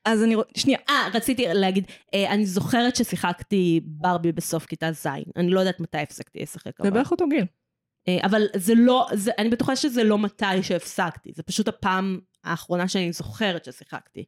אז 0.04 0.22
אני 0.22 0.34
רוצה, 0.34 0.50
שנייה, 0.56 0.78
אה, 0.88 1.08
רציתי 1.14 1.44
להגיד, 1.48 1.84
אה, 2.14 2.32
אני 2.32 2.46
זוכרת 2.46 2.96
ששיחקתי 2.96 3.80
ברבי 3.84 4.32
בסוף 4.32 4.66
כיתה 4.66 4.92
ז', 4.92 5.06
אני 5.36 5.50
לא 5.50 5.60
יודעת 5.60 5.80
מתי 5.80 5.98
הפסקתי 5.98 6.38
לשחק. 6.42 6.82
זה. 6.82 6.90
בערך 6.90 7.10
אותו 7.10 7.28
גיל. 7.28 7.44
אה, 8.08 8.18
אבל 8.24 8.46
זה 8.56 8.74
לא, 8.74 9.06
זה, 9.12 9.30
אני 9.38 9.48
בטוחה 9.48 9.76
שזה 9.76 10.04
לא 10.04 10.18
מתי 10.18 10.62
שהפסקתי, 10.62 11.32
זה 11.34 11.42
פשוט 11.42 11.68
הפעם 11.68 12.18
האחרונה 12.44 12.88
שאני 12.88 13.12
זוכרת 13.12 13.64
ששיחקתי. 13.64 14.24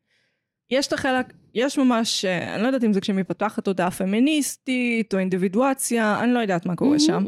יש 0.70 0.87
את 0.87 0.93
החלק, 0.93 1.33
יש 1.55 1.79
ממש, 1.79 2.25
אה, 2.25 2.55
אני 2.55 2.62
לא 2.62 2.66
יודעת 2.66 2.85
אם 2.85 2.93
זה 2.93 3.01
כשמפתחת 3.01 3.64
תודעה 3.64 3.91
פמיניסטית 3.91 5.14
או 5.14 5.18
אינדיבידואציה, 5.18 6.20
אני 6.20 6.35
לא 6.35 6.39
יודעת 6.39 6.66
מה 6.66 6.77
קורה 6.77 6.99
שם. 6.99 7.25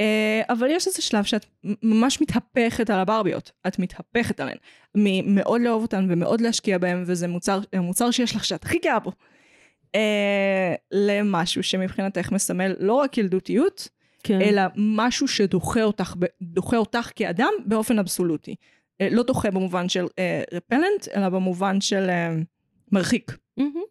אה, 0.00 0.42
אבל 0.48 0.70
יש 0.70 0.86
איזה 0.86 1.02
שלב 1.02 1.24
שאת 1.24 1.46
ממש 1.82 2.20
מתהפכת 2.20 2.90
על 2.90 2.98
הברביות. 2.98 3.52
את 3.66 3.78
מתהפכת 3.78 4.40
עליהן. 4.40 4.58
ממאוד 4.94 5.60
לאהוב 5.60 5.82
אותן 5.82 6.06
ומאוד 6.10 6.40
להשקיע 6.40 6.78
בהן, 6.78 7.04
וזה 7.06 7.28
מוצר, 7.28 7.60
מוצר 7.76 8.10
שיש 8.10 8.36
לך 8.36 8.44
שאת 8.44 8.64
הכי 8.64 8.78
גאה 8.78 8.98
בו. 8.98 9.12
למשהו 10.92 11.62
שמבחינתך 11.62 12.32
מסמל 12.32 12.74
לא 12.78 12.94
רק 12.94 13.18
ילדותיות, 13.18 13.88
כן. 14.22 14.40
אלא 14.40 14.62
משהו 14.76 15.28
שדוחה 15.28 15.82
אותך, 15.82 16.14
דוחה 16.42 16.76
אותך 16.76 17.10
כאדם 17.16 17.52
באופן 17.66 17.98
אבסולוטי. 17.98 18.54
אה, 19.00 19.08
לא 19.10 19.22
דוחה 19.22 19.50
במובן 19.50 19.88
של 19.88 20.06
רפלנט, 20.52 21.08
אלא 21.14 21.28
במובן 21.28 21.80
של 21.80 22.10
אה, 22.10 22.34
מרחיק. 22.92 23.36
מהמם. 23.56 23.82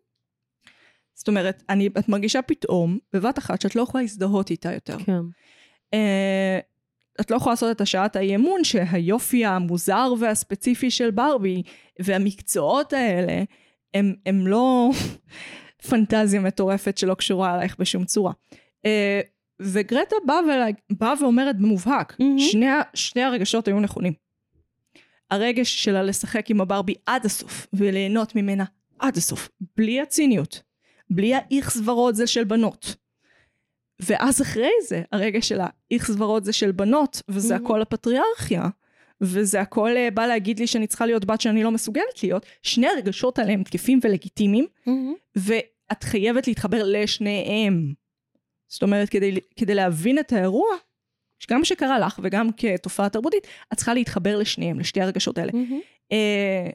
זאת 1.21 1.27
אומרת, 1.27 1.63
אני, 1.69 1.87
את 1.87 2.09
מרגישה 2.09 2.41
פתאום, 2.41 2.97
בבת 3.13 3.39
אחת, 3.39 3.61
שאת 3.61 3.75
לא 3.75 3.81
יכולה 3.81 4.01
להזדהות 4.01 4.49
איתה 4.49 4.73
יותר. 4.73 4.97
כן. 4.99 5.21
אה, 5.93 6.59
את 7.21 7.31
לא 7.31 7.35
יכולה 7.35 7.53
לעשות 7.53 7.75
את 7.75 7.81
השעת 7.81 8.15
האי-אמון 8.15 8.63
שהיופי 8.63 9.45
המוזר 9.45 10.13
והספציפי 10.19 10.91
של 10.91 11.11
ברבי 11.11 11.63
והמקצועות 11.99 12.93
האלה 12.93 13.43
הם, 13.93 14.15
הם 14.25 14.47
לא 14.47 14.89
פנטזיה 15.89 16.41
מטורפת 16.41 16.97
שלא 16.97 17.13
קשורה 17.13 17.55
אלייך 17.55 17.75
בשום 17.79 18.05
צורה. 18.05 18.33
אה, 18.85 19.21
וגרטה 19.61 20.15
באה 20.25 20.39
באה 20.91 21.13
ואומרת 21.21 21.57
במובהק, 21.57 22.15
מהמם. 22.19 22.39
שני, 22.39 22.65
שני 22.93 23.21
הרגשות 23.21 23.67
היו 23.67 23.79
נכונים. 23.79 24.13
הרגש 25.31 25.83
שלה 25.83 26.03
לשחק 26.03 26.49
עם 26.49 26.61
הברבי 26.61 26.93
עד 27.05 27.25
הסוף 27.25 27.67
וליהנות 27.73 28.35
ממנה 28.35 28.63
עד 28.99 29.17
הסוף, 29.17 29.49
בלי 29.77 30.01
הציניות, 30.01 30.61
בלי 31.09 31.33
האיכס 31.35 31.77
ורוד 31.85 32.15
זה 32.15 32.27
של 32.27 32.43
בנות. 32.43 32.95
ואז 33.99 34.41
אחרי 34.41 34.71
זה, 34.87 35.01
הרגע 35.11 35.41
של 35.41 35.59
האיכס 35.61 36.09
ורוד 36.17 36.43
זה 36.43 36.53
של 36.53 36.71
בנות, 36.71 37.21
וזה 37.29 37.55
Mhm. 37.55 37.59
הכל 37.59 37.81
הפטריארכיה, 37.81 38.67
וזה 39.21 39.61
הכל 39.61 39.97
אה, 39.97 40.11
בא 40.13 40.25
להגיד 40.27 40.59
לי 40.59 40.67
שאני 40.67 40.87
צריכה 40.87 41.05
להיות 41.05 41.25
בת 41.25 41.41
שאני 41.41 41.63
לא 41.63 41.71
מסוגלת 41.71 42.23
להיות, 42.23 42.45
שני 42.63 42.87
הרגשות 42.87 43.39
האלה 43.39 43.53
הם 43.53 43.63
תקפים 43.63 43.99
ולגיטימיים, 44.03 44.65
מהמם. 44.85 45.13
ואת 45.35 46.03
חייבת 46.03 46.47
להתחבר 46.47 46.81
לשניהם. 46.85 47.93
זאת 48.71 48.83
אומרת, 48.83 49.09
כדי, 49.09 49.39
כדי 49.55 49.75
להבין 49.75 50.19
את 50.19 50.33
האירוע, 50.33 50.69
גם 51.49 51.65
שקרה 51.65 51.99
לך 51.99 52.19
וגם 52.23 52.49
כתופעה 52.57 53.09
תרבותית, 53.09 53.47
את 53.73 53.77
צריכה 53.77 53.93
להתחבר 53.93 54.37
לשניהם, 54.37 54.79
לשתי 54.79 55.01
הרגשות 55.01 55.37
האלה. 55.37 55.51
אה, 56.11 56.69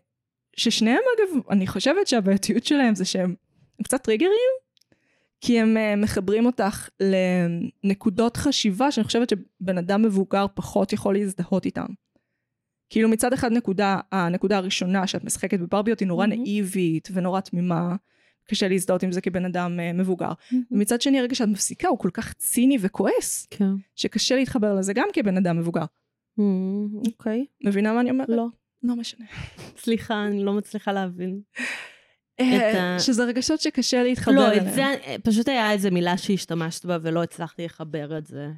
ששניהם 0.56 1.02
אגב, 1.16 1.40
אני 1.50 1.66
חושבת 1.66 2.06
שהבעייתיות 2.06 2.64
שלהם 2.64 2.94
זה 2.94 3.04
שהם 3.04 3.34
הם 3.78 3.82
קצת 3.82 4.02
טריגרים, 4.02 4.50
כי 5.40 5.60
הם 5.60 5.76
אה, 5.76 5.96
מחברים 5.96 6.46
אותך 6.46 6.88
לנקודות 7.84 8.36
חשיבה 8.36 8.90
שאני 8.90 9.04
חושבת 9.04 9.28
שבן 9.30 9.78
אדם 9.78 10.02
מבוגר 10.02 10.46
פחות 10.54 10.92
יכול 10.92 11.14
להזדהות 11.14 11.64
איתם. 11.64 11.86
כאילו 12.90 13.08
מצד 13.08 13.32
אחד 13.32 13.52
נקודה, 13.52 14.00
הנקודה 14.12 14.56
הראשונה 14.56 15.06
שאת 15.06 15.24
משחקת 15.24 15.60
בברביות 15.60 16.00
היא 16.00 16.08
נורא 16.08 16.26
מהמם. 16.26 16.42
נאיבית 16.42 17.08
ונורא 17.12 17.40
תמימה, 17.40 17.96
קשה 18.46 18.68
להזדהות 18.68 19.02
עם 19.02 19.12
זה 19.12 19.20
כבן 19.20 19.44
אדם 19.44 19.80
אה, 19.80 19.92
מבוגר. 19.92 20.32
ומצד 20.70 21.00
שני 21.00 21.18
הרגע 21.20 21.34
שאת 21.34 21.48
מפסיקה 21.48 21.88
הוא 21.88 21.98
כל 21.98 22.10
כך 22.12 22.32
ציני 22.32 22.78
וכועס, 22.80 23.46
כן. 23.50 23.70
שקשה 23.94 24.36
להתחבר 24.36 24.74
לזה 24.74 24.92
גם 24.92 25.08
כבן 25.12 25.36
אדם 25.36 25.58
מבוגר. 25.58 25.84
אוקיי. 27.06 27.46
מבינה 27.64 27.92
מה 27.92 28.00
אני 28.00 28.10
אומרת? 28.10 28.28
לא. 28.28 28.46
לא 28.82 28.96
משנה. 28.96 29.26
סליחה, 29.78 30.24
אני 30.26 30.44
לא 30.44 30.52
מצליחה 30.52 30.92
להבין. 30.92 31.40
אה, 32.40 32.96
שזה 33.00 33.24
רגשות 33.24 33.60
שקשה 33.60 34.02
להתחבר 34.02 34.34
לא, 34.34 34.48
אליהם. 34.48 34.68
את 34.68 34.74
זה, 34.74 34.82
פשוט 35.22 35.48
היה 35.48 35.72
איזה 35.72 35.90
מילה 35.90 36.16
שהשתמשת 36.16 36.84
בה 36.84 36.98
ולא 37.02 37.22
הצלחתי 37.22 37.64
לחבר 37.64 38.18
את 38.18 38.26
זה. 38.26 38.48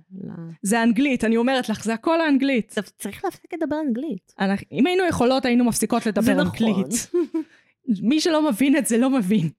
זה 0.62 0.82
אנגלית, 0.82 1.24
אני 1.24 1.36
אומרת 1.36 1.68
לך, 1.68 1.84
זה 1.84 1.94
הכל 1.94 2.20
האנגלית. 2.20 2.74
צריך 2.98 3.24
להפסיק 3.24 3.54
לדבר 3.54 3.76
אנגלית. 3.88 4.34
אם 4.72 4.86
היינו 4.86 5.04
יכולות, 5.08 5.44
היינו 5.44 5.64
מפסיקות 5.64 6.06
לדבר 6.06 6.34
נכון. 6.34 6.46
אנגלית. 6.46 7.10
מי 8.08 8.20
שלא 8.20 8.50
מבין 8.50 8.76
את 8.76 8.86
זה, 8.86 8.98
לא 8.98 9.10
מבין. 9.10 9.50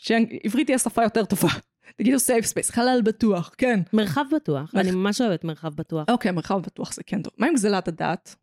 שעברית 0.00 0.66
תהיה 0.66 0.78
שפה 0.78 1.02
יותר 1.02 1.24
טובה. 1.24 1.48
תגידו 1.96 2.18
safe 2.18 2.44
space, 2.44 2.70
חלל 2.70 3.00
בטוח, 3.04 3.54
כן. 3.58 3.80
מרחב 3.92 4.24
בטוח, 4.36 4.74
אני 4.74 4.90
ממש 4.90 5.20
אוהבת 5.20 5.44
מרחב 5.44 5.74
בטוח. 5.74 6.08
אוקיי, 6.10 6.32
מרחב 6.32 6.62
בטוח 6.62 6.92
זה 6.92 7.02
כן 7.06 7.22
טוב. 7.22 7.32
מה 7.38 7.46
עם 7.46 7.54
גזלת 7.54 7.88
הדעת? 7.88 8.36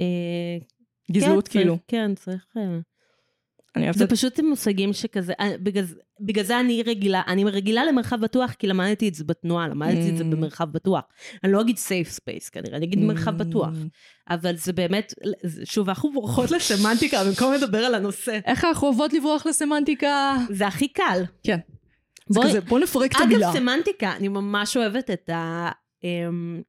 אה, 0.00 0.58
גזעות 1.12 1.48
כן, 1.48 1.58
כאילו. 1.58 1.78
כן, 1.88 2.14
צריך... 2.14 2.46
אני 3.76 3.84
אוהבת 3.84 3.98
זה 3.98 4.04
את 4.04 4.10
פשוט 4.10 4.40
מושגים 4.40 4.92
שכזה, 4.92 5.32
אה, 5.40 5.50
בגלל 5.62 5.84
בגלל 6.20 6.44
זה 6.44 6.60
אני 6.60 6.82
רגילה, 6.82 7.22
אני 7.26 7.44
רגילה 7.44 7.84
למרחב 7.84 8.20
בטוח 8.20 8.52
כי 8.52 8.66
למדתי 8.66 9.08
את 9.08 9.14
זה 9.14 9.24
בתנועה, 9.24 9.68
למדתי 9.68 10.10
את 10.10 10.16
זה 10.16 10.24
Mm. 10.24 10.26
במרחב 10.26 10.72
בטוח. 10.72 11.00
אני 11.44 11.52
לא 11.52 11.60
אגיד 11.60 11.76
safe 11.76 12.10
space 12.12 12.50
כנראה, 12.52 12.76
אני 12.76 12.86
אגיד 12.86 12.98
מרחב 12.98 13.36
בטוח. 13.38 13.68
אבל 14.30 14.56
זה 14.56 14.72
באמת, 14.72 15.14
שוב, 15.64 15.88
אנחנו 15.88 16.12
בורחות 16.12 16.50
לסמנטיקה 16.50 17.24
במקום 17.24 17.52
לדבר 17.54 17.78
על 17.78 17.94
הנושא. 17.94 18.38
איך 18.46 18.64
אנחנו 18.64 18.86
אוהבות 18.88 19.12
לברוח 19.12 19.46
לסמנטיקה? 19.46 20.36
זה 20.50 20.66
הכי 20.66 20.88
קל. 20.88 21.22
כן. 21.42 21.58
זה 22.28 22.34
בואי- 22.40 22.48
כזה, 22.48 22.60
בוא 22.60 22.78
נפרק 22.78 23.12
את 23.16 23.20
המילה. 23.20 23.50
אגב, 23.50 23.58
סמנטיקה, 23.58 24.16
אני 24.16 24.28
ממש 24.28 24.76
אוהבת 24.76 25.10
את 25.10 25.30
ה... 25.30 25.68
אמ, 26.04 26.62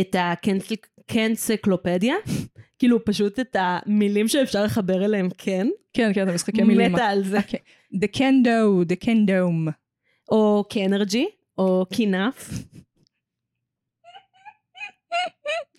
את 0.00 0.16
הקנסקלופדיה. 0.18 2.14
כאילו, 2.78 3.04
פשוט 3.04 3.40
את 3.40 3.56
המילים 3.58 4.28
שאפשר 4.28 4.64
לחבר 4.64 5.04
אליהם 5.04 5.28
כן. 5.38 5.68
כן, 5.92 6.10
כן, 6.14 6.26
זה 6.26 6.32
משחקי 6.32 6.62
מילים. 6.62 6.92
מתה 6.92 7.04
על 7.04 7.24
זה. 7.24 7.38
אוקיי. 7.38 7.60
The 7.94 8.08
Kendo, 8.16 8.84
The 8.92 9.04
Kendome. 9.04 9.70
או 10.28 10.64
קנרג'י, 10.70 11.26
או 11.58 11.86
קינף. 11.94 12.50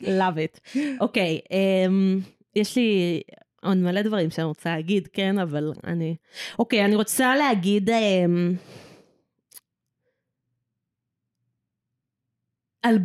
love 0.02 0.38
it. 0.38 0.80
אוקיי, 1.00 1.40
אמ, 1.52 2.20
יש 2.56 2.76
לי 2.76 3.22
עוד 3.64 3.78
מלא 3.78 4.02
דברים 4.02 4.30
שאני 4.32 4.46
רוצה 4.46 4.70
להגיד, 4.76 5.08
כן, 5.08 5.40
אבל 5.40 5.74
אני... 5.84 6.16
אוקיי, 6.60 6.86
אני 6.86 6.96
רוצה 6.96 7.36
להגיד... 7.36 7.90
אמ, 7.90 8.54
על 12.82 12.96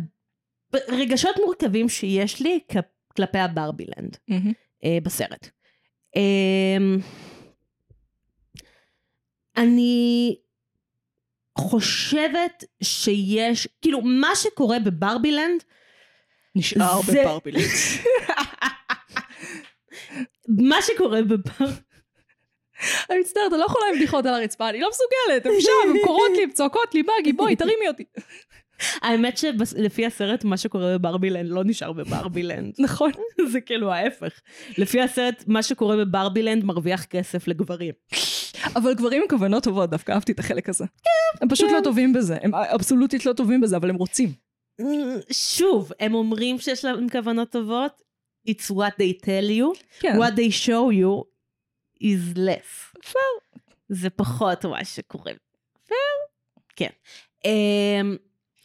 רגשות 0.87 1.35
מורכבים 1.45 1.89
שיש 1.89 2.41
לי 2.41 2.59
כ- 2.67 2.77
כלפי 3.17 3.37
הברבילנד. 3.37 4.17
מהמם. 4.27 4.51
אה, 4.83 4.97
בסרט. 5.03 5.49
אה, 6.15 6.77
אני 9.57 10.35
חושבת 11.57 12.63
שיש, 12.83 13.67
כאילו, 13.81 14.01
מה 14.01 14.29
שקורה 14.35 14.79
בברבילנד, 14.79 15.63
נשאר 16.55 17.01
זה- 17.05 17.21
בברבילית. 17.23 17.71
מה 20.69 20.81
שקורה 20.81 21.21
בבר... 21.21 21.65
אני 23.09 23.19
מצטערת, 23.19 23.51
אני 23.51 23.59
לא 23.59 23.65
יכולה 23.65 23.85
עם 23.89 23.95
בדיחות 23.95 24.25
על 24.25 24.33
הרצפה, 24.33 24.69
אני 24.69 24.79
לא 24.81 24.89
מסוגלת, 24.89 25.45
הם 25.45 25.51
שם, 25.59 25.89
הם 25.89 25.95
קוראות 26.05 26.31
לי, 26.35 26.43
הם 26.43 26.51
צועקות 26.51 26.93
לי, 26.95 27.03
בגי, 27.03 27.33
בואי, 27.33 27.55
תרימי 27.55 27.87
אותי. 27.87 28.03
האמת 29.01 29.37
שלפי 29.37 30.05
הסרט, 30.05 30.43
מה 30.43 30.57
שקורה 30.57 30.97
בברבילנד 30.97 31.49
לא 31.49 31.63
נשאר 31.63 31.91
בברבילנד. 31.91 32.73
נכון. 32.85 33.11
זה 33.51 33.61
כאילו 33.61 33.91
ההפך. 33.93 34.41
לפי 34.77 35.01
הסרט, 35.01 35.43
מה 35.47 35.63
שקורה 35.63 35.97
בברבילנד 35.97 36.63
מרוויח 36.63 37.05
כסף 37.05 37.47
לגברים. 37.47 37.93
אבל 38.75 38.93
גברים 38.93 39.21
עם 39.21 39.27
כוונות 39.29 39.63
טובות, 39.63 39.89
דווקא 39.89 40.11
אהבתי 40.11 40.31
את 40.31 40.39
החלק 40.39 40.69
הזה. 40.69 40.85
הם 41.41 41.49
פשוט 41.49 41.69
כן. 41.69 41.75
לא 41.75 41.81
טובים 41.81 42.13
בזה, 42.13 42.37
הם 42.41 42.55
אבסולוטית 42.55 43.25
לא 43.25 43.33
טובים 43.33 43.61
בזה, 43.61 43.77
אבל 43.77 43.89
הם 43.89 43.95
רוצים. 43.95 44.33
שוב, 45.31 45.91
הם 45.99 46.13
אומרים 46.13 46.59
שיש 46.59 46.85
להם 46.85 47.09
כוונות 47.09 47.49
טובות, 47.51 48.01
it's 48.49 48.71
what 48.71 48.93
they 48.99 49.25
tell 49.25 49.49
you, 49.49 49.79
כן. 49.99 50.19
what 50.19 50.31
they 50.31 50.67
show 50.67 50.91
you 50.91 51.23
is 52.03 52.37
less. 52.37 52.99
זה 53.89 54.09
פחות 54.09 54.65
מה 54.65 54.85
שקורה. 54.85 55.31
פייר? 55.87 55.99
כן. 56.75 56.89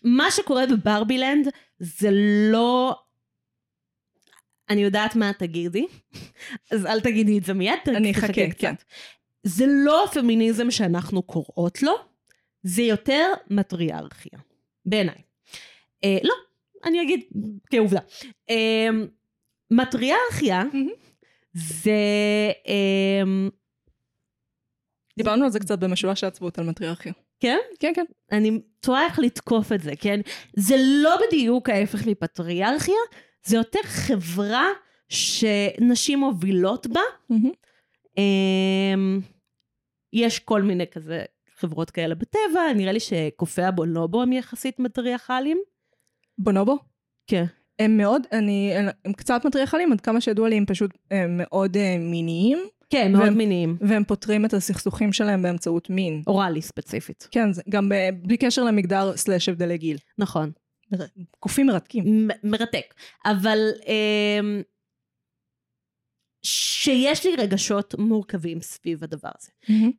מה 0.02 0.30
שקורה 0.30 0.66
בברבילנד 0.66 1.48
זה 1.78 2.08
לא... 2.52 2.96
אני 4.70 4.82
יודעת 4.82 5.16
מה 5.16 5.32
תגידי, 5.38 5.86
אז 6.72 6.86
אל 6.86 7.00
תגידי 7.00 7.38
את 7.38 7.44
זה 7.44 7.54
מיד, 7.54 7.78
אני 7.88 8.10
אחכה, 8.10 8.50
קצת. 8.50 8.58
כן. 8.58 8.74
זה 9.42 9.64
לא 9.68 10.04
הפמיניזם 10.04 10.70
שאנחנו 10.70 11.22
קוראות 11.22 11.82
לו, 11.82 11.92
זה 12.62 12.82
יותר 12.82 13.32
מטריארכיה, 13.50 14.38
בעיניי. 14.86 15.22
אה, 16.04 16.18
לא, 16.22 16.34
אני 16.84 17.02
אגיד 17.02 17.20
כעובדה. 17.70 18.00
אה, 18.50 18.88
מטריארכיה 19.70 20.64
מהמם. 20.64 20.88
זה... 21.52 21.92
אה, 22.68 23.48
דיברנו 25.18 25.44
על 25.44 25.50
זה 25.50 25.60
קצת 25.60 25.78
במשולש 25.78 26.24
העצבות 26.24 26.58
על 26.58 26.64
מטריארכיה. 26.64 27.12
כן? 27.40 27.58
כן, 27.78 27.92
כן. 27.94 28.04
אני 28.32 28.60
תוהה 28.80 29.04
איך 29.04 29.18
לתקוף 29.18 29.72
את 29.72 29.80
זה, 29.80 29.92
כן? 30.00 30.20
זה 30.56 30.74
לא 30.78 31.16
בדיוק 31.26 31.68
ההפך 31.68 32.06
מפטריארכיה, 32.06 32.94
זה 33.44 33.56
יותר 33.56 33.80
חברה 33.82 34.66
שנשים 35.08 36.18
מובילות 36.18 36.86
בה. 36.86 37.00
אמ, 38.18 39.20
יש 40.12 40.38
כל 40.38 40.62
מיני 40.62 40.86
כזה 40.86 41.24
חברות 41.58 41.90
כאלה 41.90 42.14
בטבע, 42.14 42.72
נראה 42.76 42.92
לי 42.92 43.00
שקופי 43.00 43.62
הבונובו 43.62 44.22
הם 44.22 44.32
יחסית 44.32 44.78
מטריארכליים. 44.78 45.58
בונובו? 46.38 46.78
כן. 47.26 47.44
הם 47.78 47.96
מאוד, 47.96 48.22
אני, 48.32 48.72
הם 49.04 49.12
קצת 49.12 49.44
מטריארכליים, 49.44 49.92
עד 49.92 50.00
כמה 50.00 50.20
שידוע 50.20 50.48
לי 50.48 50.56
הם 50.56 50.66
פשוט 50.66 50.90
הם 51.10 51.36
מאוד 51.36 51.76
אה, 51.76 51.96
מיניים, 51.98 52.58
כן, 52.90 53.12
מאוד 53.12 53.24
והם- 53.24 53.36
מיניים. 53.36 53.76
והם 53.80 54.04
פותרים 54.04 54.44
את 54.44 54.54
הסכסוכים 54.54 55.12
שלהם 55.12 55.42
באמצעות 55.42 55.90
מין. 55.90 56.22
אוראלי 56.26 56.62
ספציפית. 56.62 57.28
כן, 57.30 57.52
זה 57.52 57.62
גם 57.68 57.88
ב- 57.88 57.94
בלי 58.26 58.36
קשר 58.36 58.64
למגדר 58.64 59.16
סלאש 59.16 59.48
הבדלי 59.48 59.78
גיל. 59.78 59.96
נכון. 60.18 60.50
קופים 61.40 61.66
מרתקים. 61.66 62.04
מ- 62.28 62.50
מרתק. 62.50 62.94
אבל 63.24 63.58
אמ, 63.86 64.62
שיש 66.42 67.26
לי 67.26 67.36
רגשות 67.36 67.94
מורכבים 67.98 68.60
סביב 68.60 69.04
הדבר 69.04 69.28
הזה. 69.40 69.50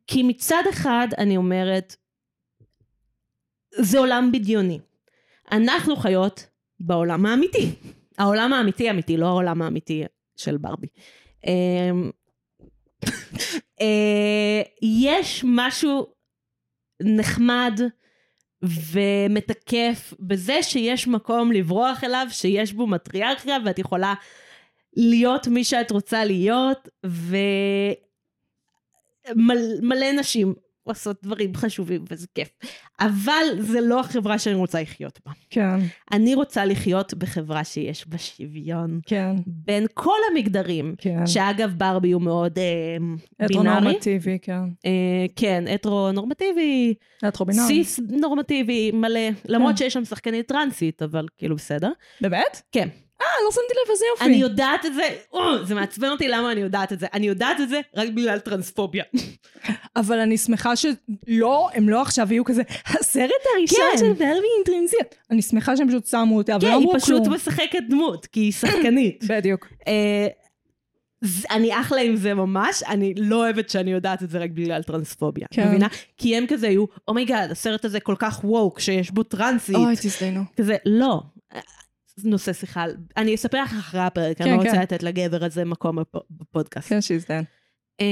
כי 0.06 0.22
מצד 0.22 0.62
אחד 0.70 1.08
אני 1.18 1.36
אומרת, 1.36 1.96
זה 3.74 3.98
עולם 3.98 4.30
בדיוני. 4.32 4.78
אנחנו 5.52 5.96
חיות 5.96 6.46
בעולם 6.80 7.26
האמיתי. 7.26 7.68
העולם 8.18 8.52
האמיתי 8.52 8.90
אמיתי, 8.90 9.16
לא 9.16 9.26
העולם 9.26 9.62
האמיתי 9.62 10.04
של 10.36 10.56
ברבי. 10.56 10.86
אה, 13.80 14.62
יש 14.82 15.44
משהו 15.48 16.06
נחמד 17.02 17.80
ומתקף 18.62 20.14
בזה 20.20 20.62
שיש 20.62 21.08
מקום 21.08 21.52
לברוח 21.52 22.04
אליו, 22.04 22.26
שיש 22.30 22.72
בו 22.72 22.86
מטריארכיה 22.86 23.56
ואת 23.64 23.78
יכולה 23.78 24.14
להיות 24.96 25.46
מי 25.46 25.64
שאת 25.64 25.90
רוצה 25.90 26.24
להיות, 26.24 26.88
ומלא 29.34 30.12
נשים 30.12 30.54
עושות 30.84 31.16
דברים 31.22 31.54
חשובים 31.54 32.04
וזה 32.10 32.26
כיף. 32.34 32.48
אבל 33.00 33.44
זה 33.58 33.80
לא 33.80 34.00
החברה 34.00 34.38
שאני 34.38 34.54
רוצה 34.54 34.82
לחיות 34.82 35.20
בה. 35.26 35.32
כן, 35.50 35.78
אני 36.12 36.34
רוצה 36.34 36.64
לחיות 36.64 37.14
בחברה 37.14 37.64
שיש 37.64 38.08
בה 38.08 38.18
שוויון 38.18 39.00
כן, 39.06 39.36
בין 39.46 39.86
כל 39.94 40.18
המגדרים. 40.30 40.94
כן. 40.98 41.26
שאגב 41.26 41.74
ברבי 41.76 42.12
הוא 42.12 42.22
מאוד 42.22 42.58
אה, 42.58 42.96
בינארי. 43.48 43.68
הטרונורמטיבי, 43.68 44.38
כן. 44.42 44.62
אה, 44.86 45.26
כן, 45.36 45.64
הטרו-נורמטיבי, 45.74 46.94
הטרובינארי. 47.22 47.66
סיס 47.68 48.00
נורמטיבי 48.10 48.90
מלא, 48.90 49.20
למרות 49.48 49.72
כן. 49.72 49.76
שיש 49.76 49.92
שם 49.92 50.04
שחקנית 50.04 50.48
טרנסית, 50.48 51.02
אבל 51.02 51.26
כאילו 51.38 51.56
בסדר. 51.56 51.90
באמת? 52.20 52.62
כן. 52.72 52.88
אה, 53.22 53.44
לא 53.44 53.50
שמתי 53.52 53.74
לב, 53.84 53.90
איזה 53.90 54.04
יופי. 54.12 54.24
אני 54.24 54.36
יודעת 54.36 54.86
את 54.86 54.94
זה, 54.94 55.08
או, 55.32 55.64
זה 55.64 55.74
מעצבן 55.74 56.08
אותי 56.08 56.28
למה 56.28 56.52
אני 56.52 56.60
יודעת 56.60 56.92
את 56.92 57.00
זה. 57.00 57.06
אני 57.14 57.26
יודעת 57.26 57.60
את 57.60 57.68
זה 57.68 57.80
רק 57.96 58.08
בגלל 58.08 58.38
טרנספוביה. 58.38 59.04
אבל 59.96 60.18
אני 60.18 60.38
שמחה 60.38 60.76
שלא, 60.76 61.68
הם 61.74 61.88
לא 61.88 62.02
עכשיו 62.02 62.32
יהיו 62.32 62.44
כזה, 62.44 62.62
הסרט 62.86 63.30
הראשון 63.56 63.78
כן. 63.92 63.98
של 63.98 64.12
ברבי 64.12 64.46
אינה 64.58 64.73
טרנזית. 64.73 65.00
אני 65.30 65.42
שמחה 65.42 65.76
שהם 65.76 65.88
פשוט 65.88 66.06
שמו 66.06 66.36
אותה, 66.36 66.52
כן, 66.52 66.66
ולא 66.66 66.74
היא 66.74 66.76
אמרו 66.76 66.94
פשוט 66.94 67.22
כלום. 67.22 67.34
משחקת 67.34 67.82
דמות, 67.88 68.26
כי 68.26 68.40
היא 68.40 68.52
שחקנית. 68.52 69.24
בדיוק. 69.30 69.68
אה, 69.88 70.26
אני 71.50 71.80
אחלה 71.80 72.00
עם 72.00 72.16
זה 72.16 72.34
ממש, 72.34 72.82
אני 72.88 73.14
לא 73.16 73.36
אוהבת 73.36 73.70
שאני 73.70 73.92
יודעת 73.92 74.22
את 74.22 74.30
זה 74.30 74.38
רק 74.38 74.50
בגלל 74.50 74.82
טרנספוביה. 74.82 75.46
כן. 75.50 75.68
מבינה? 75.68 75.88
כי 76.16 76.36
הם 76.36 76.46
כזה 76.48 76.68
היו, 76.68 76.84
oh 77.08 77.18
my 77.18 77.29
god, 77.29 77.50
הסרט 77.50 77.84
הזה 77.84 78.00
כל 78.00 78.14
כך 78.18 78.40
woke, 78.44 78.80
שיש 78.80 79.10
בו 79.10 79.22
טרנסית. 79.22 79.76
אוי, 79.76 79.94
תזדיינו. 79.96 80.42
כזה, 80.56 80.76
לא. 80.86 81.20
נושא 82.24 82.52
שיחה, 82.52 82.84
אני 83.16 83.34
אספר 83.34 83.62
לך 83.62 83.72
אחרי 83.78 84.00
הפרק, 84.00 84.40
אני 84.40 84.50
כן, 84.50 84.56
לא 84.56 84.60
רוצה 84.60 84.72
כן. 84.72 84.80
לתת 84.82 85.02
לגבר 85.02 85.44
הזה 85.44 85.64
מקום 85.64 85.98
בפ- 85.98 86.20
בפודקאסט. 86.30 86.88
כן, 86.88 87.00
שיזדיין. 87.00 87.44
אמ, 88.00 88.06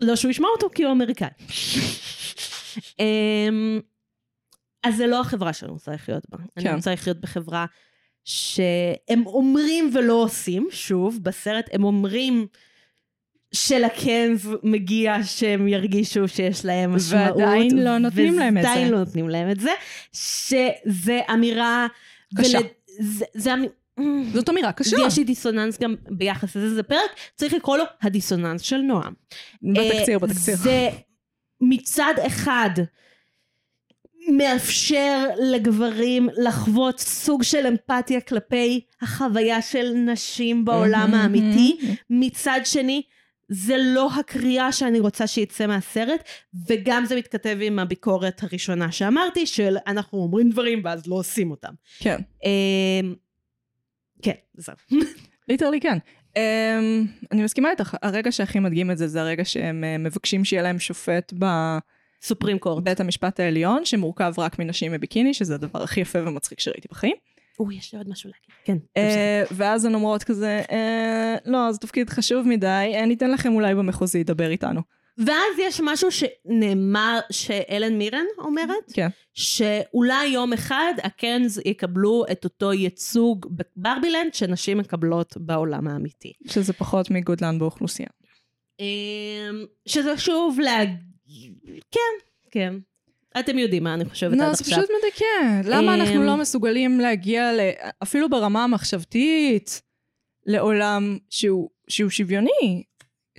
לא 0.00 0.16
שהוא 0.16 0.30
ישמע 0.30 0.48
אותו 0.54 0.68
כי 0.74 0.84
הוא 0.84 0.92
אמריקאי. 0.92 1.28
אמ, 3.00 3.80
אז 4.82 4.96
זה 4.96 5.06
לא 5.06 5.20
החברה 5.20 5.52
שאני 5.52 5.72
רוצה 5.72 5.92
לחיות 5.92 6.22
בה. 6.28 6.38
אני 6.56 6.64
כן. 6.64 6.74
רוצה 6.74 6.92
לחיות 6.92 7.20
בחברה 7.20 7.66
שהם 8.24 9.26
אומרים 9.26 9.90
ולא 9.94 10.12
עושים, 10.12 10.68
שוב, 10.70 11.18
בסרט 11.22 11.68
הם 11.72 11.84
אומרים 11.84 12.46
שלקנז 13.54 14.48
מגיע 14.62 15.16
שהם 15.24 15.68
ירגישו 15.68 16.28
שיש 16.28 16.64
להם 16.64 16.96
משמעות. 16.96 17.36
ועדיין 17.36 17.78
לא 17.84 17.98
נותנים 17.98 18.34
להם 18.38 18.56
את 18.58 18.62
זה. 18.62 18.68
ועדיין 18.68 18.88
לא 18.92 18.98
נותנים 18.98 19.28
להם 19.28 19.50
את 19.50 19.60
זה, 19.60 19.70
שזה 20.12 21.20
אמירה... 21.34 21.86
קשה. 22.38 22.58
ול- 22.58 22.64
זה, 23.00 23.24
זה 23.34 23.52
זאת 24.32 24.48
אמירה 24.48 24.72
קשה. 24.72 24.96
יש 25.06 25.18
לי 25.18 25.24
דיסוננס 25.24 25.80
גם 25.80 25.94
ביחס 26.10 26.56
לזה, 26.56 26.74
זה 26.74 26.82
פרק, 26.82 27.10
צריך 27.36 27.52
לקרוא 27.52 27.76
לו 27.76 27.84
הדיסוננס 28.02 28.62
של 28.62 28.76
נועם. 28.76 29.12
בתקציר, 29.62 30.14
אה, 30.14 30.18
בתקציר. 30.18 30.56
זה 30.56 30.88
מצד 31.60 32.14
אחד 32.26 32.70
מאפשר 34.28 35.28
לגברים 35.52 36.28
לחוות 36.36 37.00
סוג 37.00 37.42
של 37.42 37.66
אמפתיה 37.66 38.20
כלפי 38.20 38.80
החוויה 39.02 39.62
של 39.62 39.92
נשים 39.94 40.64
בעולם 40.64 41.14
האמיתי. 41.14 41.78
מצד 42.10 42.60
שני 42.64 43.02
זה 43.52 43.76
לא 43.78 44.08
הקריאה 44.18 44.72
שאני 44.72 45.00
רוצה 45.00 45.26
שיצא 45.26 45.66
מהסרט, 45.66 46.28
וגם 46.68 47.04
זה 47.04 47.16
מתכתב 47.16 47.58
עם 47.60 47.78
הביקורת 47.78 48.42
הראשונה 48.42 48.92
שאמרתי, 48.92 49.46
של 49.46 49.76
אנחנו 49.86 50.18
אומרים 50.18 50.50
דברים 50.50 50.80
ואז 50.84 51.06
לא 51.06 51.14
עושים 51.14 51.50
אותם. 51.50 51.72
כן. 51.98 52.20
אמ, 52.44 53.14
כן, 54.22 54.32
זהו. 54.54 54.74
ליטרלי 55.48 55.80
כן. 55.80 55.98
Um, 56.34 56.34
אני 57.32 57.42
מסכימה 57.42 57.70
איתך, 57.70 57.96
הרגע 58.02 58.32
שהכי 58.32 58.58
מדגים 58.58 58.90
את 58.90 58.98
זה, 58.98 59.06
זה 59.08 59.20
הרגע 59.20 59.44
שהם 59.44 59.84
uh, 59.84 59.98
מבקשים 59.98 60.44
שיהיה 60.44 60.62
להם 60.62 60.78
שופט 60.78 61.32
סופרים 62.22 62.58
קורט. 62.58 62.82
בבית 62.82 63.00
המשפט 63.00 63.40
העליון, 63.40 63.84
שמורכב 63.84 64.32
רק 64.38 64.58
מנשים 64.58 64.92
בביקיני, 64.92 65.34
שזה 65.34 65.54
הדבר 65.54 65.82
הכי 65.82 66.00
יפה 66.00 66.18
ומצחיק 66.22 66.60
שראיתי 66.60 66.88
בחיים. 66.90 67.16
אוי, 67.62 67.74
יש 67.74 67.92
לי 67.92 67.98
עוד 67.98 68.08
משהו 68.08 68.30
להגיד. 68.30 68.54
כן. 68.64 68.76
Uh, 68.98 69.54
ואז 69.56 69.84
הן 69.84 69.94
אומרות 69.94 70.24
כזה, 70.24 70.62
uh, 70.68 71.50
לא, 71.50 71.72
זה 71.72 71.78
תפקיד 71.78 72.10
חשוב 72.10 72.46
מדי, 72.46 72.92
uh, 72.94 73.06
ניתן 73.06 73.30
לכם 73.30 73.54
אולי 73.54 73.74
במחוזי 73.74 74.20
לדבר 74.20 74.50
איתנו. 74.50 74.80
ואז 75.18 75.58
יש 75.58 75.80
משהו 75.84 76.08
שנאמר, 76.10 77.20
שאלן 77.32 77.98
מירן 77.98 78.24
אומרת, 78.38 78.92
כן. 78.92 79.08
שאולי 79.34 80.26
יום 80.26 80.52
אחד 80.52 80.92
הקנז 81.02 81.60
יקבלו 81.64 82.24
את 82.32 82.44
אותו 82.44 82.72
ייצוג 82.72 83.46
בברבילנד 83.50 84.34
שנשים 84.34 84.78
מקבלות 84.78 85.36
בעולם 85.36 85.88
האמיתי. 85.88 86.32
שזה 86.46 86.72
פחות 86.72 87.10
מגודלן 87.10 87.58
באוכלוסייה. 87.58 88.08
אמ, 88.80 88.86
שזה 89.86 90.18
שוב 90.18 90.60
להג... 90.60 90.88
כן, 91.90 92.00
כן. 92.50 92.74
אתם 93.38 93.58
יודעים 93.58 93.84
מה 93.84 93.94
אני 93.94 94.04
חושבת 94.04 94.32
עד 94.32 94.38
לא, 94.38 94.54
זה 94.54 94.64
עכשיו. 94.64 94.78
פשוט 94.78 94.90
מדכא. 95.04 95.68
למה 95.70 95.94
אנחנו 95.94 96.16
אמ, 96.16 96.22
לא 96.22 96.36
מסוגלים 96.36 97.00
להגיע, 97.00 97.52
ל... 97.52 97.60
אפילו 98.02 98.30
ברמה 98.30 98.64
המחשבתית, 98.64 99.82
לעולם 100.46 101.18
שהוא, 101.30 101.68
שהוא 101.88 102.10
שוויוני? 102.10 102.82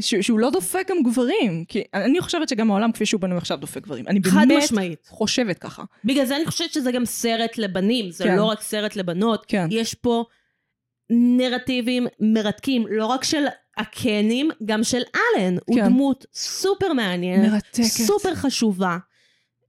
שהוא, 0.01 0.21
שהוא 0.21 0.39
לא 0.39 0.49
דופק 0.49 0.89
גם 0.89 1.03
גברים. 1.03 1.65
כי 1.65 1.83
אני 1.93 2.21
חושבת 2.21 2.49
שגם 2.49 2.71
העולם 2.71 2.91
כפי 2.91 3.05
שהוא 3.05 3.21
בנוי 3.21 3.37
עכשיו 3.37 3.57
דופק 3.57 3.81
גברים. 3.81 4.07
אני 4.07 4.19
חד 4.23 4.45
באמת 4.47 4.63
משמעית. 4.63 5.07
חושבת 5.09 5.59
ככה. 5.59 5.83
בגלל 6.05 6.25
זה 6.25 6.35
אני 6.35 6.45
חושבת 6.45 6.73
שזה 6.73 6.91
גם 6.91 7.05
סרט 7.05 7.57
לבנים, 7.57 8.11
זה 8.11 8.23
כן. 8.23 8.35
לא 8.35 8.43
רק 8.43 8.61
סרט 8.61 8.95
לבנות. 8.95 9.45
כן. 9.47 9.67
יש 9.71 9.93
פה 9.93 10.25
נרטיבים 11.09 12.07
מרתקים, 12.19 12.85
לא 12.89 13.05
רק 13.05 13.23
של 13.23 13.43
הקנים, 13.77 14.49
גם 14.65 14.83
של 14.83 15.01
אלן. 15.15 15.57
הוא 15.65 15.75
כן. 15.75 15.85
דמות 15.85 16.25
סופר 16.33 16.93
מעניינת, 16.93 17.51
מרתקת. 17.51 17.83
סופר 17.83 18.35
חשובה. 18.35 18.97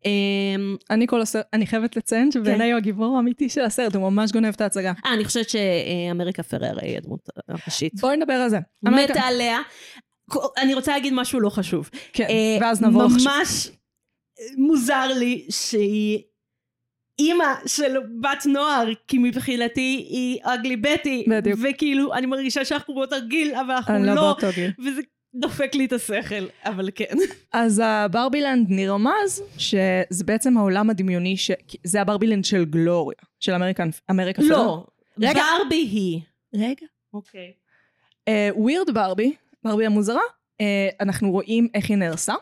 אמ, 0.04 0.76
אני 0.90 1.06
כל 1.06 1.20
הסרט, 1.20 1.46
אני 1.52 1.66
חייבת 1.66 1.96
לציין 1.96 2.32
שבעיניי 2.32 2.70
הוא 2.70 2.78
הגיבור 2.78 3.16
האמיתי 3.16 3.48
של 3.48 3.60
הסרט, 3.60 3.94
הוא 3.94 4.10
ממש 4.10 4.32
גונב 4.32 4.54
את 4.54 4.60
ההצגה. 4.60 4.92
אה, 5.06 5.14
אני 5.14 5.24
חושבת 5.24 5.50
שאמריקה 5.50 6.42
פררה 6.42 6.82
היא 6.82 6.96
הדמות 6.96 7.28
הראשית. 7.48 8.00
בואי 8.00 8.16
נדבר 8.16 8.32
על 8.32 8.48
זה. 8.48 8.58
מתה 8.82 9.20
עליה. 9.20 9.58
אני 10.56 10.74
רוצה 10.74 10.92
להגיד 10.92 11.12
משהו 11.16 11.40
לא 11.40 11.50
חשוב. 11.50 11.90
כן, 12.12 12.24
אה, 12.24 12.58
ואז 12.60 12.82
נעבור 12.82 13.04
לחשוב. 13.04 13.28
ממש 13.38 13.70
מוזר 14.56 15.06
לי 15.18 15.46
שהיא 15.50 16.22
אימא 17.18 17.54
של 17.66 17.96
בת 18.20 18.46
נוער, 18.46 18.88
כי 19.08 19.18
מבחינתי 19.18 20.06
היא 20.10 20.38
Ugly 20.42 20.76
Betty. 20.76 21.24
בדיוק. 21.28 21.58
וכאילו, 21.62 22.14
אני 22.14 22.26
מרגישה 22.26 22.64
שאנחנו 22.64 22.94
באותו 22.94 23.16
גיל, 23.28 23.54
אבל 23.54 23.70
אנחנו 23.70 23.94
אני 23.94 24.06
לא 24.06 24.14
לא, 24.14 24.22
באותו 24.22 24.46
גיל. 24.54 24.70
וזה 24.78 25.00
דופק 25.34 25.74
לי 25.74 25.84
את 25.84 25.92
השכל, 25.92 26.46
אבל 26.64 26.90
כן. 26.94 27.14
אז 27.52 27.82
ה 27.84 27.92
Barbieland 27.92 28.66
נרמז 28.70 29.42
שזה 29.58 30.24
בעצם 30.24 30.58
העולם 30.58 30.90
הדמיוני, 30.90 31.36
ש... 31.36 31.50
זה 31.84 32.00
ה 32.00 32.04
Barbieland 32.04 32.44
של 32.44 32.64
גלוריה, 32.64 33.18
של 33.40 33.52
American, 33.52 33.88
אמריקה 34.10 34.42
פררה. 34.42 34.64
לא, 34.64 34.86
רגע. 35.18 35.40
ברבי 35.60 35.74
היא. 35.74 36.20
רגע. 36.54 36.86
אוקיי. 37.14 37.52
weird 38.56 38.94
Barbie, 38.94 39.34
ברבי 39.64 39.86
המוזרה, 39.86 40.20
אה, 40.60 40.88
אנחנו 41.00 41.30
רואים 41.30 41.68
איך 41.74 41.90
היא 41.90 41.96
נהרסה, 41.96 42.34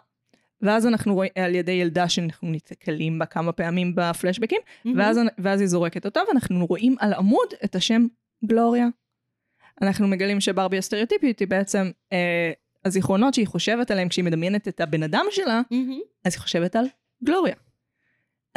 ואז 0.60 0.86
אנחנו 0.86 1.14
רואים 1.14 1.30
על 1.38 1.54
ידי 1.54 1.72
ילדה 1.72 2.08
שאנחנו 2.08 2.50
נתקלים 2.50 3.18
בה 3.18 3.26
כמה 3.26 3.52
פעמים 3.52 3.94
בפלשבקים, 3.94 4.60
ואז, 4.96 5.20
ואז 5.38 5.60
היא 5.60 5.68
זורקת 5.68 6.04
אותה, 6.04 6.20
ואנחנו 6.28 6.66
רואים 6.66 6.96
על 7.00 7.12
עמוד 7.12 7.48
את 7.64 7.74
השם 7.74 8.06
גלוריה. 8.44 8.86
אנחנו 9.82 10.08
מגלים 10.08 10.40
שברבי 10.40 10.78
הסטריאוטיפית 10.78 11.38
היא 11.40 11.48
בעצם 11.48 11.90
אה, 12.12 12.52
הזיכרונות 12.84 13.34
שהיא 13.34 13.46
חושבת 13.46 13.90
עליהם 13.90 14.08
כשהיא 14.08 14.24
מדמיינת 14.24 14.68
את 14.68 14.80
הבן 14.80 15.02
אדם 15.02 15.26
שלה, 15.30 15.60
מהמם. 15.70 16.00
אז 16.24 16.34
היא 16.34 16.40
חושבת 16.40 16.76
על 16.76 16.84
גלוריה. 17.24 17.54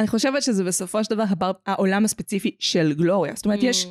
אני 0.00 0.08
חושבת 0.08 0.42
שזה 0.42 0.64
בסופו 0.64 1.04
של 1.04 1.14
דבר 1.14 1.24
הבר, 1.28 1.52
העולם 1.66 2.04
הספציפי 2.04 2.56
של 2.58 2.92
גלוריה. 2.92 3.32
זאת 3.36 3.44
אומרת, 3.44 3.60
יש, 3.62 3.86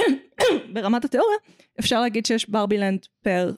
ברמת 0.72 1.04
התיאוריה, 1.04 1.36
אפשר 1.80 2.00
להגיד 2.00 2.26
שיש 2.26 2.48
ברבילנד 2.48 3.06
פר 3.22 3.52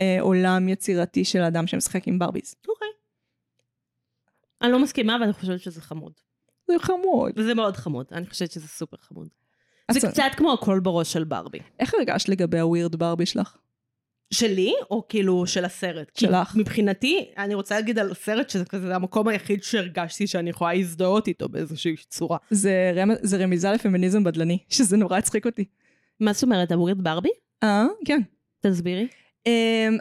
אה, 0.00 0.20
עולם 0.20 0.68
יצירתי 0.68 1.24
של 1.24 1.42
אדם 1.42 1.66
שמשחק 1.66 2.08
עם 2.08 2.18
ברביז. 2.18 2.54
אוקיי. 2.68 2.88
אני 4.62 4.72
לא 4.72 4.78
מסכימה, 4.78 5.16
ואני 5.20 5.32
חושבת 5.32 5.60
שזה 5.60 5.80
חמוד. 5.80 6.12
זה 6.68 6.74
חמוד. 6.78 7.32
וזה 7.36 7.54
מאוד 7.54 7.76
חמוד, 7.76 8.06
אני 8.12 8.26
חושבת 8.26 8.50
שזה 8.50 8.68
סופר 8.68 8.96
חמוד. 9.00 9.28
זה 9.92 10.08
קצת 10.08 10.30
כמו 10.36 10.52
הכל 10.52 10.80
בראש 10.80 11.12
של 11.12 11.24
ברבי. 11.24 11.58
איך 11.78 11.94
הרגשת 11.94 12.28
לגבי 12.28 12.58
הווירד 12.58 12.96
ברבי 12.96 13.26
שלך? 13.26 13.56
שלי, 14.30 14.74
או 14.90 15.04
כאילו 15.08 15.46
של 15.46 15.64
הסרט? 15.64 16.16
שלך. 16.16 16.56
מבחינתי, 16.56 17.28
אני 17.38 17.54
רוצה 17.54 17.74
להגיד 17.74 17.98
על 17.98 18.10
הסרט 18.10 18.50
שזה 18.50 18.64
כזה 18.64 18.94
המקום 18.94 19.28
היחיד 19.28 19.62
שהרגשתי 19.62 20.26
שאני 20.26 20.50
יכולה 20.50 20.74
להזדהות 20.74 21.28
איתו 21.28 21.48
באיזושהי 21.48 21.96
צורה. 22.08 22.38
זה, 22.50 22.92
רמ... 22.96 23.10
זה 23.22 23.36
רמיזה 23.36 23.70
לפמיניזם 23.72 24.24
בדלני, 24.24 24.58
שזה 24.68 24.96
נורא 24.96 25.18
הצחיק 25.18 25.46
אותי. 25.46 25.64
מה 26.20 26.32
זאת 26.32 26.42
אומרת, 26.42 26.72
הווירד 26.72 27.04
ברבי? 27.04 27.28
אה, 27.62 27.86
כן. 28.04 28.20
תסבירי. 28.60 29.08
Um, 29.48 29.50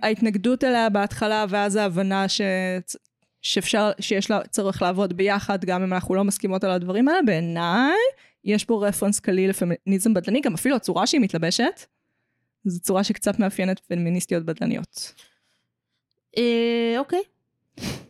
ההתנגדות 0.04 0.64
אליה 0.64 0.90
בהתחלה, 0.90 1.46
ואז 1.50 1.76
ההבנה 1.76 2.30
ש... 2.30 2.42
שאפשר, 3.42 3.92
שיש 4.00 4.32
לה 4.32 4.40
צורך 4.50 4.82
לעבוד 4.82 5.18
ביחד, 5.18 5.66
גם 5.66 5.84
אם 5.84 5.94
אנחנו 5.94 6.16
לא 6.16 6.24
מסכימות 6.24 6.64
על 6.64 6.72
הדברים 6.72 7.08
האלה, 7.08 7.22
בעיניי 7.26 7.98
יש 8.44 8.66
פה 8.66 8.88
רפרנס 8.88 9.20
קליל 9.20 9.50
לפמיניזם 9.50 10.14
בדלני, 10.14 10.42
גם 10.42 10.54
אפילו 10.54 10.76
הצורה 10.76 11.08
שהיא 11.08 11.22
מתלבשת, 11.22 11.86
זו 12.66 12.80
צורה 12.80 13.04
שקצת 13.04 13.40
מאפיינת 13.40 13.80
פמיניסטיות 13.80 14.46
בדלניות. 14.46 15.14
אה, 16.38 16.96
אוקיי. 16.98 17.22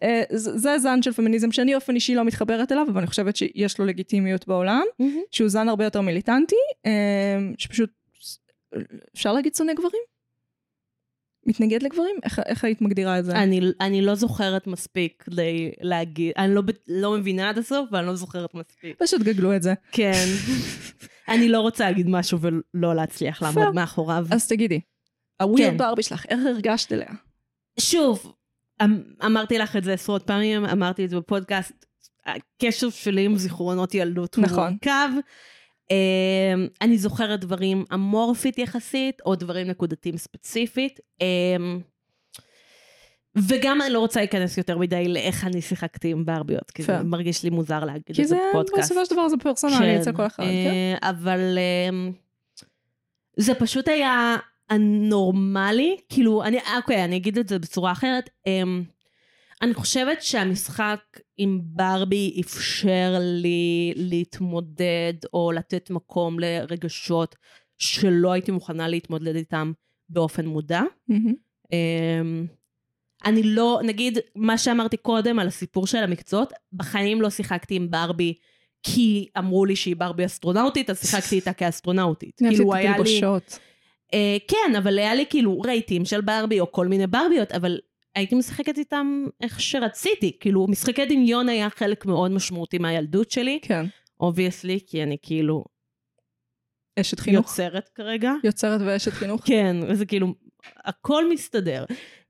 אה, 0.04 0.24
זה 0.30 0.80
זן 0.80 1.02
של 1.02 1.12
פמיניזם 1.12 1.52
שאני 1.52 1.72
באופן 1.72 1.96
אישי 1.96 2.16
לא 2.16 2.24
מתחברת 2.26 2.72
אליו, 2.72 2.88
אבל 2.90 2.98
אני 2.98 3.08
חושבת 3.08 3.36
שיש 3.36 3.80
לו 3.80 3.86
לגיטימיות 3.86 4.48
בעולם, 4.48 4.84
שהוא 5.32 5.50
זן 5.50 5.70
הרבה 5.70 5.84
יותר 5.84 6.02
מיליטנטי, 6.02 6.56
אה, 6.86 6.92
שפשוט, 7.58 7.90
אפשר 9.16 9.34
להגיד 9.34 9.56
שונא 9.56 9.74
גברים? 9.74 10.02
מתנגד 11.46 11.84
לגברים? 11.84 12.16
איך, 12.24 12.40
איך 12.46 12.64
היית 12.64 12.82
מגדירה 12.82 13.20
את 13.20 13.26
זה? 13.26 13.32
אני, 13.32 13.62
אני 13.82 14.02
לא 14.02 14.16
זוכרת 14.16 14.68
מספיק 14.68 15.26
להגיד, 15.82 16.34
אני 16.38 16.56
לא, 16.56 16.62
לא 16.88 17.18
מבינה 17.18 17.50
עד 17.50 17.58
הסוף, 17.58 17.90
ואני 17.92 18.08
לא 18.08 18.16
זוכרת 18.16 18.54
מספיק. 18.54 18.96
פשוט 19.00 19.22
גגלו 19.22 19.56
את 19.56 19.64
זה. 19.64 19.74
כן. 19.92 20.26
אני 21.28 21.50
לא 21.50 21.60
רוצה 21.62 21.84
להגיד 21.86 22.10
משהו 22.10 22.40
ולא 22.42 22.96
להצליח 22.96 23.42
לעמוד. 23.42 23.76
מאחוריו. 23.76 24.26
אז 24.32 24.48
תגידי, 24.48 24.80
הווירד 25.42 25.72
כן. 25.72 25.78
ברבי 25.78 26.04
שלך, 26.04 26.26
איך 26.30 26.40
הרגשת 26.46 26.92
אליה? 26.92 27.08
שוב, 27.80 28.34
אמ- 28.84 29.04
אמרתי 29.26 29.58
לך 29.58 29.76
את 29.76 29.84
זה 29.84 29.94
עשרות 29.94 30.24
פעמים, 30.24 30.66
אמרתי 30.66 31.06
את 31.06 31.10
זה 31.10 31.18
בפודקאסט, 31.18 31.86
הקשר 32.26 32.90
שלי 32.90 33.26
עם 33.26 33.38
זיכרונות 33.38 33.94
ילדות 33.94 34.36
הוא 34.36 34.44
נכון. 34.44 34.70
מורכב. 34.72 35.10
אמ, 35.92 36.68
אני 36.82 36.98
זוכרת 36.98 37.40
דברים 37.40 37.84
אמורפית 37.94 38.58
יחסית, 38.58 39.22
או 39.26 39.36
דברים 39.36 39.68
נקודתיים 39.68 40.18
ספציפית. 40.18 41.00
אמ, 41.22 41.80
וגם 43.36 43.82
אני 43.82 43.90
לא 43.94 44.00
רוצה 44.00 44.20
להיכנס 44.20 44.58
יותר 44.58 44.78
מדי 44.78 45.08
לאיך 45.08 45.44
אני 45.44 45.62
שיחקתי 45.62 46.12
עם 46.12 46.26
ברביות, 46.26 46.72
כי 46.72 46.84
זה 46.84 47.00
Fair. 47.00 47.04
מרגיש 47.04 47.44
לי 47.44 47.50
מוזר 47.50 47.86
להגיד 47.86 48.16
כי 48.16 48.22
את 48.22 48.28
זה 48.28 48.36
זה, 48.36 48.42
בפודקאסט. 48.50 48.92
בסופו 48.92 49.06
של 49.06 49.16
דבר 49.16 49.28
זה 49.28 49.36
פרסונלי 49.38 50.00
אצל 50.00 50.12
כל 50.12 50.26
אחד, 50.26 50.44
כן? 50.44 50.50
אה, 51.04 51.10
אבל 51.10 51.58
אמ, 51.90 52.12
זה 53.38 53.56
פשוט 53.56 53.88
היה 53.88 54.38
הנורמלי, 54.70 55.98
כאילו, 56.10 56.44
אני, 56.44 56.58
אוקיי, 56.78 57.04
אני 57.04 57.18
אגיד 57.18 57.38
את 57.38 57.50
זה 57.50 57.60
בצורה 57.60 57.92
אחרת. 57.92 58.30
אמ, 58.48 58.84
אני 59.62 59.74
חושבת 59.74 60.22
שהמשחק 60.22 61.00
עם 61.38 61.60
ברבי 61.64 62.42
אפשר 62.46 63.16
לי 63.20 63.94
להתמודד 63.96 65.14
או 65.34 65.52
לתת 65.52 65.90
מקום 65.90 66.40
לרגשות 66.40 67.36
שלא 67.78 68.32
הייתי 68.32 68.52
מוכנה 68.52 68.88
להתמודד 68.88 69.36
איתם 69.36 69.72
באופן 70.10 70.46
מודע. 70.46 70.82
מהמם. 71.08 72.48
אני 73.26 73.44
לא, 73.44 73.80
נגיד, 73.84 74.20
מה 74.36 74.58
שאמרתי 74.58 74.98
קודם 74.98 75.40
על 75.40 75.48
הסיפור 75.48 75.88
של 75.88 75.98
המקצועות, 75.98 76.54
בחיים 76.74 77.22
לא 77.22 77.30
שיחקתי 77.30 77.76
עם 77.76 77.92
ברבי 77.92 78.34
כי 78.84 79.28
אמרו 79.38 79.66
לי 79.66 79.76
שהיא 79.76 79.96
ברבי 79.96 80.26
אסטרונאוטית, 80.26 80.90
אז 80.90 81.00
שיחקתי 81.02 81.36
איתה 81.36 81.54
כאסטרונאוטית. 81.54 82.36
כאילו, 82.38 82.74
היה 82.74 82.92
לי... 82.92 82.98
תלבושות. 82.98 83.60
אה, 84.14 84.38
כן, 84.48 84.76
אבל 84.78 85.00
היה 85.00 85.16
לי 85.16 85.26
כאילו 85.30 85.62
רייטים 85.62 86.06
של 86.06 86.22
ברבי 86.22 86.60
או 86.60 86.72
כל 86.72 86.88
מיני 86.88 87.08
ברביות, 87.08 87.52
אבל 87.52 87.80
הייתי 88.16 88.36
משחקת 88.36 88.78
איתם 88.78 89.26
איך 89.42 89.62
שרציתי. 89.62 90.38
כאילו, 90.40 90.68
משחקי 90.68 91.06
דמיון 91.06 91.50
היה 91.50 91.70
חלק 91.70 92.06
מאוד 92.06 92.32
משמעותי 92.32 92.78
מהילדות 92.78 93.32
שלי, 93.32 93.60
כן. 93.62 93.86
obviously, 94.20 94.80
כי 94.88 95.04
אני 95.04 95.18
כאילו 95.22 95.64
אשת 97.00 97.20
חינוך. 97.20 97.48
יוצרת 97.48 97.90
כרגע. 97.96 98.34
יוצרת 98.44 98.82
ואשת 98.86 99.12
חינוך. 99.12 99.42
כן, 99.46 99.76
וזה 99.88 100.06
כאילו, 100.06 100.34
הכל 100.86 101.30
מסתדר. 101.30 101.86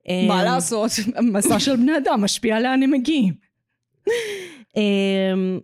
מה 0.08 0.40
אמ, 0.40 0.44
לעשות? 0.44 0.90
המסע 1.16 1.60
של 1.60 1.76
בני 1.76 1.96
אדם 1.96 2.20
משפיע 2.20 2.60
לאן 2.60 2.82
הם 2.82 2.90
מגיעים. 2.90 3.34
אמ, 4.76 5.60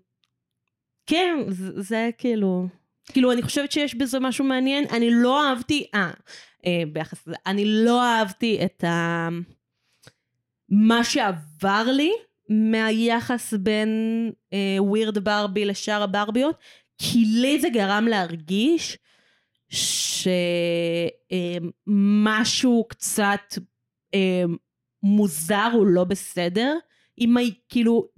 כן, 1.07 1.37
זה, 1.77 2.11
כאילו... 2.19 2.67
כאילו, 3.07 3.33
אני 3.33 3.43
חושבת 3.43 3.73
שיש 3.73 3.95
בזה 3.95 4.21
משהו 4.21 4.45
מעניין. 4.45 4.85
אני 4.91 5.11
לא 5.11 5.49
אהבתי... 5.49 5.87
אה, 5.95 6.11
אה 6.67 6.83
ביחס 6.93 7.27
לזה. 7.27 7.37
אני 7.47 7.65
לא 7.67 8.03
אהבתי 8.03 8.65
את 8.65 8.85
ה... 8.85 9.29
מה 10.69 11.05
שעבר 11.05 11.85
לי 11.93 12.13
מהיחס 12.49 13.55
בין 13.55 13.91
אה, 14.53 14.77
ווירד 14.79 15.19
ברבי 15.19 15.65
לשאר 15.65 16.03
הברביות, 16.03 16.57
כי 16.99 17.19
לי 17.19 17.61
זה 17.61 17.69
גרם 17.69 18.07
להרגיש 18.09 18.99
שמשהו 21.79 22.85
קצת 22.89 23.59
אה, 24.15 24.45
מוזר 25.03 25.71
הוא 25.73 25.87
לא 25.87 26.05
בסדר. 26.05 26.77
אם 27.19 27.35
כאילו 27.69 28.09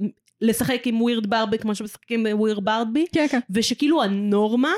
לשחק 0.41 0.83
עם 0.87 1.03
ווירד 1.03 1.27
ברבי 1.27 1.59
כמו 1.59 1.75
שמשחקים 1.75 2.27
עם 2.27 2.41
ווירד 2.41 2.65
ברבי, 2.65 3.07
כן, 3.13 3.27
כן. 3.31 3.41
ושכאילו 3.51 4.03
הנורמה 4.03 4.73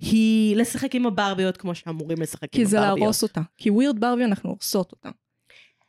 היא 0.00 0.56
לשחק 0.56 0.94
עם 0.94 1.06
הברביות 1.06 1.56
כמו 1.56 1.74
שאמורים 1.74 2.22
לשחק 2.22 2.42
עם 2.42 2.48
כי 2.50 2.62
הברביות. 2.62 2.70
זה 2.70 2.80
להרוס 2.80 3.22
אותה. 3.22 3.40
כי 3.56 3.70
ווירד 3.70 4.00
ברבי 4.00 4.24
אנחנו 4.24 4.50
הורסות 4.50 4.92
אותה. 4.92 5.10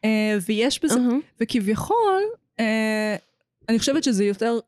אה, 0.06 0.38
ויש 0.46 0.84
בזה, 0.84 1.00
אהה. 1.00 1.18
וכביכול, 1.42 2.24
אה, 2.60 3.16
אני 3.70 3.80
חושבת 3.80 4.04
שזה 4.04 4.26
יותר, 4.26 4.60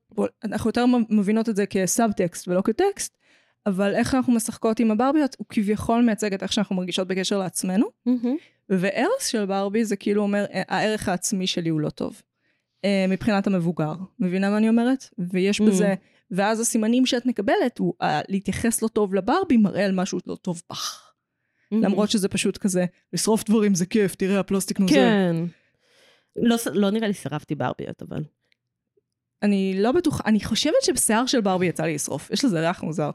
אנחנו 0.43 0.69
יותר 0.69 0.85
מבינות 1.09 1.49
את 1.49 1.55
זה 1.55 1.65
כסאב 1.65 2.11
טקסט 2.11 2.47
ולא 2.47 2.61
כטקסט, 2.61 3.17
אבל 3.65 3.95
איך 3.95 4.15
אנחנו 4.15 4.33
משחקות 4.33 4.79
עם 4.79 4.91
הברביות, 4.91 5.35
הוא 5.39 5.45
כביכול 5.49 6.01
מייצג 6.01 6.33
את 6.33 6.43
איך 6.43 6.53
שאנחנו 6.53 6.75
מרגישות 6.75 7.07
בקשר 7.07 7.37
לעצמנו, 7.37 7.85
מהמם. 8.05 8.35
והרס 8.69 9.27
של 9.27 9.45
ברבי 9.45 9.85
זה 9.85 9.95
כאילו 9.95 10.21
אומר, 10.21 10.45
אה, 10.53 10.61
הערך 10.67 11.09
העצמי 11.09 11.47
שלי 11.47 11.69
הוא 11.69 11.81
לא 11.81 11.89
טוב. 11.89 12.21
אה, 12.85 13.05
מבחינת 13.09 13.47
המבוגר. 13.47 13.93
מבינה 14.19 14.49
מה 14.49 14.57
אני 14.57 14.69
אומרת? 14.69 15.09
ויש. 15.31 15.61
בזה, 15.61 15.93
ואז 16.31 16.59
הסימנים 16.59 17.05
שאת 17.05 17.25
מקבלת, 17.25 17.77
הוא 17.77 17.93
להתייחס 18.29 18.81
לא 18.81 18.87
טוב 18.87 19.15
לברבי 19.15 19.57
מראה 19.57 19.85
על 19.85 19.91
משהו 19.91 20.19
לא 20.27 20.35
טוב 20.35 20.61
בך. 20.69 21.11
למרות 21.71 22.09
שזה 22.09 22.27
פשוט 22.27 22.57
כזה, 22.57 22.85
לשרוף 23.13 23.43
דברים 23.43 23.75
זה 23.75 23.85
כיף, 23.85 24.15
תראה 24.15 24.39
הפלסטיק 24.39 24.79
נוזל. 24.79 24.93
כן. 24.93 25.35
לא, 26.35 26.55
לא 26.73 26.89
נראה 26.89 27.07
לי 27.07 27.13
שרפתי 27.13 27.55
ברביות, 27.55 28.01
אבל... 28.01 28.23
אני 29.43 29.73
לא 29.77 29.91
בטוחה, 29.91 30.23
אני 30.25 30.39
חושבת 30.43 30.83
שבשיער 30.83 31.25
של 31.25 31.41
ברבי 31.41 31.65
יצא 31.65 31.83
לי 31.83 31.95
לשרוף, 31.95 32.31
יש 32.31 32.45
לזה 32.45 32.59
ריח 32.59 32.83
מוזר. 32.83 33.09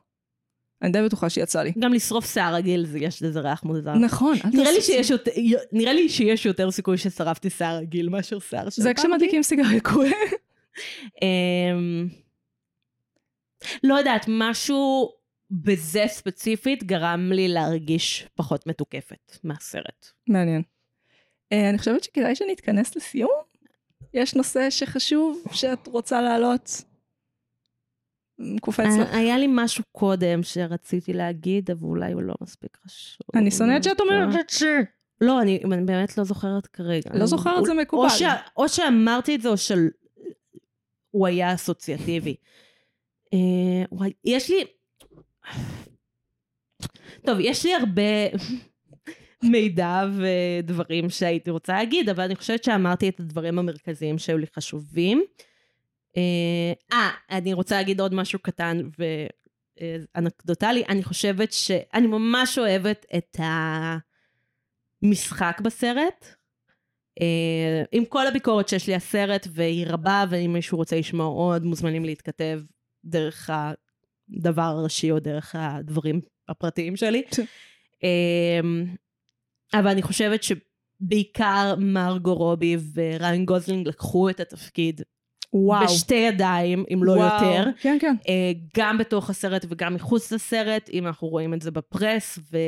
אני 0.82 0.92
די 0.92 1.02
בטוחה 1.02 1.30
שיצא 1.30 1.62
לי. 1.62 1.72
גם 1.78 1.92
לשרוף 1.92 2.32
שיער 2.32 2.54
רגיל, 2.54 2.86
זה- 2.86 2.98
יש 2.98 3.22
לזה 3.22 3.40
ריח 3.40 3.64
מוזר. 3.64 3.94
נכון, 3.94 4.36
אל 4.44 4.50
נראה 4.54 4.72
לי, 4.72 4.80
שיש 4.80 5.10
יותר, 5.10 5.30
נראה 5.72 5.92
לי 5.92 6.08
שיש 6.08 6.46
יותר 6.46 6.70
סיכוי 6.70 6.98
ששרפתי 6.98 7.50
שיער 7.50 7.76
רגיל 7.76 8.08
מאשר 8.08 8.38
שיער 8.38 8.70
של 8.70 8.82
זה. 8.82 8.94
כשמדליקים 8.94 9.42
סיגריה 9.42 9.80
קורה. 9.80 10.08
אמ, 11.22 12.08
לא 13.84 13.94
יודעת, 13.94 14.24
משהו 14.28 15.12
בזה 15.50 16.04
ספציפית 16.08 16.84
גרם 16.84 17.32
לי 17.32 17.48
להרגיש 17.48 18.26
פחות 18.34 18.66
מתוקפת 18.66 19.38
מהסרט. 19.44 20.06
מעניין. 20.28 20.62
אה, 21.52 21.68
אני 21.70 21.78
חושבת 21.78 22.04
שכדאי 22.04 22.34
שנתכנס 22.34 22.96
לסיום. 22.96 23.30
יש 24.14 24.34
נושא 24.34 24.70
שחשוב 24.70 25.42
שאת 25.52 25.86
רוצה 25.86 26.22
להעלות? 26.22 26.82
קופץ 28.60 28.84
לך. 29.00 29.08
היה- 29.12 29.16
היה 29.18 29.38
לי 29.38 29.46
משהו 29.50 29.84
קודם 29.92 30.42
שרציתי 30.42 31.12
להגיד, 31.12 31.70
אבל 31.70 31.84
אולי 31.88 32.12
הוא 32.12 32.22
לא 32.22 32.34
מספיק 32.40 32.76
חשוב. 32.84 33.18
אני 33.34 33.50
שונאת 33.50 33.84
שאת 33.84 34.00
אומרת 34.00 34.28
את 34.40 34.50
זה. 34.50 34.80
לא, 35.20 35.42
אני 35.42 35.60
באמת 35.86 36.18
לא 36.18 36.24
זוכרת 36.24 36.66
כרגע. 36.66 37.10
לא 37.14 37.26
זוכרת, 37.26 37.64
זה 37.64 37.74
מקובל. 37.74 38.08
או 38.56 38.68
שאמרתי 38.68 39.34
את 39.34 39.40
זה, 39.42 39.48
או 39.48 39.54
שהוא 39.56 41.26
היה 41.26 41.54
אסוציאטיבי. 41.54 42.34
אה, 43.34 43.38
יש 44.24 44.50
לי... 44.50 44.64
טוב, 47.26 47.38
יש 47.40 47.64
לי 47.66 47.74
הרבה 47.74 48.02
מידע 49.52 50.02
ודברים 50.18 51.10
שהייתי 51.10 51.50
רוצה 51.50 51.72
להגיד, 51.72 52.08
אבל 52.08 52.24
אני 52.24 52.36
חושבת 52.36 52.64
שאמרתי 52.64 53.08
את 53.08 53.20
הדברים 53.20 53.58
המרכזיים 53.58 54.18
שהיו 54.18 54.38
לי 54.38 54.46
חשובים. 54.56 55.24
אה, 56.16 56.72
אה, 56.92 57.10
אני 57.30 57.52
רוצה 57.52 57.76
להגיד 57.76 58.00
עוד 58.00 58.14
משהו 58.14 58.38
קטן 58.38 58.82
ואנקדוטלי. 59.78 60.84
אני 60.88 61.04
חושבת 61.04 61.52
שאני 61.52 62.06
ממש 62.06 62.58
אוהבת 62.58 63.06
את 63.16 63.36
המשחק 65.02 65.60
בסרט. 65.64 66.26
אה, 67.20 67.82
עם 67.92 68.04
כל 68.04 68.26
הביקורת 68.26 68.68
שיש 68.68 68.86
לי 68.86 68.94
הסרט, 68.94 69.46
והיא 69.50 69.86
רבה, 69.86 70.24
ואם 70.30 70.52
מישהו 70.52 70.78
רוצה 70.78 70.96
לשמוע 70.96 71.26
עוד, 71.26 71.64
מוזמנים 71.64 72.04
להתכתב 72.04 72.60
דרך 73.04 73.50
העמוד 73.52 74.62
הראשי 74.62 75.10
או 75.10 75.18
דרך 75.18 75.54
העמודים 75.58 76.20
הפרטיים 76.48 76.96
שלי. 76.96 77.22
אה, 78.04 78.60
אבל 79.74 79.88
אני 79.88 80.02
חושבת 80.02 80.40
שבעיקר 80.42 81.74
מרגו 81.78 82.34
רובי 82.34 82.76
וריין 82.94 83.44
גוזלינג 83.44 83.88
לקחו 83.88 84.30
את 84.30 84.40
התפקיד 84.40 85.00
וואו. 85.56 85.84
בשתי 85.84 86.14
ידיים, 86.14 86.84
אם 86.94 87.04
לא 87.04 87.12
וואו. 87.12 87.44
יותר. 87.44 87.70
כן, 87.80 87.96
כן. 88.00 88.14
אה, 88.28 88.52
גם 88.76 88.98
בתוך 88.98 89.30
הסרט 89.30 89.66
וגם 89.68 89.94
מחוץ 89.94 90.32
לסרט, 90.32 90.90
אם 90.92 91.06
אנחנו 91.06 91.28
רואים 91.28 91.54
את 91.54 91.62
זה 91.62 91.70
ב 91.70 91.80
press, 91.80 92.38
ו... 92.52 92.58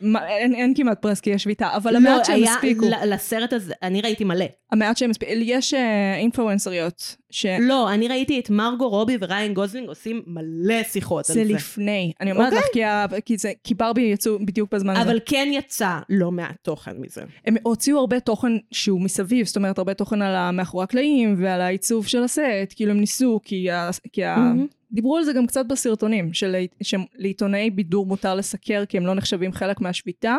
מה, 0.00 0.28
אין, 0.28 0.54
אין 0.54 0.72
כמעט 0.76 1.02
press 1.02 1.20
כי 1.20 1.30
יש 1.30 1.42
שביתה, 1.42 1.76
אבל 1.76 1.96
המעט 1.96 2.24
שהם 2.24 2.40
לא, 2.40 2.50
הספיקו, 2.50 2.86
לסרט 3.06 3.52
הזה, 3.52 3.74
אני 3.82 4.00
ראיתי 4.00 4.24
מלא. 4.24 4.46
המעט 4.72 4.96
שהם 4.96 5.10
הספיקו, 5.10 5.32
יש 5.36 5.74
אה, 5.74 6.16
influencer 6.16 6.87
יות, 6.87 7.16
שזה 7.34 7.56
לא, 7.60 7.92
אני 7.94 8.08
ראיתי 8.08 8.38
את 8.40 8.50
מרגו 8.50 8.88
רובי 8.88 9.16
וריין 9.20 9.54
גוזלינג 9.54 9.88
עושים 9.88 10.22
מלא 10.26 10.82
שיחות 10.82 11.30
על 11.30 11.34
זה. 11.34 11.44
לפני. 11.44 12.12
אני 12.20 12.32
אומרת 12.32 12.52
לך, 12.52 12.64
כי, 12.72 12.84
ה- 12.84 13.06
כי, 13.24 13.36
זה, 13.36 13.52
כי 13.64 13.74
ברבי 13.74 14.02
יצאו 14.02 14.38
בדיוק 14.46 14.72
בזמן 14.74 14.96
הזה. 14.96 15.02
אבל 15.10 15.18
כן 15.26 15.48
יצא 15.52 15.98
לא 16.08 16.30
מעט 16.32 16.56
תוכן 16.62 16.96
מזה. 16.98 17.22
הם 17.46 17.56
הוציאו 17.62 17.98
הרבה 17.98 18.20
תוכן 18.20 18.52
שהוא 18.70 19.00
מסביב, 19.00 19.46
זאת 19.46 19.56
אומרת 19.56 19.78
הרבה 19.78 19.94
תוכן 19.94 20.22
על 20.22 20.34
המאחורי 20.36 20.84
הקלעים 20.84 21.34
ועל 21.38 21.60
העיצוב 21.60 22.06
של 22.06 22.22
הסט, 22.22 22.40
כאילו 22.76 22.90
הם 22.90 23.00
ניסו, 23.00 23.40
כי, 23.44 23.70
ה, 23.70 23.90
כי 24.12 24.24
ה, 24.24 24.36
מהמם. 24.36 24.66
דיברו 24.92 25.16
על 25.16 25.24
זה 25.24 25.32
גם 25.32 25.46
קצת 25.46 25.66
בסרטונים, 25.66 26.32
של, 26.32 26.56
שלעיתונאי 26.82 27.70
בידור 27.70 28.06
מותר 28.06 28.34
לסקר 28.34 28.84
כי 28.88 28.96
הם 28.96 29.06
לא 29.06 29.14
נחשבים 29.14 29.52
חלק 29.52 29.80
מהשביתה, 29.80 30.36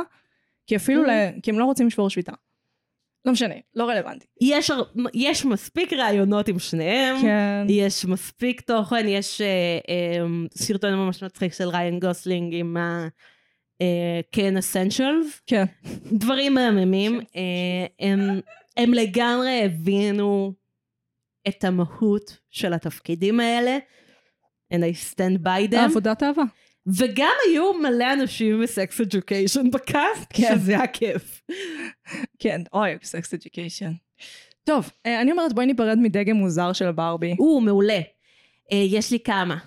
כי 0.67 0.75
אפילו, 0.75 1.03
ל, 1.03 1.09
כי 1.43 1.51
הם 1.51 1.59
לא 1.59 1.65
רוצים 1.65 1.87
לשבור 1.87 2.09
שביתה. 2.09 2.31
לא 3.25 3.31
משנה, 3.31 3.55
לא 3.75 3.89
רלוונטי. 3.89 4.25
יש, 4.41 4.71
יש 5.13 5.45
מספיק 5.45 5.93
ראיונות 5.93 6.47
עם 6.47 6.59
שניהם. 6.59 7.21
כן. 7.21 7.65
יש 7.69 8.05
מספיק 8.05 8.61
תוכן, 8.61 9.07
יש 9.07 9.41
אה, 9.41 9.79
אה, 9.89 10.25
סרטון 10.55 10.93
ממש 10.95 11.23
מצחיק 11.23 11.53
של 11.53 11.69
ריין 11.69 11.99
גוסלינג 11.99 12.53
עם 12.55 12.77
ה... 12.77 13.07
אה, 13.81 14.19
כן 14.31 14.57
אסנשלס, 14.57 15.41
כן. 15.47 15.65
דברים 16.11 16.53
מהממים. 16.53 17.19
אה, 17.35 17.85
הם, 17.99 18.39
הם 18.77 18.93
לגמרי 18.93 19.61
הבינו 19.65 20.53
את 21.47 21.63
המהות 21.63 22.37
של 22.49 22.73
התפקידים 22.73 23.39
האלה, 23.39 23.77
and 24.73 24.77
I 24.77 25.13
stand 25.13 25.43
by 25.43 25.73
them, 25.73 25.77
עבודת 25.77 26.23
אהבה. 26.23 26.43
וגם 26.87 27.33
היו 27.47 27.73
מלא 27.73 28.13
אנשים 28.13 28.61
בסקס 28.63 29.01
אדיוקיישן 29.01 29.71
בקאסט, 29.71 30.25
כן. 30.33 30.55
שזה 30.55 30.71
היה 30.71 30.87
כיף. 30.87 31.41
כן, 32.39 32.61
אוי, 32.73 32.89
סקס 33.03 33.33
אדיוקיישן. 33.33 33.91
טוב, 34.63 34.89
אה, 35.05 35.21
אני 35.21 35.31
אומרת 35.31 35.53
בואי 35.53 35.65
ניפרד 35.65 35.97
מדגם 36.01 36.35
מוזר 36.35 36.73
של 36.73 36.91
ברבי. 36.91 37.35
או, 37.39 37.61
מעולה. 37.61 37.99
אה, 38.71 38.77
יש 38.77 39.11
לי 39.11 39.19
כמה. 39.19 39.57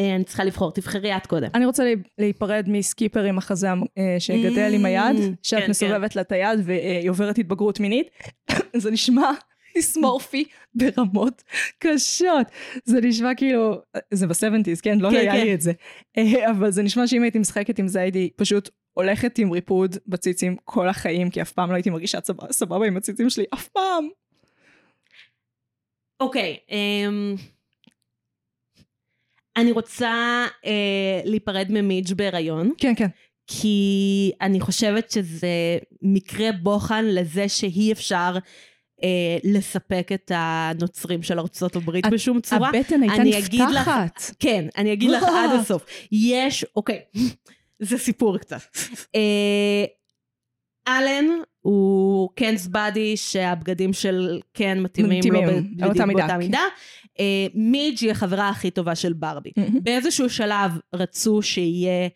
אה, 0.00 0.14
אני 0.14 0.24
צריכה 0.24 0.44
לבחור, 0.44 0.72
תבחרי 0.72 1.16
את 1.16 1.26
קודם. 1.26 1.48
אני 1.54 1.66
רוצה 1.66 1.84
להיפרד 2.18 2.64
מסקיפר 2.68 3.24
עם 3.24 3.38
החזה 3.38 3.68
שגדל 4.18 4.70
עם 4.74 4.84
היד, 4.84 5.16
Mm, 5.16 5.36
שאת 5.42 5.62
כן, 5.62 5.70
מסובבת 5.70 6.16
לה 6.16 6.22
את 6.22 6.32
היד 6.32 6.60
והיא 6.64 7.10
עוברת 7.10 7.38
התבגרות 7.38 7.80
מינית. 7.80 8.06
זה 8.76 8.90
נשמע 8.90 9.30
דיסמורפי 9.78 10.44
ברמות 10.74 11.42
קשות. 11.78 12.46
זה 12.84 13.00
נשמע 13.00 13.34
כאילו, 13.34 13.80
זה 14.14 14.26
בסבנטיז, 14.26 14.80
כן? 14.80 14.98
לא 14.98 15.10
כן, 15.10 15.16
היה 15.16 15.32
כן. 15.32 15.40
לי 15.44 15.54
את 15.54 15.60
זה. 15.60 15.72
אה, 16.18 16.50
אבל 16.50 16.70
זה 16.70 16.82
נשמע 16.82 17.06
שאם 17.06 17.22
הייתי 17.22 17.38
משחקת 17.38 17.78
עם 17.78 17.88
זה 17.88 18.00
הייתי 18.00 18.30
פשוט 18.36 18.68
הולכת 18.92 19.38
עם 19.38 19.50
ריפוד 19.52 19.96
בציצים 20.06 20.56
כל 20.64 20.88
החיים, 20.88 21.30
כי 21.30 21.42
אף 21.42 21.52
פעם 21.52 21.70
לא 21.70 21.74
הייתי 21.74 21.90
מרגישה 21.90 22.18
סבבה- 22.24 22.52
סבבה 22.52 22.86
עם 22.86 22.96
הציצים 22.96 23.30
שלי, 23.30 23.44
אף 23.54 23.68
פעם. 23.68 24.08
אוקיי, 26.20 26.56
אמ, 26.70 27.34
אני 29.56 29.72
רוצה 29.72 30.44
אה, 30.66 31.20
להיפרד 31.24 31.66
ממידג' 31.70 32.14
בהיריון, 32.14 32.72
כן, 32.78 32.92
כן. 32.96 33.08
כי 33.46 34.32
אני 34.40 34.60
חושבת 34.60 35.10
שזה 35.10 35.78
מקרה 36.02 36.52
בוחן 36.52 37.04
לזה 37.04 37.48
שאי 37.48 37.92
אפשר 37.92 38.36
אה, 39.02 39.08
לספק 39.44 40.08
את 40.14 40.32
הנוצרים 40.34 41.22
של 41.22 41.38
ארצות 41.38 41.76
הברית 41.76 42.06
את- 42.06 42.12
בשום 42.12 42.40
צורה. 42.40 42.68
הבטן 42.68 43.02
הייתה 43.02 43.22
אגיד 43.38 43.60
לך- 43.60 43.88
נפתחת. 43.88 44.20
כן, 44.38 44.64
אני 44.76 44.92
אגיד 44.92 45.10
לך. 45.10 45.22
עד 45.22 45.50
הסוף. 45.60 45.84
יש, 46.12 46.64
אוקיי, 46.76 46.98
זה 47.78 47.98
סיפור 47.98 48.38
קצת. 48.38 48.60
אה, 49.14 49.84
אלן 50.88 51.24
הוא 51.60 52.28
קנס 52.34 52.66
באדי 52.66 53.16
שהבגדים 53.16 53.92
של 53.92 54.40
קן 54.52 54.80
מתאימים 54.80 55.20
לו 55.32 55.40
בדיוק 55.42 55.54
מידה, 55.70 55.86
באותה 56.06 56.28
כן. 56.28 56.38
מידה. 56.38 56.60
אה, 57.20 57.46
מידג' 57.54 57.98
היא 58.00 58.10
החברה 58.10 58.48
הכי 58.48 58.70
טובה 58.70 58.94
של 58.94 59.12
ברבי. 59.12 59.50
באיזשהו 59.82 60.30
שלב 60.30 60.70
רצו 60.94 61.42
שיהיה 61.42 62.08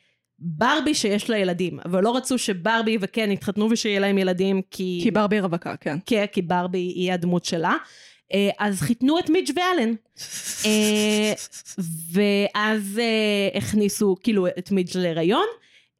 ברבי 0.44 0.94
שיש 0.94 1.30
לה 1.30 1.38
ילדים, 1.38 1.78
אבל 1.84 2.02
לא 2.02 2.16
רצו 2.16 2.38
שברבי 2.38 2.98
וקן 3.00 3.30
יתחתנו 3.30 3.70
ושיהיה 3.70 4.00
להם 4.00 4.18
ילדים 4.18 4.62
כי... 4.70 5.00
כי 5.02 5.10
ברבי 5.10 5.40
רווקה, 5.40 5.76
כן. 5.76 5.98
כן, 6.06 6.24
כי 6.32 6.42
ברבי 6.42 6.78
היא 6.78 7.12
הדמות 7.12 7.44
שלה. 7.44 7.76
אה, 8.34 8.50
אז 8.58 8.80
חיתנו 8.80 9.18
את 9.18 9.30
מידג' 9.30 9.52
ואלן. 9.56 9.94
אה, 10.64 11.32
ואז 12.12 12.98
אה, 12.98 13.58
הכניסו 13.58 14.16
כאילו 14.22 14.46
את 14.46 14.70
מידג' 14.70 14.96
להיריון. 14.96 15.46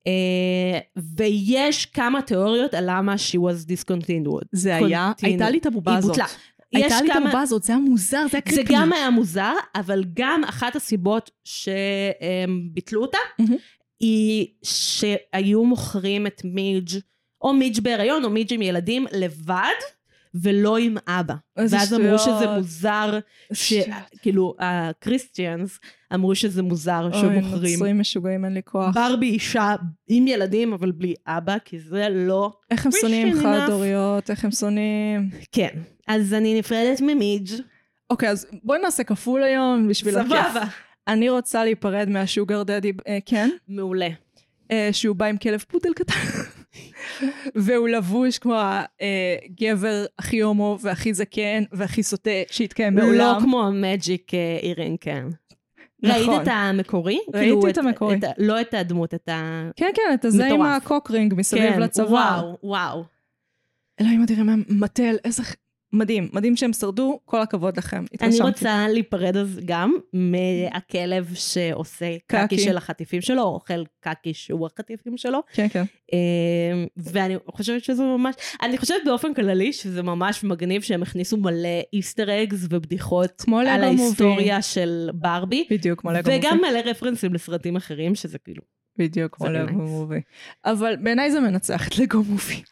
אה, 0.07 0.78
ויש 1.16 1.86
כמה 1.86 2.22
תיאוריות 2.22 2.74
על 2.74 2.84
למה 2.86 3.14
she 3.14 3.38
was 3.38 3.68
discontinued. 3.68 4.47
זה 4.53 4.76
היה. 4.76 5.12
הייתה 5.22 5.51
לי 5.51 5.59
את 5.59 5.66
הבובה 5.66 5.90
היא 5.90 5.99
הזאת. 5.99 6.11
בוטלה. 6.11 6.26
הייתה 6.72 7.01
לי 7.03 7.12
את 7.12 7.16
הבובה 7.16 7.40
הזאת, 7.40 7.62
זה 7.62 7.72
היה 7.72 7.82
מוזר, 7.82 8.09
זה 8.11 8.16
היה 8.16 8.28
זה 8.30 8.40
קריפי. 8.40 8.72
גם 8.74 8.93
היה 8.93 9.11
מוזר, 9.11 9.53
אבל 9.74 10.05
גם 10.14 10.45
אחת 10.45 10.76
הסיבות 10.76 11.30
שהם 11.45 12.68
ביטלו 12.72 13.03
אותה, 13.03 13.18
מהמם. 13.38 13.57
היא 14.03 14.46
שהיו 14.62 15.64
מוכרים 15.64 16.26
את 16.26 16.42
מידג' 16.44 17.00
או 17.42 17.53
מידג' 17.53 17.80
בהיריון 17.80 18.24
או 18.24 18.30
מידג' 18.30 18.55
עם 18.55 18.62
ילדים 18.62 19.07
לבד, 19.12 19.80
ולא 20.34 20.76
עם 20.78 20.96
אבא. 21.09 21.34
ואז 21.57 21.94
אמרו 21.94 22.18
שטויות. 22.18 22.38
שזה 22.38 22.50
מוזר, 22.57 23.18
שכאילו 23.53 24.55
הקריסטיאנס 24.59 25.78
אמרו 26.14 26.34
שזה 26.34 26.62
מוזר 26.62 27.09
אוי, 27.12 27.20
שמוכרים. 27.20 27.72
נוצרים 27.72 28.00
משוגעים, 28.00 28.44
אין 28.44 28.55
לי 28.55 28.61
כוח. 28.64 28.94
ברבי 28.94 29.30
אישה 29.30 29.74
עם 30.09 30.26
ילדים 30.26 30.72
אבל 30.72 30.92
בלי 30.92 31.14
אבא, 31.26 31.57
כי 31.64 31.78
זה 31.78 32.09
לא... 32.11 32.53
איך 32.70 32.86
הם 32.86 32.92
שונאים. 33.00 33.42
חד 33.42 33.66
הוריות, 33.70 34.30
איך 34.30 34.44
הם 34.44 34.50
שונאים... 34.50 35.30
כן. 35.53 35.70
אז 36.09 36.34
אני 36.34 36.59
נפרדת 36.59 37.00
ממידג'. 37.00 37.53
אוקיי, 38.11 38.28
אז 38.28 38.46
בואי 38.64 38.78
נעשה 38.78 39.05
כפול 39.05 39.42
היום 39.42 39.88
בשביל 39.88 40.18
הכיף. 40.18 40.30
סבבה. 40.30 40.64
אני 41.09 41.30
רוצה 41.30 41.64
להיפרד 41.64 42.09
מהשוגר 42.09 42.62
דדי, 42.62 42.92
אה, 43.09 43.18
כן, 43.26 43.50
מעולה. 43.68 44.09
אה, 44.70 44.88
שהוא 44.92 45.16
בא 45.16 45.26
עם 45.26 45.36
כלב 45.36 45.64
פודל 45.68 45.92
קטן, 45.94 46.14
והוא 47.55 47.88
לבוש 47.88 48.38
כמו 48.38 48.55
הגבר 48.61 50.05
הכי 50.18 50.40
הומו 50.40 50.78
והכי 50.80 51.14
זקן 51.14 51.62
והכי 51.72 52.03
סוטה 52.03 52.30
שהתקיים 52.50 52.98
לא 52.98 53.05
בעולם. 53.05 53.40
כמו 53.40 53.66
ה 53.66 53.78
magic 53.78 54.34
אה, 54.34 54.59
earring, 54.62 54.97
כן. 55.00 55.24
נכון. 56.03 56.28
ראית 56.34 56.42
את 56.42 56.48
המקורי? 56.50 57.18
ראיתי 57.34 57.38
כאילו, 57.38 57.68
את 57.68 57.78
המקורי. 57.78 58.14
ה- 58.16 58.32
לא 58.38 58.61
את 58.61 58.74
הדמות, 58.74 59.14
את 59.14 59.28
ה... 59.28 59.70
כן, 59.76 59.90
כן, 59.94 60.14
את 60.14 60.24
הזה 60.24 60.46
עם. 60.46 60.62
ה 60.62 60.70
cock 60.70 61.03
ring 61.03 61.34
מסביב 61.36 61.72
כן, 61.72 61.80
לצוואר. 61.80 62.11
וואו, 62.12 62.59
וואו. 62.62 63.05
אלוהים 64.00 64.22
אדירים, 64.22 64.64
מטל, 64.68 65.16
איזה... 65.24 65.42
מדהים, 65.93 66.28
מדהים 66.32 66.57
שהם 66.57 66.72
שרדו, 66.72 67.20
כל 67.24 67.40
הכבוד 67.40 67.76
לכם. 67.76 68.05
אני. 68.20 68.40
רוצה 68.40 68.88
להיפרד 68.88 69.36
אז 69.36 69.61
גם 69.64 69.97
מהכלב 70.12 71.30
שעושה 71.34 72.16
קקי. 72.26 72.47
קקי 72.47 72.59
של 72.59 72.76
החטיפים 72.76 73.20
שלו, 73.20 73.43
או 73.43 73.55
אוכל 73.55 73.84
קקי 74.01 74.34
שהוא 74.34 74.66
החטיפים 74.66 75.16
שלו. 75.16 75.40
כן, 75.53 75.68
כן. 75.68 75.84
אה, 76.12 76.84
ואני 76.97 77.36
חושבת 77.51 77.84
שזה 77.84 78.03
ממש, 78.03 78.34
אני 78.62 78.78
חושבת 78.78 79.01
באופן 79.05 79.34
כללי 79.34 79.72
שזה 79.72 80.03
ממש 80.03 80.45
מגניב 80.45 80.82
שהם 80.82 81.03
הכניסו 81.03 81.36
מלא 81.36 81.80
איסטר 81.93 82.43
אגס 82.43 82.66
ובדיחות 82.70 83.45
על 83.49 83.80
לגו 83.80 83.93
מובי. 83.93 84.03
ההיסטוריה 84.03 84.62
של 84.62 85.11
ברבי. 85.14 85.66
בדיוק, 85.70 86.01
כמו 86.01 86.12
לגו 86.12 86.30
וגם 86.30 86.57
מובי. 86.57 86.70
מלא 86.70 86.78
רפרנסים 86.90 87.34
לסרטים 87.34 87.76
אחרים, 87.76 88.14
שזה 88.14 88.38
כאילו... 88.38 88.62
בדיוק, 88.97 89.36
כמו 89.36 89.49
לגו. 89.49 89.72
מובי. 89.72 90.20
אבל 90.64 90.97
בעיניי 90.97 91.30
זה 91.30 91.40
מנצח 91.40 91.88
את 91.88 91.99
לגו 91.99 92.22
מובי. 92.22 92.62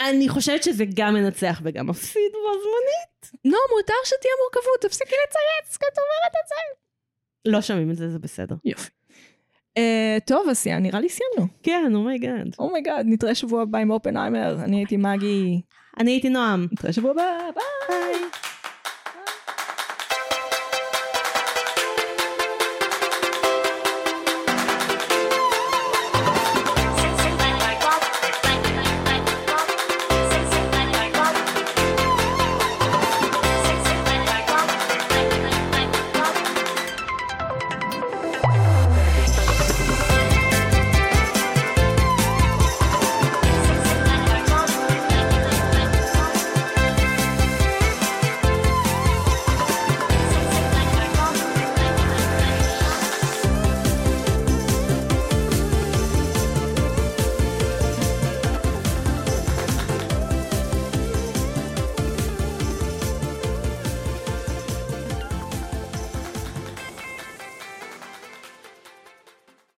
אני 0.00 0.28
חושבת 0.28 0.62
שזה 0.62 0.84
גם 0.94 1.14
מנצח 1.14 1.60
וגם 1.64 1.86
מפסיד 1.86 2.32
בו 2.32 2.52
זמנית. 2.52 3.44
לא, 3.44 3.58
מותר 3.76 3.94
שתהיה 4.04 4.32
מורכבות, 4.42 4.80
תפסיקי 4.80 5.14
לצייץ, 5.26 5.76
כי 5.76 5.86
את 5.92 5.98
אומרת 5.98 6.34
את 6.42 6.48
זה. 6.48 6.84
לא 7.52 7.60
שומעים 7.60 7.90
את 7.90 7.96
זה, 7.96 8.10
זה 8.10 8.18
בסדר. 8.18 8.54
יופי. 8.64 8.90
אה, 9.76 10.18
טוב, 10.26 10.48
אז 10.48 10.66
נראה 10.66 11.00
לי 11.00 11.08
סיימנו. 11.08 11.52
כן, 11.62 11.92
אומייגאד. 11.94 12.54
אומייגאד, 12.58 13.06
נתראה 13.08 13.34
שבוע 13.34 13.62
הבא 13.62 13.78
עם 13.78 13.90
אופנהיימר. 13.90 14.56
אני 14.64 14.76
הייתי 14.76 14.96
מגי. 14.96 15.60
אני 16.00 16.10
הייתי 16.10 16.28
נועם. 16.28 16.66
נתראה 16.72 16.92
שבוע 16.92 17.10
הבא. 17.10 17.22
ביי. 17.88 18.14